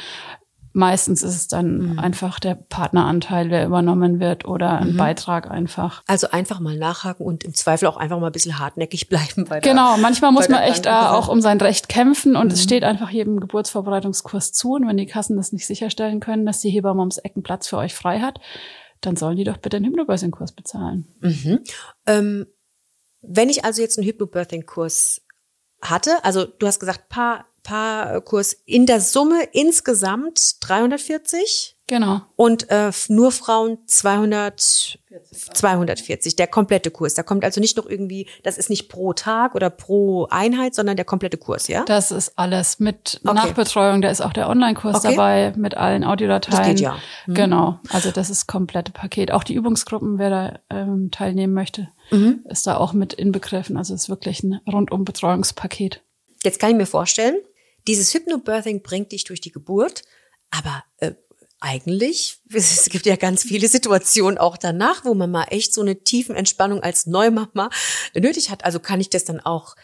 Meistens 0.78 1.24
ist 1.24 1.36
es 1.36 1.48
dann 1.48 1.94
Mhm. 1.94 2.00
einfach 2.00 2.40
der 2.40 2.54
Partneranteil, 2.54 3.50
der 3.50 3.66
übernommen 3.66 4.20
wird 4.20 4.46
oder 4.46 4.78
ein 4.78 4.94
Mhm. 4.94 4.98
Beitrag 4.98 5.50
einfach. 5.50 6.04
Also 6.06 6.30
einfach 6.30 6.60
mal 6.60 6.78
nachhaken 6.78 7.26
und 7.26 7.44
im 7.44 7.56
Zweifel 7.56 7.88
auch 7.88 7.98
einfach 7.98 8.20
mal 8.20 8.28
ein 8.28 8.32
bisschen 8.32 8.60
hartnäckig 8.60 9.10
bleiben 9.10 9.46
bei 9.46 9.60
der 9.60 9.72
Genau, 9.72 9.98
manchmal 9.98 10.32
muss 10.32 10.50
man 10.50 10.62
echt 10.62 10.88
auch 10.88 11.30
um 11.30 11.42
sein 11.42 11.60
Recht 11.60 11.90
kämpfen 11.90 12.36
und 12.36 12.54
es 12.54 12.60
Mhm. 12.60 12.64
steht 12.64 12.84
einfach 12.84 13.10
jedem 13.10 13.40
Geburtsvorbereitungskurs 13.40 14.54
zu. 14.54 14.74
Und 14.74 14.88
wenn 14.88 14.98
die 14.98 15.08
Kassen 15.08 15.36
das 15.36 15.52
nicht 15.52 15.66
sicherstellen 15.66 16.20
können, 16.20 16.46
dass 16.46 16.60
die 16.62 16.70
Hebamme 16.70 17.00
ums 17.00 17.18
Ecken 17.18 17.42
Platz 17.42 17.68
für 17.68 17.78
euch 17.78 17.96
frei 17.96 18.20
hat, 18.20 18.40
dann 19.02 19.16
sollen 19.16 19.38
die 19.38 19.46
doch 19.46 19.58
bitte 19.58 19.78
einen 19.78 19.86
Hypnobirthing-Kurs 19.88 20.52
bezahlen. 20.52 21.08
Mhm. 21.22 21.60
Ähm, 22.06 22.46
wenn 23.22 23.50
ich 23.50 23.66
also 23.66 23.82
jetzt 23.82 23.98
einen 23.98 24.06
Hypnobirthing-Kurs 24.08 25.22
hatte, 25.82 26.12
also 26.24 26.46
du 26.46 26.68
hast 26.68 26.80
gesagt, 26.80 27.10
Paar, 27.10 27.46
Paarkurs 27.68 28.54
in 28.66 28.86
der 28.86 29.02
Summe 29.02 29.44
insgesamt 29.52 30.56
340 30.62 31.74
Genau. 31.90 32.20
Und 32.36 32.70
äh, 32.70 32.92
nur 33.08 33.32
Frauen 33.32 33.78
200, 33.86 35.00
240, 35.54 36.36
der 36.36 36.48
komplette 36.48 36.92
Kurs. 36.92 37.14
Da 37.14 37.24
kommt 37.24 37.46
also 37.46 37.62
nicht 37.62 37.78
noch 37.78 37.86
irgendwie, 37.86 38.28
das 38.44 38.58
ist 38.58 38.70
nicht 38.70 38.90
pro 38.90 39.14
Tag 39.14 39.56
oder 39.56 39.70
pro 39.70 40.28
Einheit, 40.30 40.76
sondern 40.76 40.98
der 40.98 41.06
komplette 41.06 41.38
Kurs, 41.38 41.70
ja? 41.70 41.86
Das 41.86 42.12
ist 42.12 42.38
alles 42.38 42.80
mit 42.80 43.22
Okay. 43.24 43.34
Nachbetreuung. 43.36 44.02
Da 44.02 44.10
ist 44.10 44.20
auch 44.20 44.34
der 44.34 44.50
Online-Kurs 44.50 44.98
Okay. 44.98 45.12
dabei 45.16 45.54
mit 45.56 45.78
allen 45.78 46.04
Audiodateien. 46.04 46.58
Das 46.58 46.68
geht 46.68 46.80
ja. 46.82 46.98
Mhm. 47.26 47.34
Genau. 47.36 47.80
Also 47.90 48.12
das 48.12 48.30
ist 48.30 48.48
komplette 48.48 48.92
Paket. 48.92 49.32
Auch 49.32 49.46
die 49.46 49.54
Übungsgruppen, 49.54 50.20
wer 50.20 50.30
da 50.30 50.60
ähm, 50.70 51.10
teilnehmen 51.12 51.54
möchte, 51.54 51.88
Mhm. 52.12 52.42
ist 52.50 52.68
da 52.68 52.76
auch 52.76 52.92
mit 52.92 53.14
inbegriffen. 53.14 53.78
Also 53.78 53.94
es 53.94 54.04
ist 54.04 54.10
wirklich 54.10 54.44
ein 54.44 54.60
rundum 54.70 55.06
Betreuungspaket. 55.06 56.02
Jetzt 56.44 56.60
kann 56.60 56.72
ich 56.72 56.76
mir 56.76 56.86
vorstellen, 56.86 57.38
dieses 57.88 58.14
Hypnobirthing 58.14 58.84
bringt 58.84 59.12
dich 59.12 59.24
durch 59.24 59.42
die 59.42 59.52
Geburt, 59.52 60.04
aber 60.52 60.84
äh, 60.98 61.14
eigentlich, 61.60 62.40
es 62.54 62.90
gibt 62.90 63.06
ja 63.06 63.16
ganz 63.16 63.44
viele 63.44 63.68
Situationen 63.68 64.38
auch 64.38 64.58
danach, 64.58 65.06
wo 65.06 65.14
man 65.14 65.32
mal 65.32 65.46
echt 65.46 65.74
so 65.74 65.82
eine 65.82 66.04
tiefen 66.04 66.36
Entspannung 66.36 66.82
als 66.82 67.06
Neumama 67.06 67.70
nötig 68.14 68.50
hat. 68.50 68.66
Also 68.66 68.80
kann 68.80 69.02
ich 69.02 69.10
das 69.10 69.26
dann 69.26 69.40
auch 69.40 69.76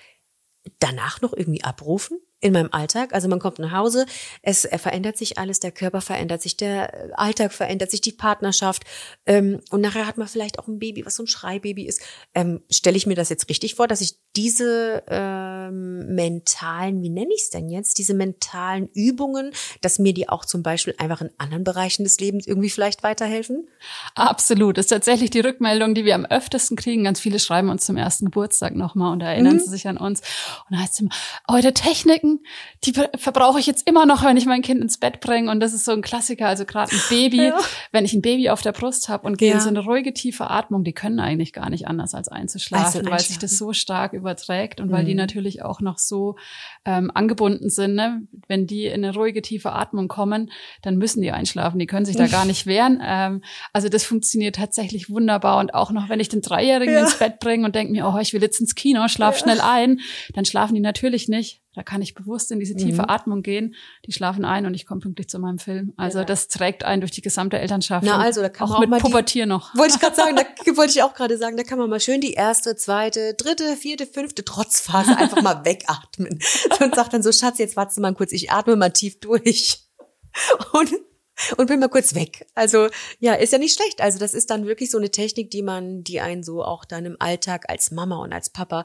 danach 0.80 1.22
noch 1.22 1.34
irgendwie 1.34 1.64
abrufen 1.64 2.20
in 2.44 2.54
meinem 2.54 2.70
Alltag? 2.72 3.14
Also 3.14 3.28
man 3.28 3.40
kommt 3.40 3.58
nach 3.60 3.72
Hause, 3.72 4.06
es 4.42 4.68
verändert 4.78 5.18
sich 5.18 5.38
alles, 5.38 5.60
der 5.60 5.72
Körper 5.72 6.02
verändert 6.02 6.42
sich, 6.42 6.58
der 6.58 7.12
Alltag 7.18 7.54
verändert 7.54 7.90
sich, 7.90 8.02
die 8.02 8.12
Partnerschaft 8.12 8.84
ähm, 9.26 9.62
und 9.72 9.82
nachher 9.82 10.06
hat 10.06 10.18
man 10.18 10.28
vielleicht 10.28 10.60
auch 10.60 10.68
ein 10.68 10.78
Baby, 10.78 11.06
was 11.06 11.16
so 11.16 11.24
ein 11.24 11.28
Schreibaby 11.28 11.86
ist. 11.86 12.02
Ähm, 12.36 12.62
Stelle 12.70 12.98
ich 12.98 13.08
mir 13.08 13.16
das 13.16 13.30
jetzt 13.30 13.50
richtig 13.50 13.76
vor, 13.76 13.88
dass 13.88 14.02
ich 14.02 14.16
diese 14.36 15.04
ähm, 15.08 16.14
mentalen, 16.16 17.02
wie 17.02 17.10
nenne 17.10 17.34
ich 17.34 17.44
es 17.44 17.50
denn 17.50 17.70
jetzt, 17.70 17.98
diese 17.98 18.14
mentalen 18.14 18.90
Übungen, 18.94 19.52
dass 19.82 20.00
mir 20.00 20.14
die 20.14 20.28
auch 20.28 20.44
zum 20.46 20.64
Beispiel 20.64 20.96
einfach 20.98 21.22
in 21.22 21.30
anderen 21.38 21.64
Bereichen 21.64 22.04
des 22.04 22.20
Lebens 22.20 22.46
irgendwie 22.46 22.70
vielleicht 22.70 23.04
weiterhelfen? 23.04 23.68
Absolut. 24.16 24.78
Das 24.78 24.86
ist 24.86 24.90
tatsächlich 24.90 25.30
die 25.30 25.40
Rückmeldung, 25.40 25.96
die 25.96 26.04
wir 26.06 26.16
am 26.16 26.26
öftesten 26.26 26.76
kriegen. 26.76 27.04
Ganz 27.04 27.20
viele 27.20 27.40
schreiben 27.40 27.70
uns 27.70 27.86
zum 27.86 27.96
ersten 27.96 28.26
Geburtstag 28.26 28.76
nochmal 28.76 29.14
und 29.14 29.22
erinnern 29.22 29.56
Mhm. 29.56 29.60
sie 29.60 29.70
sich 29.70 29.88
an 29.88 29.98
uns. 29.98 30.22
Und 30.70 30.76
da 30.76 30.80
heißt 30.80 30.94
es 30.94 31.00
immer, 31.00 31.12
eure 31.48 31.74
Techniken, 31.74 32.33
die 32.84 32.94
ver- 32.94 33.10
verbrauche 33.16 33.60
ich 33.60 33.66
jetzt 33.68 33.88
immer 33.88 34.06
noch, 34.06 34.24
wenn 34.24 34.38
ich 34.38 34.46
mein 34.46 34.62
Kind 34.62 34.82
ins 34.82 34.98
Bett 34.98 35.20
bringe. 35.20 35.50
Und 35.52 35.60
das 35.60 35.74
ist 35.74 35.86
so 35.86 35.92
ein 35.92 36.02
Klassiker. 36.02 36.48
Also 36.48 36.66
gerade 36.66 36.92
ein 36.92 37.02
Baby, 37.10 37.48
Ja. 37.48 37.58
wenn 37.92 38.06
ich 38.06 38.14
ein 38.14 38.22
Baby 38.22 38.50
auf 38.50 38.62
der 38.62 38.72
Brust 38.72 39.10
habe 39.10 39.26
und 39.28 39.38
gehe 39.38 39.52
in 39.52 39.58
Ja. 39.58 39.62
so 39.64 39.70
eine 39.70 39.80
ruhige, 39.80 40.14
tiefe 40.14 40.50
Atmung, 40.50 40.84
die 40.84 40.94
können 40.94 41.20
eigentlich 41.20 41.54
gar 41.54 41.70
nicht 41.70 41.88
anders 41.88 42.14
als 42.14 42.28
einzuschlafen, 42.30 43.00
Also 43.02 43.12
weil 43.12 43.20
sich 43.20 43.40
das 43.40 43.58
so 43.58 43.74
stark 43.74 44.14
überträgt 44.14 44.80
und 44.82 44.92
weil 44.92 45.06
die 45.06 45.12
Mhm. 45.14 45.18
natürlich 45.18 45.62
auch 45.64 45.80
noch 45.82 45.98
so 45.98 46.36
ähm, 46.86 47.12
angebunden 47.14 47.70
sind. 47.70 47.96
Ne? 47.96 48.28
Wenn 48.48 48.68
die 48.68 48.86
in 48.86 49.06
eine 49.06 49.14
ruhige, 49.14 49.42
tiefe 49.42 49.72
Atmung 49.72 50.08
kommen, 50.08 50.52
dann 50.82 50.98
müssen 50.98 51.22
die 51.22 51.32
einschlafen. 51.32 51.80
Die 51.80 51.86
können 51.88 52.06
sich 52.06 52.16
da 52.18 52.28
gar 52.28 52.46
nicht 52.46 52.66
wehren. 52.66 53.00
Ähm, 53.04 53.42
also 53.72 53.90
das 53.90 54.04
funktioniert 54.04 54.56
tatsächlich 54.58 55.10
wunderbar. 55.10 55.60
Und 55.60 55.74
auch 55.74 55.92
noch, 55.92 56.10
wenn 56.10 56.20
ich 56.20 56.30
den 56.30 56.42
Dreijährigen 56.42 56.94
Ja. 56.94 57.02
ins 57.02 57.18
Bett 57.20 57.40
bringe 57.40 57.66
und 57.66 57.76
denke 57.76 57.92
mir, 57.94 58.08
oh, 58.08 58.18
ich 58.20 58.34
will 58.34 58.42
jetzt 58.42 58.60
ins 58.60 58.76
Kino, 58.76 59.08
schlaf 59.08 59.38
schnell 59.38 59.62
ein, 59.62 60.00
dann 60.34 60.46
schlafen 60.46 60.76
die 60.76 60.82
natürlich 60.82 61.28
nicht. 61.30 61.62
Da 61.76 61.82
kann 61.82 62.04
ich 62.04 62.14
bewusst 62.14 62.52
in 62.52 62.60
diese 62.60 62.76
tiefe 62.76 63.02
Mhm. 63.02 63.10
Atmung 63.10 63.42
gehen. 63.42 63.74
Die 64.06 64.12
schlafen 64.12 64.46
ein 64.46 64.68
und 64.68 64.76
ich 64.76 64.86
komme 64.86 65.02
pünktlich 65.02 65.28
zu 65.28 65.40
meinem 65.40 65.58
Film. 65.58 65.92
Also 65.98 66.20
Ja. 66.20 66.26
das 66.26 66.48
trägt 66.48 66.84
einen 66.84 67.02
durch 67.02 67.10
die 67.10 67.24
gesamte 67.24 67.58
Elternschaft. 67.58 68.06
Na 68.06 68.18
auch 68.18 68.20
also, 68.20 68.42
da 68.42 68.50
kann 68.50 68.68
man 68.68 68.74
auch 68.74 68.76
auch 68.76 68.80
mit 68.82 68.90
mal 68.92 68.98
die- 68.98 69.02
Pubertier 69.02 69.48
noch. 69.48 69.74
Wollte 69.76 69.96
ich 69.96 70.00
gerade 70.00 70.16
sagen, 70.16 70.36
da 70.36 70.44
wollte 70.78 70.92
ich 70.92 71.02
auch 71.02 71.16
gerade 71.16 71.36
sagen, 71.40 71.58
da 71.58 71.64
kann 71.64 71.80
man 71.80 71.90
mal 71.90 72.00
schön 72.00 72.22
die 72.22 72.34
erste, 72.34 72.76
zweite, 72.76 73.34
dritte, 73.34 73.76
vierte, 73.76 74.06
fünfte 74.06 74.46
Trotzphase 74.46 75.18
einfach 75.18 75.42
mal 75.42 75.66
wegatmen. 75.66 76.38
Und 76.80 76.96
sagt 76.96 77.14
dann 77.14 77.24
so, 77.24 77.32
Schatz, 77.32 77.58
jetzt 77.60 77.76
warte 77.76 78.00
mal 78.02 78.14
kurz, 78.14 78.32
ich 78.32 78.52
atme 78.52 78.76
mal 78.76 78.92
tief 78.92 79.20
durch. 79.20 79.80
Und, 80.74 80.92
und 81.58 81.68
bin 81.68 81.80
mal 81.80 81.90
kurz 81.90 82.14
weg. 82.14 82.46
Also, 82.54 82.90
ja, 83.20 83.34
ist 83.34 83.54
ja 83.54 83.60
nicht 83.60 83.76
schlecht. 83.76 84.02
Also, 84.02 84.20
das 84.20 84.34
ist 84.34 84.50
dann 84.50 84.68
wirklich 84.68 84.92
so 84.92 84.98
eine 85.00 85.10
Technik, 85.10 85.50
die 85.50 85.64
man, 85.64 86.04
die 86.04 86.22
einen 86.22 86.44
so 86.44 86.64
auch 86.64 86.86
dann 86.86 87.06
im 87.06 87.18
Alltag 87.20 87.70
als 87.70 87.92
Mama 87.92 88.18
und 88.18 88.34
als 88.34 88.52
Papa 88.52 88.84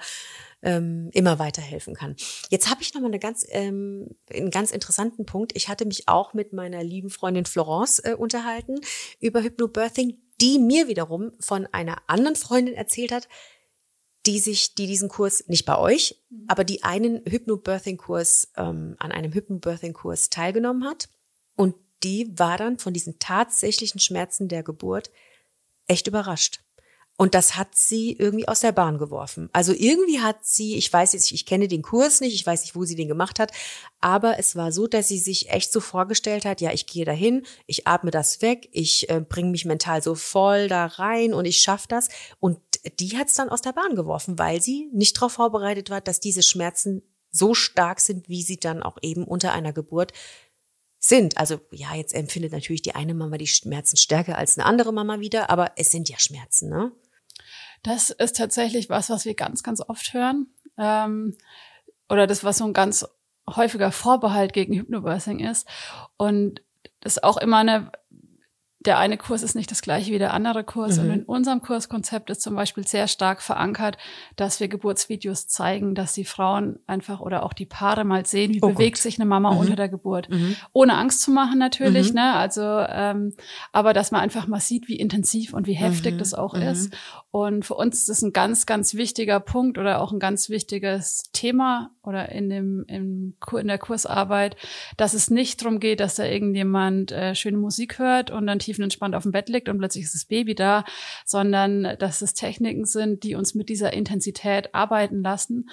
ähm, 0.62 1.10
immer 1.12 1.38
weiterhelfen 1.38 1.94
kann. 1.94 2.16
Jetzt 2.50 2.68
habe 2.70 2.82
ich 2.82 2.94
noch 2.94 3.00
mal 3.00 3.08
eine 3.08 3.18
ganz, 3.18 3.46
ähm, 3.50 4.16
einen 4.32 4.50
ganz 4.50 4.70
interessanten 4.70 5.26
Punkt. 5.26 5.52
Ich 5.54 5.68
hatte 5.68 5.84
mich 5.84 6.08
auch 6.08 6.34
mit 6.34 6.52
meiner 6.52 6.82
lieben 6.82 7.10
Freundin 7.10 7.44
Florence 7.44 7.98
äh, 8.00 8.14
unterhalten 8.14 8.80
über 9.20 9.42
Hypnobirthing, 9.42 10.18
die 10.40 10.58
mir 10.58 10.88
wiederum 10.88 11.32
von 11.40 11.66
einer 11.66 11.98
anderen 12.06 12.36
Freundin 12.36 12.74
erzählt 12.74 13.12
hat, 13.12 13.28
die 14.28 14.40
sich, 14.40 14.74
die 14.74 14.86
diesen 14.86 15.08
Kurs 15.08 15.48
nicht 15.48 15.64
bei 15.64 15.78
euch, 15.78 16.22
aber 16.48 16.62
die 16.62 16.84
einen 16.84 17.22
Hypnobirthing-Kurs 17.24 18.52
ähm, 18.58 18.94
an 18.98 19.10
einem 19.10 19.32
Hypnobirthing-Kurs 19.32 20.28
teilgenommen 20.28 20.84
hat 20.84 21.08
und 21.56 21.74
die 22.02 22.38
war 22.38 22.58
dann 22.58 22.78
von 22.78 22.92
diesen 22.92 23.18
tatsächlichen 23.18 24.00
Schmerzen 24.00 24.48
der 24.48 24.62
Geburt 24.62 25.10
echt 25.86 26.06
überrascht. 26.08 26.60
Und 27.16 27.34
das 27.34 27.56
hat 27.56 27.74
sie 27.74 28.12
irgendwie 28.12 28.46
aus 28.46 28.60
der 28.60 28.70
Bahn 28.70 28.98
geworfen. 28.98 29.48
Also 29.52 29.72
irgendwie 29.72 30.20
hat 30.20 30.44
sie, 30.44 30.76
ich 30.76 30.92
weiß 30.92 31.14
jetzt, 31.14 31.32
ich 31.32 31.46
kenne 31.46 31.66
den 31.66 31.82
Kurs 31.82 32.20
nicht, 32.20 32.34
ich 32.34 32.46
weiß 32.46 32.60
nicht, 32.60 32.76
wo 32.76 32.84
sie 32.84 32.94
den 32.94 33.08
gemacht 33.08 33.40
hat, 33.40 33.50
aber 34.00 34.38
es 34.38 34.54
war 34.54 34.70
so, 34.70 34.86
dass 34.86 35.08
sie 35.08 35.18
sich 35.18 35.50
echt 35.50 35.72
so 35.72 35.80
vorgestellt 35.80 36.44
hat, 36.44 36.60
ja, 36.60 36.70
ich 36.70 36.86
gehe 36.86 37.04
dahin, 37.04 37.44
ich 37.66 37.88
atme 37.88 38.12
das 38.12 38.40
weg, 38.40 38.68
ich 38.70 39.10
äh, 39.10 39.20
bringe 39.20 39.50
mich 39.50 39.64
mental 39.64 40.00
so 40.00 40.14
voll 40.14 40.68
da 40.68 40.86
rein 40.86 41.34
und 41.34 41.46
ich 41.46 41.60
schaffe 41.60 41.88
das. 41.88 42.08
Und 42.38 42.60
die 42.98 43.16
hat 43.16 43.28
es 43.28 43.34
dann 43.34 43.48
aus 43.48 43.62
der 43.62 43.72
Bahn 43.72 43.94
geworfen, 43.94 44.38
weil 44.38 44.60
sie 44.60 44.88
nicht 44.92 45.16
darauf 45.16 45.32
vorbereitet 45.32 45.90
war, 45.90 46.00
dass 46.00 46.20
diese 46.20 46.42
Schmerzen 46.42 47.02
so 47.30 47.54
stark 47.54 48.00
sind, 48.00 48.28
wie 48.28 48.42
sie 48.42 48.58
dann 48.58 48.82
auch 48.82 48.98
eben 49.02 49.24
unter 49.24 49.52
einer 49.52 49.72
Geburt 49.72 50.12
sind. 50.98 51.36
Also 51.36 51.60
ja, 51.70 51.94
jetzt 51.94 52.14
empfindet 52.14 52.52
natürlich 52.52 52.82
die 52.82 52.94
eine 52.94 53.14
Mama 53.14 53.38
die 53.38 53.46
Schmerzen 53.46 53.96
stärker 53.96 54.36
als 54.38 54.58
eine 54.58 54.66
andere 54.66 54.92
Mama 54.92 55.20
wieder, 55.20 55.50
aber 55.50 55.72
es 55.76 55.90
sind 55.90 56.08
ja 56.08 56.18
Schmerzen, 56.18 56.68
ne? 56.68 56.92
Das 57.84 58.10
ist 58.10 58.36
tatsächlich 58.36 58.90
was, 58.90 59.08
was 59.08 59.24
wir 59.24 59.34
ganz, 59.34 59.62
ganz 59.62 59.80
oft 59.80 60.12
hören. 60.12 60.48
Ähm, 60.76 61.36
oder 62.08 62.26
das, 62.26 62.42
was 62.42 62.58
so 62.58 62.64
ein 62.64 62.72
ganz 62.72 63.06
häufiger 63.48 63.92
Vorbehalt 63.92 64.52
gegen 64.52 64.74
Hypnobirthing 64.74 65.38
ist. 65.38 65.66
Und 66.16 66.62
das 67.00 67.16
ist 67.16 67.24
auch 67.24 67.36
immer 67.36 67.58
eine, 67.58 67.92
der 68.80 68.98
eine 68.98 69.16
Kurs 69.18 69.42
ist 69.42 69.56
nicht 69.56 69.70
das 69.72 69.82
gleiche 69.82 70.12
wie 70.12 70.18
der 70.18 70.32
andere 70.32 70.62
Kurs. 70.62 70.98
Mhm. 70.98 71.02
Und 71.04 71.10
in 71.10 71.22
unserem 71.24 71.60
Kurskonzept 71.62 72.30
ist 72.30 72.42
zum 72.42 72.54
Beispiel 72.54 72.86
sehr 72.86 73.08
stark 73.08 73.42
verankert, 73.42 73.98
dass 74.36 74.60
wir 74.60 74.68
Geburtsvideos 74.68 75.48
zeigen, 75.48 75.96
dass 75.96 76.12
die 76.12 76.24
Frauen 76.24 76.78
einfach 76.86 77.18
oder 77.20 77.42
auch 77.42 77.52
die 77.54 77.66
Paare 77.66 78.04
mal 78.04 78.24
sehen, 78.24 78.54
wie 78.54 78.62
Oh 78.62 78.68
bewegt 78.68 78.96
Gott. 78.98 79.02
sich 79.02 79.18
eine 79.18 79.26
Mama 79.28 79.50
Mhm. 79.52 79.58
unter 79.58 79.76
der 79.76 79.88
Geburt. 79.88 80.28
Mhm. 80.30 80.54
Ohne 80.72 80.96
Angst 80.96 81.22
zu 81.22 81.32
machen 81.32 81.58
natürlich, 81.58 82.10
Mhm. 82.10 82.14
ne? 82.14 82.34
Also, 82.34 82.62
ähm, 82.62 83.34
aber 83.72 83.92
dass 83.92 84.12
man 84.12 84.20
einfach 84.20 84.46
mal 84.46 84.60
sieht, 84.60 84.86
wie 84.86 84.96
intensiv 84.96 85.54
und 85.54 85.66
wie 85.66 85.74
heftig 85.74 86.14
Mhm. 86.14 86.18
das 86.18 86.34
auch 86.34 86.54
Mhm. 86.54 86.62
ist. 86.62 86.96
Und 87.32 87.64
für 87.64 87.74
uns 87.74 87.98
ist 87.98 88.08
das 88.08 88.22
ein 88.22 88.32
ganz, 88.32 88.64
ganz 88.64 88.94
wichtiger 88.94 89.40
Punkt 89.40 89.76
oder 89.76 90.00
auch 90.00 90.12
ein 90.12 90.20
ganz 90.20 90.48
wichtiges 90.50 91.24
Thema 91.32 91.90
oder 92.08 92.30
in 92.32 92.48
dem 92.50 93.34
Kur- 93.40 93.60
in 93.60 93.68
der 93.68 93.78
Kursarbeit, 93.78 94.56
dass 94.96 95.14
es 95.14 95.30
nicht 95.30 95.60
darum 95.62 95.78
geht, 95.78 96.00
dass 96.00 96.14
da 96.16 96.24
irgendjemand 96.24 97.12
äh, 97.12 97.34
schöne 97.34 97.58
Musik 97.58 97.98
hört 97.98 98.30
und 98.30 98.46
dann 98.46 98.58
tiefenentspannt 98.58 99.14
auf 99.14 99.22
dem 99.24 99.32
Bett 99.32 99.48
liegt 99.48 99.68
und 99.68 99.78
plötzlich 99.78 100.04
ist 100.04 100.14
das 100.14 100.24
Baby 100.24 100.54
da, 100.54 100.84
sondern 101.24 101.96
dass 101.98 102.22
es 102.22 102.34
Techniken 102.34 102.84
sind, 102.86 103.22
die 103.22 103.34
uns 103.34 103.54
mit 103.54 103.68
dieser 103.68 103.92
Intensität 103.92 104.74
arbeiten 104.74 105.22
lassen. 105.22 105.68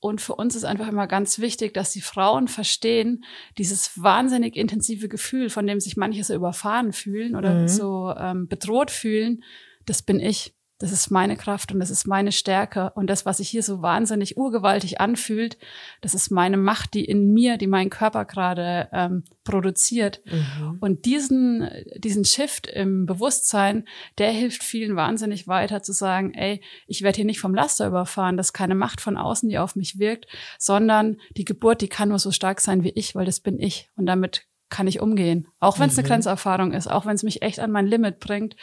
Und 0.00 0.20
für 0.20 0.34
uns 0.34 0.56
ist 0.56 0.64
einfach 0.64 0.88
immer 0.88 1.06
ganz 1.06 1.38
wichtig, 1.38 1.74
dass 1.74 1.92
die 1.92 2.00
Frauen 2.00 2.48
verstehen, 2.48 3.22
dieses 3.56 4.02
wahnsinnig 4.02 4.56
intensive 4.56 5.08
Gefühl, 5.08 5.48
von 5.48 5.64
dem 5.64 5.78
sich 5.78 5.96
manche 5.96 6.24
so 6.24 6.34
überfahren 6.34 6.92
fühlen 6.92 7.36
oder 7.36 7.54
Mhm. 7.54 7.68
so 7.68 8.12
ähm, 8.18 8.48
bedroht 8.48 8.90
fühlen, 8.90 9.44
das 9.86 10.02
bin 10.02 10.18
ich. 10.18 10.54
Das 10.82 10.90
ist 10.90 11.12
meine 11.12 11.36
Kraft 11.36 11.70
und 11.70 11.78
das 11.78 11.90
ist 11.90 12.08
meine 12.08 12.32
Stärke. 12.32 12.90
Und 12.96 13.08
das, 13.08 13.24
was 13.24 13.36
sich 13.36 13.48
hier 13.48 13.62
so 13.62 13.82
wahnsinnig 13.82 14.36
urgewaltig 14.36 15.00
anfühlt, 15.00 15.56
das 16.00 16.12
ist 16.12 16.30
meine 16.30 16.56
Macht, 16.56 16.94
die 16.94 17.04
in 17.04 17.32
mir, 17.32 17.56
die 17.56 17.68
mein 17.68 17.88
Körper 17.88 18.24
gerade 18.24 18.88
ähm, 18.92 19.22
produziert. 19.44 20.20
Mhm. 20.24 20.78
Und 20.80 21.04
diesen, 21.04 21.68
diesen 21.96 22.24
Shift 22.24 22.66
im 22.66 23.06
Bewusstsein, 23.06 23.86
der 24.18 24.32
hilft 24.32 24.64
vielen 24.64 24.96
wahnsinnig 24.96 25.46
weiter 25.46 25.84
zu 25.84 25.92
sagen, 25.92 26.34
ey, 26.34 26.60
ich 26.88 27.02
werde 27.02 27.14
hier 27.14 27.26
nicht 27.26 27.38
vom 27.38 27.54
Laster 27.54 27.86
überfahren, 27.86 28.36
das 28.36 28.48
ist 28.48 28.52
keine 28.52 28.74
Macht 28.74 29.00
von 29.00 29.16
außen, 29.16 29.48
die 29.48 29.58
auf 29.58 29.76
mich 29.76 30.00
wirkt, 30.00 30.26
sondern 30.58 31.18
die 31.36 31.44
Geburt, 31.44 31.80
die 31.80 31.88
kann 31.88 32.08
nur 32.08 32.18
so 32.18 32.32
stark 32.32 32.60
sein 32.60 32.82
wie 32.82 32.92
ich, 32.96 33.14
weil 33.14 33.24
das 33.24 33.38
bin 33.38 33.60
ich. 33.60 33.88
Und 33.94 34.06
damit 34.06 34.46
kann 34.72 34.88
ich 34.88 35.00
umgehen. 35.00 35.46
Auch 35.60 35.78
wenn 35.78 35.88
es 35.88 35.96
eine 35.96 36.04
Mhm. 36.04 36.08
Grenzerfahrung 36.10 36.72
ist, 36.72 36.90
auch 36.90 37.06
wenn 37.06 37.14
es 37.14 37.22
mich 37.22 37.42
echt 37.42 37.60
an 37.60 37.70
mein 37.70 37.86
Limit 37.86 38.18
bringt. 38.18 38.56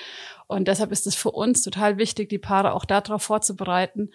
Und 0.48 0.68
deshalb 0.68 0.92
ist 0.92 1.08
es 1.08 1.16
für 1.16 1.32
uns 1.32 1.62
total 1.62 1.98
wichtig, 1.98 2.28
die 2.28 2.40
Paare 2.40 2.74
auch 2.74 2.84
darauf 2.84 3.22
vorzubereiten, 3.24 4.12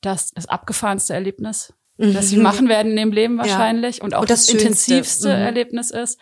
dass 0.00 0.32
das 0.32 0.46
abgefahrenste 0.46 1.14
Erlebnis, 1.14 1.72
das 1.98 2.30
sie 2.30 2.36
Mhm. 2.38 2.42
machen 2.42 2.68
werden 2.68 2.90
in 2.92 2.96
dem 2.96 3.12
Leben 3.12 3.36
Ja. 3.36 3.42
wahrscheinlich 3.42 4.02
und 4.02 4.14
auch 4.14 4.22
Und 4.22 4.30
das, 4.30 4.46
das 4.46 4.54
intensivste 4.54 5.28
Mhm. 5.28 5.42
Erlebnis 5.42 5.90
ist. 5.92 6.18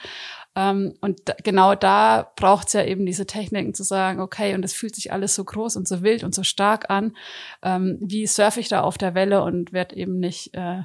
Ähm, 0.55 0.93
und 1.01 1.21
da, 1.25 1.35
genau 1.43 1.75
da 1.75 2.31
braucht 2.37 2.67
es 2.67 2.75
ja 2.75 2.85
eben 2.85 3.07
diese 3.07 3.25
Techniken 3.25 3.73
zu 3.73 3.85
sagen, 3.85 4.21
okay, 4.21 4.55
und 4.55 4.63
es 4.65 4.75
fühlt 4.75 4.95
sich 4.95 5.11
alles 5.11 5.35
so 5.35 5.45
groß 5.45 5.77
und 5.77 5.89
so 5.89 6.03
wild 6.03 6.25
und 6.25 6.35
so 6.35 6.43
stark 6.43 6.91
an. 6.91 7.17
Ähm, 7.63 7.97
wie 8.03 8.27
surfe 8.27 8.61
ich 8.61 8.69
da 8.69 8.83
auf 8.83 8.99
der 8.99 9.15
Welle 9.15 9.43
und 9.45 9.73
werde 9.73 9.97
eben 9.97 10.19
nicht 10.21 10.53
äh, 10.55 10.83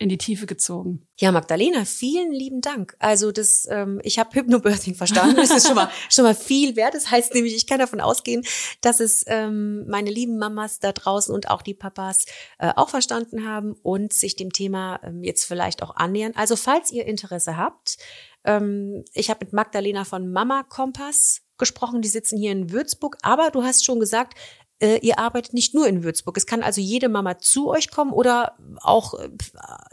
in 0.00 0.08
die 0.08 0.16
Tiefe 0.16 0.46
gezogen. 0.46 1.06
Ja, 1.18 1.30
Magdalena, 1.30 1.84
vielen 1.84 2.32
lieben 2.32 2.62
Dank. 2.62 2.96
Also 2.98 3.32
das, 3.32 3.68
ähm, 3.70 4.00
ich 4.02 4.18
habe 4.18 4.34
Hypnobirthing 4.34 4.94
verstanden. 4.94 5.36
Das 5.36 5.50
ist 5.50 5.66
schon 5.66 5.76
mal 5.76 5.90
schon 6.08 6.24
mal 6.24 6.34
viel 6.34 6.74
wert. 6.74 6.94
Das 6.94 7.10
heißt 7.10 7.34
nämlich, 7.34 7.54
ich 7.54 7.66
kann 7.66 7.78
davon 7.78 8.00
ausgehen, 8.00 8.42
dass 8.80 8.98
es 8.98 9.24
ähm, 9.26 9.86
meine 9.86 10.10
lieben 10.10 10.38
Mamas 10.38 10.78
da 10.78 10.92
draußen 10.92 11.34
und 11.34 11.50
auch 11.50 11.60
die 11.60 11.74
Papas 11.74 12.24
äh, 12.58 12.72
auch 12.74 12.88
verstanden 12.88 13.46
haben 13.46 13.74
und 13.82 14.14
sich 14.14 14.36
dem 14.36 14.50
Thema 14.50 15.00
ähm, 15.04 15.22
jetzt 15.22 15.44
vielleicht 15.44 15.82
auch 15.82 15.94
annähern. 15.94 16.32
Also 16.34 16.56
falls 16.56 16.90
ihr 16.90 17.04
Interesse 17.04 17.58
habt, 17.58 17.98
ähm, 18.44 19.04
ich 19.12 19.28
habe 19.28 19.44
mit 19.44 19.52
Magdalena 19.52 20.04
von 20.06 20.32
Mama 20.32 20.62
Kompass 20.62 21.42
gesprochen. 21.60 22.02
Die 22.02 22.08
sitzen 22.08 22.36
hier 22.36 22.50
in 22.50 22.72
Würzburg. 22.72 23.16
Aber 23.22 23.50
du 23.50 23.62
hast 23.62 23.84
schon 23.84 24.00
gesagt, 24.00 24.36
äh, 24.80 24.98
ihr 25.02 25.18
arbeitet 25.18 25.52
nicht 25.52 25.74
nur 25.74 25.86
in 25.86 26.02
Würzburg. 26.02 26.36
Es 26.36 26.46
kann 26.46 26.62
also 26.62 26.80
jede 26.80 27.08
Mama 27.08 27.38
zu 27.38 27.68
euch 27.68 27.90
kommen 27.90 28.12
oder 28.12 28.54
auch 28.82 29.14
äh, 29.14 29.28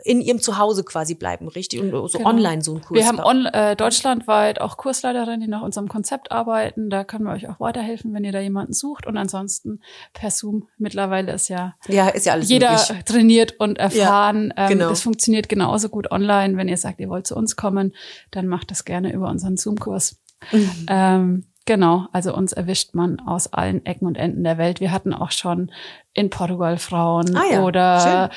in 0.04 0.22
ihrem 0.22 0.40
Zuhause 0.40 0.84
quasi 0.84 1.14
bleiben, 1.14 1.48
richtig? 1.50 1.82
Und 1.82 1.92
so 2.10 2.18
genau. 2.18 2.30
online 2.30 2.62
so 2.62 2.72
einen 2.74 2.82
Kurs. 2.82 2.98
Wir 2.98 3.08
haben 3.08 3.20
on, 3.20 3.46
äh, 3.46 3.76
deutschlandweit 3.76 4.62
auch 4.62 4.78
Kursleiterinnen, 4.78 5.42
die 5.42 5.48
nach 5.48 5.62
unserem 5.62 5.90
Konzept 5.90 6.32
arbeiten. 6.32 6.90
Da 6.90 7.04
können 7.04 7.26
wir 7.26 7.34
euch 7.34 7.50
auch 7.50 7.60
weiterhelfen, 7.60 8.14
wenn 8.14 8.24
ihr 8.24 8.32
da 8.32 8.40
jemanden 8.40 8.74
sucht. 8.74 9.06
Und 9.06 9.18
ansonsten 9.18 9.82
per 10.14 10.32
Zoom. 10.32 10.68
Mittlerweile 10.78 11.34
ist 11.34 11.50
ja, 11.50 11.76
ja, 11.88 12.08
ist 12.08 12.26
ja 12.26 12.34
alles 12.34 12.50
jeder 12.50 12.72
möglich. 12.72 13.04
trainiert 13.06 13.60
und 13.60 13.78
erfahren. 13.78 14.54
Ja, 14.56 14.68
genau. 14.70 14.86
ähm, 14.86 14.90
das 14.90 15.02
funktioniert 15.02 15.50
genauso 15.50 15.90
gut 15.90 16.12
online. 16.12 16.56
Wenn 16.56 16.70
ihr 16.70 16.78
sagt, 16.78 17.00
ihr 17.02 17.10
wollt 17.10 17.28
zu 17.28 17.36
uns 17.36 17.58
kommen, 17.58 17.94
dann 18.32 18.48
macht 18.48 18.72
das 18.72 18.86
gerne 18.86 19.12
über 19.12 19.28
unseren 19.30 19.58
Zoom-Kurs. 19.58 20.22
Mhm. 20.52 20.86
Ähm, 20.88 21.46
Genau, 21.68 22.08
also 22.14 22.34
uns 22.34 22.54
erwischt 22.54 22.94
man 22.94 23.20
aus 23.20 23.52
allen 23.52 23.86
Ecken 23.86 24.08
und 24.08 24.16
Enden 24.16 24.46
der 24.46 24.58
Welt. 24.58 24.80
Wir 24.80 24.94
hatten 24.94 25.14
auch 25.14 25.32
schon 25.32 25.70
in 26.14 26.30
Portugal 26.30 26.78
Frauen 26.78 27.36
ah 27.36 27.44
ja, 27.52 27.62
oder 27.62 28.32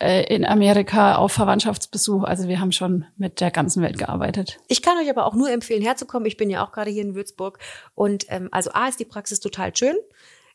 äh, 0.00 0.32
in 0.32 0.46
Amerika 0.46 1.16
auf 1.16 1.32
Verwandtschaftsbesuch. 1.32 2.22
Also 2.22 2.46
wir 2.46 2.60
haben 2.60 2.70
schon 2.70 3.04
mit 3.16 3.40
der 3.40 3.50
ganzen 3.50 3.82
Welt 3.82 3.98
gearbeitet. 3.98 4.58
Ich 4.68 4.82
kann 4.82 4.96
euch 4.98 5.10
aber 5.10 5.26
auch 5.26 5.34
nur 5.34 5.50
empfehlen, 5.50 5.82
herzukommen. 5.82 6.26
Ich 6.26 6.36
bin 6.36 6.48
ja 6.48 6.64
auch 6.64 6.70
gerade 6.70 6.92
hier 6.92 7.02
in 7.02 7.16
Würzburg 7.16 7.58
und 7.96 8.26
ähm, 8.28 8.48
also 8.52 8.70
A 8.72 8.86
ist 8.86 9.00
die 9.00 9.04
Praxis 9.04 9.40
total 9.40 9.74
schön 9.74 9.96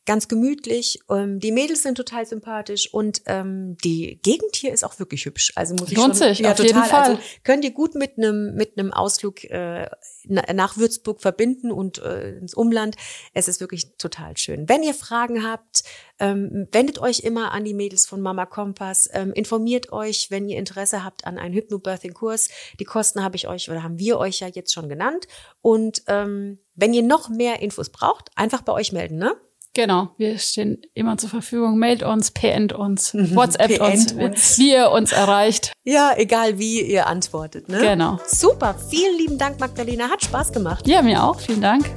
ganz 0.06 0.28
gemütlich. 0.28 1.00
Ähm, 1.10 1.40
die 1.40 1.52
Mädels 1.52 1.84
sind 1.84 1.96
total 1.96 2.26
sympathisch 2.26 2.92
und 2.92 3.22
ähm, 3.28 3.78
die 3.84 4.20
Gegend 4.24 4.56
hier 4.56 4.74
ist 4.74 4.84
auch 4.84 4.98
wirklich 5.00 5.26
hübsch. 5.26 5.52
Also 5.56 5.76
muss 5.76 5.92
ich 5.92 5.98
Lohnt 5.98 6.18
schon, 6.18 6.30
sich, 6.30 6.40
ja, 6.40 6.52
auf 6.52 6.58
total. 6.58 6.68
jeden 6.68 6.84
Fall. 6.84 7.10
Also 7.12 7.20
könnt 7.44 7.64
ihr 7.64 7.72
gut 7.72 7.96
mit 7.96 8.18
einem 8.18 8.56
mit 8.56 8.78
einem 8.78 8.92
Ausflug 8.92 9.44
äh, 9.46 9.90
nach 10.26 10.78
Würzburg 10.78 11.22
verbinden 11.22 11.72
und 11.72 12.00
äh, 12.00 12.38
ins 12.38 12.54
Umland. 12.54 12.96
Es 13.34 13.48
ist 13.48 13.60
wirklich 13.62 13.98
total 13.98 14.38
schön. 14.38 14.68
Wenn 14.68 14.84
ihr 14.84 14.94
Fragen 14.94 15.46
habt, 15.48 15.84
ähm, 16.20 16.68
wendet 16.72 17.00
euch 17.00 17.20
immer 17.22 17.52
an 17.52 17.64
die 17.64 17.74
Mädels 17.74 18.06
von 18.08 18.22
Mama 18.22 18.46
Kompass. 18.46 19.10
Ähm, 19.14 19.34
informiert 19.34 19.92
euch, 19.92 20.28
wenn 20.30 20.50
ihr 20.50 20.58
Interesse 20.58 21.04
habt 21.04 21.26
an 21.26 21.38
einem 21.38 21.54
Hypnobirthing-Kurs. 21.56 22.50
Die 22.80 22.86
Kosten 22.86 23.24
habe 23.24 23.36
ich 23.36 23.48
euch 23.48 23.70
oder 23.70 23.84
haben 23.84 24.00
wir 24.00 24.18
euch 24.18 24.40
ja 24.40 24.48
jetzt 24.48 24.74
schon 24.74 24.90
genannt. 24.90 25.28
Und 25.62 26.04
ähm, 26.08 26.60
wenn 26.76 26.94
ihr 26.94 27.04
noch 27.04 27.30
mehr 27.30 27.62
Infos 27.62 27.90
braucht, 27.90 28.30
einfach 28.36 28.62
bei 28.62 28.74
euch 28.74 28.92
melden, 28.92 29.18
ne? 29.18 29.36
Genau, 29.74 30.10
wir 30.18 30.38
stehen 30.38 30.82
immer 30.94 31.18
zur 31.18 31.30
Verfügung. 31.30 31.80
Mailt 31.80 32.04
uns, 32.04 32.32
PN 32.32 32.72
uns, 32.72 33.14
mhm. 33.14 33.36
WhatsApp 33.36 33.80
uns, 33.80 34.12
uns, 34.12 34.58
wie 34.58 34.74
ihr 34.74 34.92
uns 34.92 35.14
erreicht. 35.14 35.72
Ja, 35.84 36.14
egal 36.18 36.60
wie 36.60 36.82
ihr 36.82 37.08
antwortet. 37.08 37.70
Ne? 37.70 37.80
Genau. 37.80 38.20
Super, 38.28 38.76
vielen 38.90 39.18
lieben 39.18 39.38
Dank, 39.38 39.60
Magdalena. 39.60 40.10
Hat 40.10 40.24
Spaß 40.24 40.52
gemacht. 40.52 40.86
Ja, 40.88 41.02
mir 41.02 41.24
auch. 41.24 41.40
Vielen 41.40 41.62
Dank. 41.62 41.90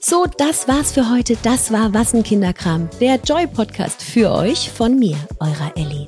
So, 0.00 0.26
das 0.36 0.68
war's 0.68 0.92
für 0.92 1.10
heute. 1.10 1.36
Das 1.42 1.72
war 1.72 1.92
Wassenkinderkram, 1.94 2.88
der 3.00 3.16
Joy-Podcast 3.16 4.02
für 4.02 4.32
euch 4.32 4.70
von 4.70 4.98
mir, 4.98 5.16
eurer 5.40 5.72
Ellie. 5.76 6.06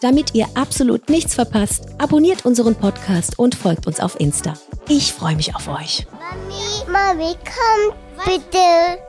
Damit 0.00 0.34
ihr 0.34 0.46
absolut 0.54 1.08
nichts 1.08 1.34
verpasst, 1.34 1.86
abonniert 1.98 2.44
unseren 2.44 2.74
Podcast 2.74 3.38
und 3.38 3.54
folgt 3.54 3.86
uns 3.86 4.00
auf 4.00 4.18
Insta. 4.18 4.54
Ich 4.88 5.12
freue 5.12 5.36
mich 5.36 5.54
auf 5.54 5.68
euch. 5.68 6.06
Mami, 6.12 6.90
Mami, 6.90 7.34
komm 7.44 7.94
bitte. 8.24 9.05